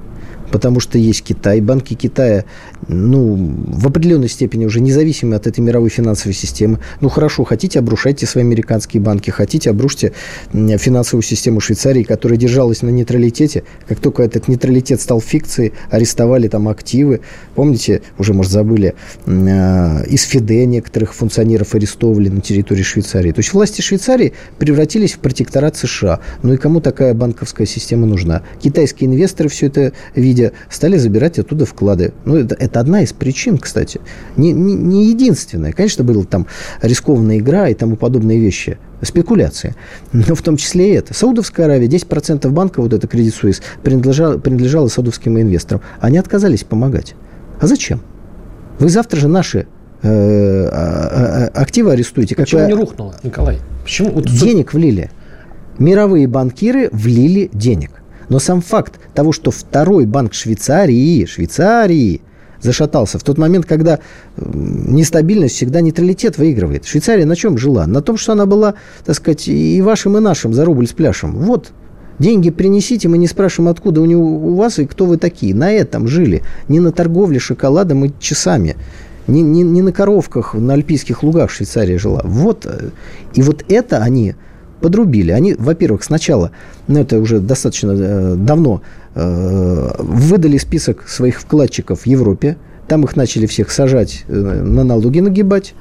потому 0.52 0.78
что 0.78 0.98
есть 0.98 1.22
Китай. 1.22 1.60
Банки 1.60 1.94
Китая, 1.94 2.44
ну, 2.86 3.34
в 3.66 3.86
определенной 3.86 4.28
степени 4.28 4.66
уже 4.66 4.80
независимы 4.80 5.34
от 5.34 5.46
этой 5.46 5.60
мировой 5.60 5.88
финансовой 5.88 6.34
системы. 6.34 6.78
Ну, 7.00 7.08
хорошо, 7.08 7.42
хотите, 7.44 7.78
обрушайте 7.78 8.26
свои 8.26 8.44
американские 8.44 9.02
банки, 9.02 9.30
хотите, 9.30 9.70
обрушьте 9.70 10.12
финансовую 10.52 11.22
систему 11.22 11.60
Швейцарии, 11.60 12.02
которая 12.02 12.38
держалась 12.38 12.82
на 12.82 12.90
нейтралитете. 12.90 13.64
Как 13.88 13.98
только 13.98 14.22
этот 14.22 14.46
нейтралитет 14.46 15.00
стал 15.00 15.20
фикцией, 15.20 15.72
арестовали 15.90 16.48
там 16.48 16.68
активы. 16.68 17.20
Помните, 17.54 18.02
уже, 18.18 18.34
может, 18.34 18.52
забыли, 18.52 18.94
а, 19.26 20.02
из 20.02 20.22
ФИДЕ 20.24 20.66
некоторых 20.66 21.14
функционеров 21.14 21.74
арестовали 21.74 22.28
на 22.28 22.42
территории 22.42 22.82
Швейцарии. 22.82 23.32
То 23.32 23.40
есть 23.40 23.54
власти 23.54 23.80
Швейцарии 23.80 24.34
превратились 24.58 25.14
в 25.14 25.18
протекторат 25.18 25.76
США. 25.76 26.20
Ну 26.42 26.52
и 26.52 26.56
кому 26.58 26.80
такая 26.82 27.14
банковская 27.14 27.66
система 27.66 28.06
нужна? 28.06 28.42
Китайские 28.62 29.08
инвесторы 29.08 29.48
все 29.48 29.68
это 29.68 29.92
видят 30.14 30.41
люди 30.42 30.52
стали 30.70 30.96
забирать 30.96 31.38
оттуда 31.38 31.64
вклады. 31.64 32.12
Ну, 32.24 32.36
это, 32.36 32.54
это 32.58 32.80
одна 32.80 33.02
из 33.02 33.12
причин, 33.12 33.58
кстати. 33.58 34.00
Не, 34.36 34.52
не, 34.52 34.74
не 34.74 35.08
единственная. 35.08 35.72
Конечно, 35.72 36.04
была 36.04 36.24
там 36.24 36.46
рискованная 36.80 37.38
игра 37.38 37.68
и 37.68 37.74
тому 37.74 37.96
подобные 37.96 38.38
вещи 38.38 38.78
спекуляции. 39.02 39.74
Но 40.12 40.34
в 40.34 40.42
том 40.42 40.56
числе 40.56 40.92
и 40.92 40.94
это. 40.94 41.14
Саудовская 41.14 41.66
Аравия, 41.66 41.88
10% 41.88 42.48
банка, 42.50 42.80
вот 42.80 42.92
это 42.92 43.06
Credit 43.06 43.34
Suisse, 43.42 43.62
принадлежало, 43.82 44.38
принадлежало 44.38 44.88
саудовским 44.88 45.38
инвесторам. 45.40 45.82
Они 46.00 46.18
отказались 46.18 46.64
помогать. 46.64 47.14
А 47.60 47.66
зачем? 47.66 48.02
Вы 48.78 48.88
завтра 48.88 49.20
же 49.20 49.28
наши 49.28 49.66
э, 50.02 50.68
а, 50.72 51.50
а, 51.54 51.60
активы 51.60 51.92
арестуете. 51.92 52.34
Почему 52.36 52.66
не 52.66 52.74
рухнуло, 52.74 53.14
Николай? 53.22 53.58
Почему? 53.84 54.10
Вот 54.10 54.26
денег 54.26 54.72
влили. 54.72 55.10
Мировые 55.78 56.26
банкиры 56.26 56.88
влили 56.92 57.50
денег. 57.52 58.01
Но 58.28 58.38
сам 58.38 58.60
факт 58.60 58.98
того, 59.14 59.32
что 59.32 59.50
второй 59.50 60.06
банк 60.06 60.34
Швейцарии, 60.34 61.24
Швейцарии 61.26 62.22
зашатался 62.62 63.18
в 63.18 63.24
тот 63.24 63.38
момент, 63.38 63.66
когда 63.66 63.98
нестабильность 64.36 65.56
всегда 65.56 65.80
нейтралитет 65.80 66.38
выигрывает. 66.38 66.86
Швейцария 66.86 67.26
на 67.26 67.36
чем 67.36 67.58
жила? 67.58 67.86
На 67.86 68.00
том, 68.00 68.16
что 68.16 68.32
она 68.32 68.46
была, 68.46 68.74
так 69.04 69.16
сказать, 69.16 69.48
и 69.48 69.82
вашим, 69.82 70.16
и 70.16 70.20
нашим 70.20 70.54
за 70.54 70.64
рубль 70.64 70.86
с 70.86 70.92
пляшем. 70.92 71.32
Вот, 71.32 71.72
деньги 72.18 72.50
принесите, 72.50 73.08
мы 73.08 73.18
не 73.18 73.26
спрашиваем, 73.26 73.70
откуда 73.70 74.00
у, 74.00 74.04
него, 74.04 74.22
у 74.22 74.54
вас 74.54 74.78
и 74.78 74.86
кто 74.86 75.06
вы 75.06 75.16
такие. 75.16 75.54
На 75.54 75.72
этом 75.72 76.06
жили. 76.06 76.42
Не 76.68 76.80
на 76.80 76.92
торговле 76.92 77.38
шоколадом 77.38 78.04
и 78.04 78.12
часами. 78.20 78.76
Не, 79.26 79.42
не, 79.42 79.62
не 79.62 79.82
на 79.82 79.92
коровках 79.92 80.54
на 80.54 80.74
альпийских 80.74 81.22
лугах 81.22 81.50
Швейцария 81.50 81.98
жила. 81.98 82.22
Вот. 82.24 82.66
Э, 82.66 82.90
и 83.34 83.42
вот 83.42 83.64
это 83.68 83.98
они 83.98 84.34
подрубили. 84.82 85.30
Они, 85.30 85.54
во-первых, 85.54 86.04
сначала, 86.04 86.50
ну 86.88 87.00
это 87.00 87.18
уже 87.18 87.40
достаточно 87.40 87.92
э, 87.92 88.34
давно, 88.36 88.82
э, 89.14 89.90
выдали 89.98 90.58
список 90.58 91.08
своих 91.08 91.40
вкладчиков 91.40 92.00
в 92.00 92.06
Европе, 92.06 92.56
там 92.88 93.04
их 93.04 93.16
начали 93.16 93.46
всех 93.46 93.70
сажать, 93.70 94.24
э, 94.28 94.34
на 94.34 94.84
налоги 94.84 95.20
нагибать, 95.20 95.74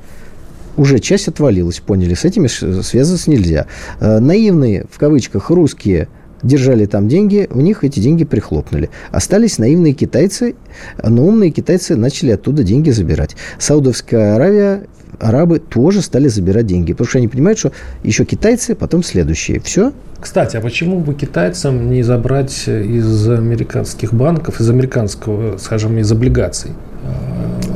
уже 0.78 0.99
часть 0.99 1.28
отвалилась, 1.28 1.80
поняли, 1.80 2.14
с 2.14 2.24
этими 2.24 2.47
связываться 2.47 3.30
нельзя. 3.30 3.68
Э, 3.99 4.20
наивные, 4.20 4.86
в 4.89 4.97
кавычках, 4.97 5.49
русские 5.49 6.08
держали 6.43 6.86
там 6.86 7.08
деньги, 7.08 7.47
у 7.52 7.62
них 7.62 7.84
эти 7.84 7.99
деньги 7.99 8.24
прихлопнули. 8.24 8.89
Остались 9.12 9.58
наивные 9.58 9.93
китайцы, 9.93 10.56
но 11.04 11.26
умные 11.26 11.52
китайцы 11.52 11.95
начали 11.95 12.32
оттуда 12.32 12.64
деньги 12.64 12.89
забирать. 12.89 13.36
Саудовская 13.60 14.36
Аравия, 14.36 14.88
арабы 15.22 15.60
тоже 15.60 16.02
стали 16.02 16.28
забирать 16.28 16.66
деньги, 16.66 16.94
потому 16.94 17.08
что 17.08 17.20
они 17.20 17.28
понимают, 17.28 17.60
что 17.60 17.72
еще 18.04 18.26
китайцы, 18.26 18.76
потом 18.76 19.04
следующие. 19.04 19.60
Все. 19.60 19.94
Кстати, 20.20 20.58
а 20.58 20.62
почему 20.62 21.00
бы 21.00 21.14
китайцам 21.14 21.90
не 21.90 22.04
забрать 22.04 22.68
из 22.68 23.30
американских 23.30 24.14
банков, 24.14 24.60
из 24.60 24.70
американского, 24.70 25.58
скажем, 25.58 25.98
из 25.98 26.12
облигаций? 26.12 26.72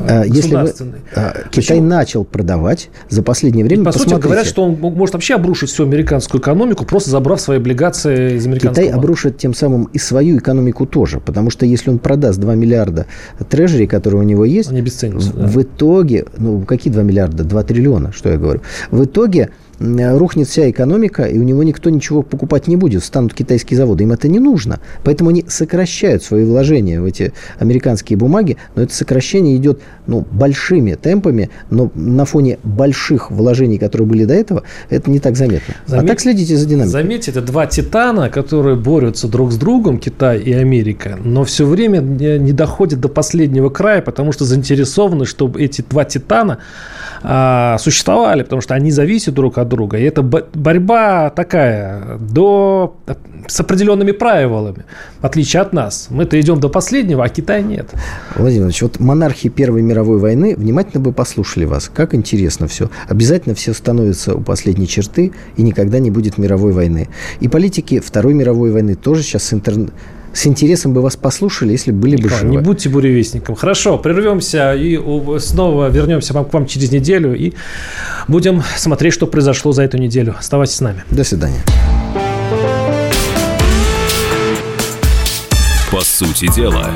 А, 0.08 0.24
если 0.24 0.56
вы, 0.56 0.74
а, 1.16 1.34
Китай 1.50 1.78
Почему? 1.78 1.82
начал 1.88 2.24
продавать 2.24 2.90
за 3.10 3.24
последнее 3.24 3.66
время. 3.66 3.84
И, 3.84 3.86
по 3.86 3.92
сути, 3.92 4.14
говорят, 4.14 4.46
что 4.46 4.64
он 4.64 4.78
может 4.80 5.14
вообще 5.14 5.36
обрушить 5.36 5.70
всю 5.70 5.84
американскую 5.84 6.42
экономику, 6.42 6.86
просто 6.86 7.10
забрав 7.10 7.42
свои 7.42 7.58
облигации 7.58 8.36
из 8.36 8.46
американского 8.46 8.74
Китай 8.74 8.86
банка. 8.86 9.00
обрушит 9.00 9.38
тем 9.38 9.54
самым 9.54 9.86
и 9.86 9.98
свою 9.98 10.38
экономику 10.38 10.86
тоже, 10.86 11.20
потому 11.20 11.50
что 11.50 11.66
если 11.66 11.90
он 11.90 12.00
продаст 12.00 12.40
2 12.40 12.56
миллиарда 12.56 13.06
трежери, 13.50 13.86
которые 13.86 14.22
у 14.22 14.24
него 14.24 14.46
есть, 14.46 14.70
Они. 14.70 14.82
В, 14.82 15.36
да. 15.36 15.48
в 15.48 15.62
итоге, 15.62 16.26
ну 16.38 16.62
какие 16.62 16.92
2 16.92 17.04
миллиарда? 17.04 17.44
2 17.44 17.64
триллиона, 17.64 18.12
что 18.12 18.30
я 18.30 18.38
говорю. 18.38 18.62
В 18.92 19.06
итоге 19.06 19.50
рухнет 19.80 20.48
вся 20.48 20.70
экономика, 20.70 21.24
и 21.24 21.38
у 21.38 21.44
него 21.44 21.64
никто 21.64 21.90
ничего 21.90 22.22
покупать 22.22 22.68
не 22.68 22.76
будет, 22.76 23.04
станут 23.04 23.34
китайские 23.34 23.78
заводы. 23.78 24.04
Им 24.04 24.12
это 24.12 24.28
не 24.28 24.40
нужно. 24.40 24.80
Поэтому 25.04 25.30
они 25.30 25.46
сокращают 25.48 26.24
свои 26.24 26.46
вложения 26.46 27.02
в 27.02 27.06
эти 27.06 27.34
американские 27.60 28.18
бумаги, 28.18 28.58
но 28.76 28.84
это 28.84 28.94
сокращение 28.94 29.56
идет 29.56 29.82
ну, 30.08 30.26
большими 30.32 30.94
темпами, 30.94 31.50
но 31.70 31.92
на 31.96 32.26
фоне 32.26 32.60
больших 32.64 33.32
вложений, 33.32 33.80
которые 33.80 34.08
были 34.08 34.26
до 34.26 34.34
этого, 34.34 34.64
это 34.90 35.10
не 35.10 35.20
так 35.20 35.36
заметно. 35.36 35.76
Заметь, 35.86 36.06
а 36.06 36.08
так 36.08 36.20
следите 36.20 36.58
за 36.58 36.66
динамикой. 36.66 36.92
Заметьте, 36.92 37.32
это 37.32 37.42
два 37.42 37.68
титана, 37.68 38.30
которые 38.30 38.76
борются 38.76 39.28
друг 39.28 39.52
с 39.52 39.58
другом, 39.58 40.00
Китай 40.00 40.40
и 40.40 40.54
Америка, 40.54 41.18
но 41.24 41.44
все 41.44 41.66
время 41.66 42.00
не 42.00 42.52
доходят 42.52 43.00
до 43.00 43.10
последнего 43.10 43.70
края, 43.70 44.02
потому 44.02 44.32
что 44.32 44.46
заинтересованы, 44.46 45.26
чтобы 45.26 45.62
эти 45.62 45.84
два 45.88 46.06
титана 46.06 46.60
а, 47.28 47.78
существовали, 47.80 48.44
потому 48.44 48.62
что 48.62 48.76
они 48.76 48.92
зависят 48.92 49.34
друг 49.34 49.58
от 49.58 49.68
друга. 49.68 49.98
И 49.98 50.04
это 50.04 50.22
борьба 50.22 51.32
такая 51.32 52.18
до, 52.20 52.98
с 53.48 53.60
определенными 53.60 54.12
правилами, 54.12 54.86
в 55.22 55.26
отличие 55.26 55.64
от 55.64 55.74
нас. 55.74 56.08
Мы-то 56.12 56.40
идем 56.40 56.60
до 56.60 56.70
последнего, 56.70 57.24
а 57.24 57.30
Китай 57.30 57.64
нет. 57.64 57.90
Владимир 58.36 58.66
Ильич, 58.66 58.84
вот 58.84 59.00
монархи 59.00 59.50
Первой 59.50 59.82
мировой 59.82 60.20
войны 60.20 60.56
внимательно 60.56 61.02
бы 61.02 61.14
послушали 61.14 61.66
вас. 61.66 61.90
Как 61.92 62.14
интересно 62.14 62.68
все. 62.68 62.92
Обязательно 63.08 63.56
все 63.56 63.74
становятся 63.74 64.36
у 64.36 64.42
последней 64.42 64.88
черты, 64.88 65.32
и 65.58 65.64
никогда 65.64 65.98
не 65.98 66.12
будет 66.12 66.38
мировой 66.38 66.74
войны. 66.74 67.10
И 67.40 67.48
политики 67.48 68.00
Второй 68.00 68.36
мировой 68.36 68.72
войны 68.72 68.94
тоже 68.94 69.24
сейчас 69.24 69.46
с 69.46 69.54
интернетом 69.54 69.96
с 70.36 70.46
интересом 70.46 70.94
бы 70.94 71.02
вас 71.02 71.16
послушали, 71.16 71.72
если 71.72 71.92
были 71.92 72.18
бы 72.18 72.30
живы. 72.30 72.52
Не 72.52 72.58
будьте 72.58 72.90
буревестником. 72.90 73.56
Хорошо, 73.56 73.98
прервемся 73.98 74.76
и 74.76 75.00
снова 75.40 75.90
вернемся 75.90 76.34
к 76.34 76.54
вам 76.54 76.66
через 76.68 76.92
неделю 76.92 77.34
и 77.34 77.54
будем 78.28 78.62
смотреть, 78.76 79.14
что 79.14 79.28
произошло 79.28 79.72
за 79.72 79.84
эту 79.84 79.98
неделю. 79.98 80.36
Оставайтесь 80.38 80.76
с 80.76 80.82
нами. 80.82 81.04
До 81.10 81.24
свидания. 81.24 81.62
По 85.90 86.02
сути 86.02 86.54
дела. 86.54 86.90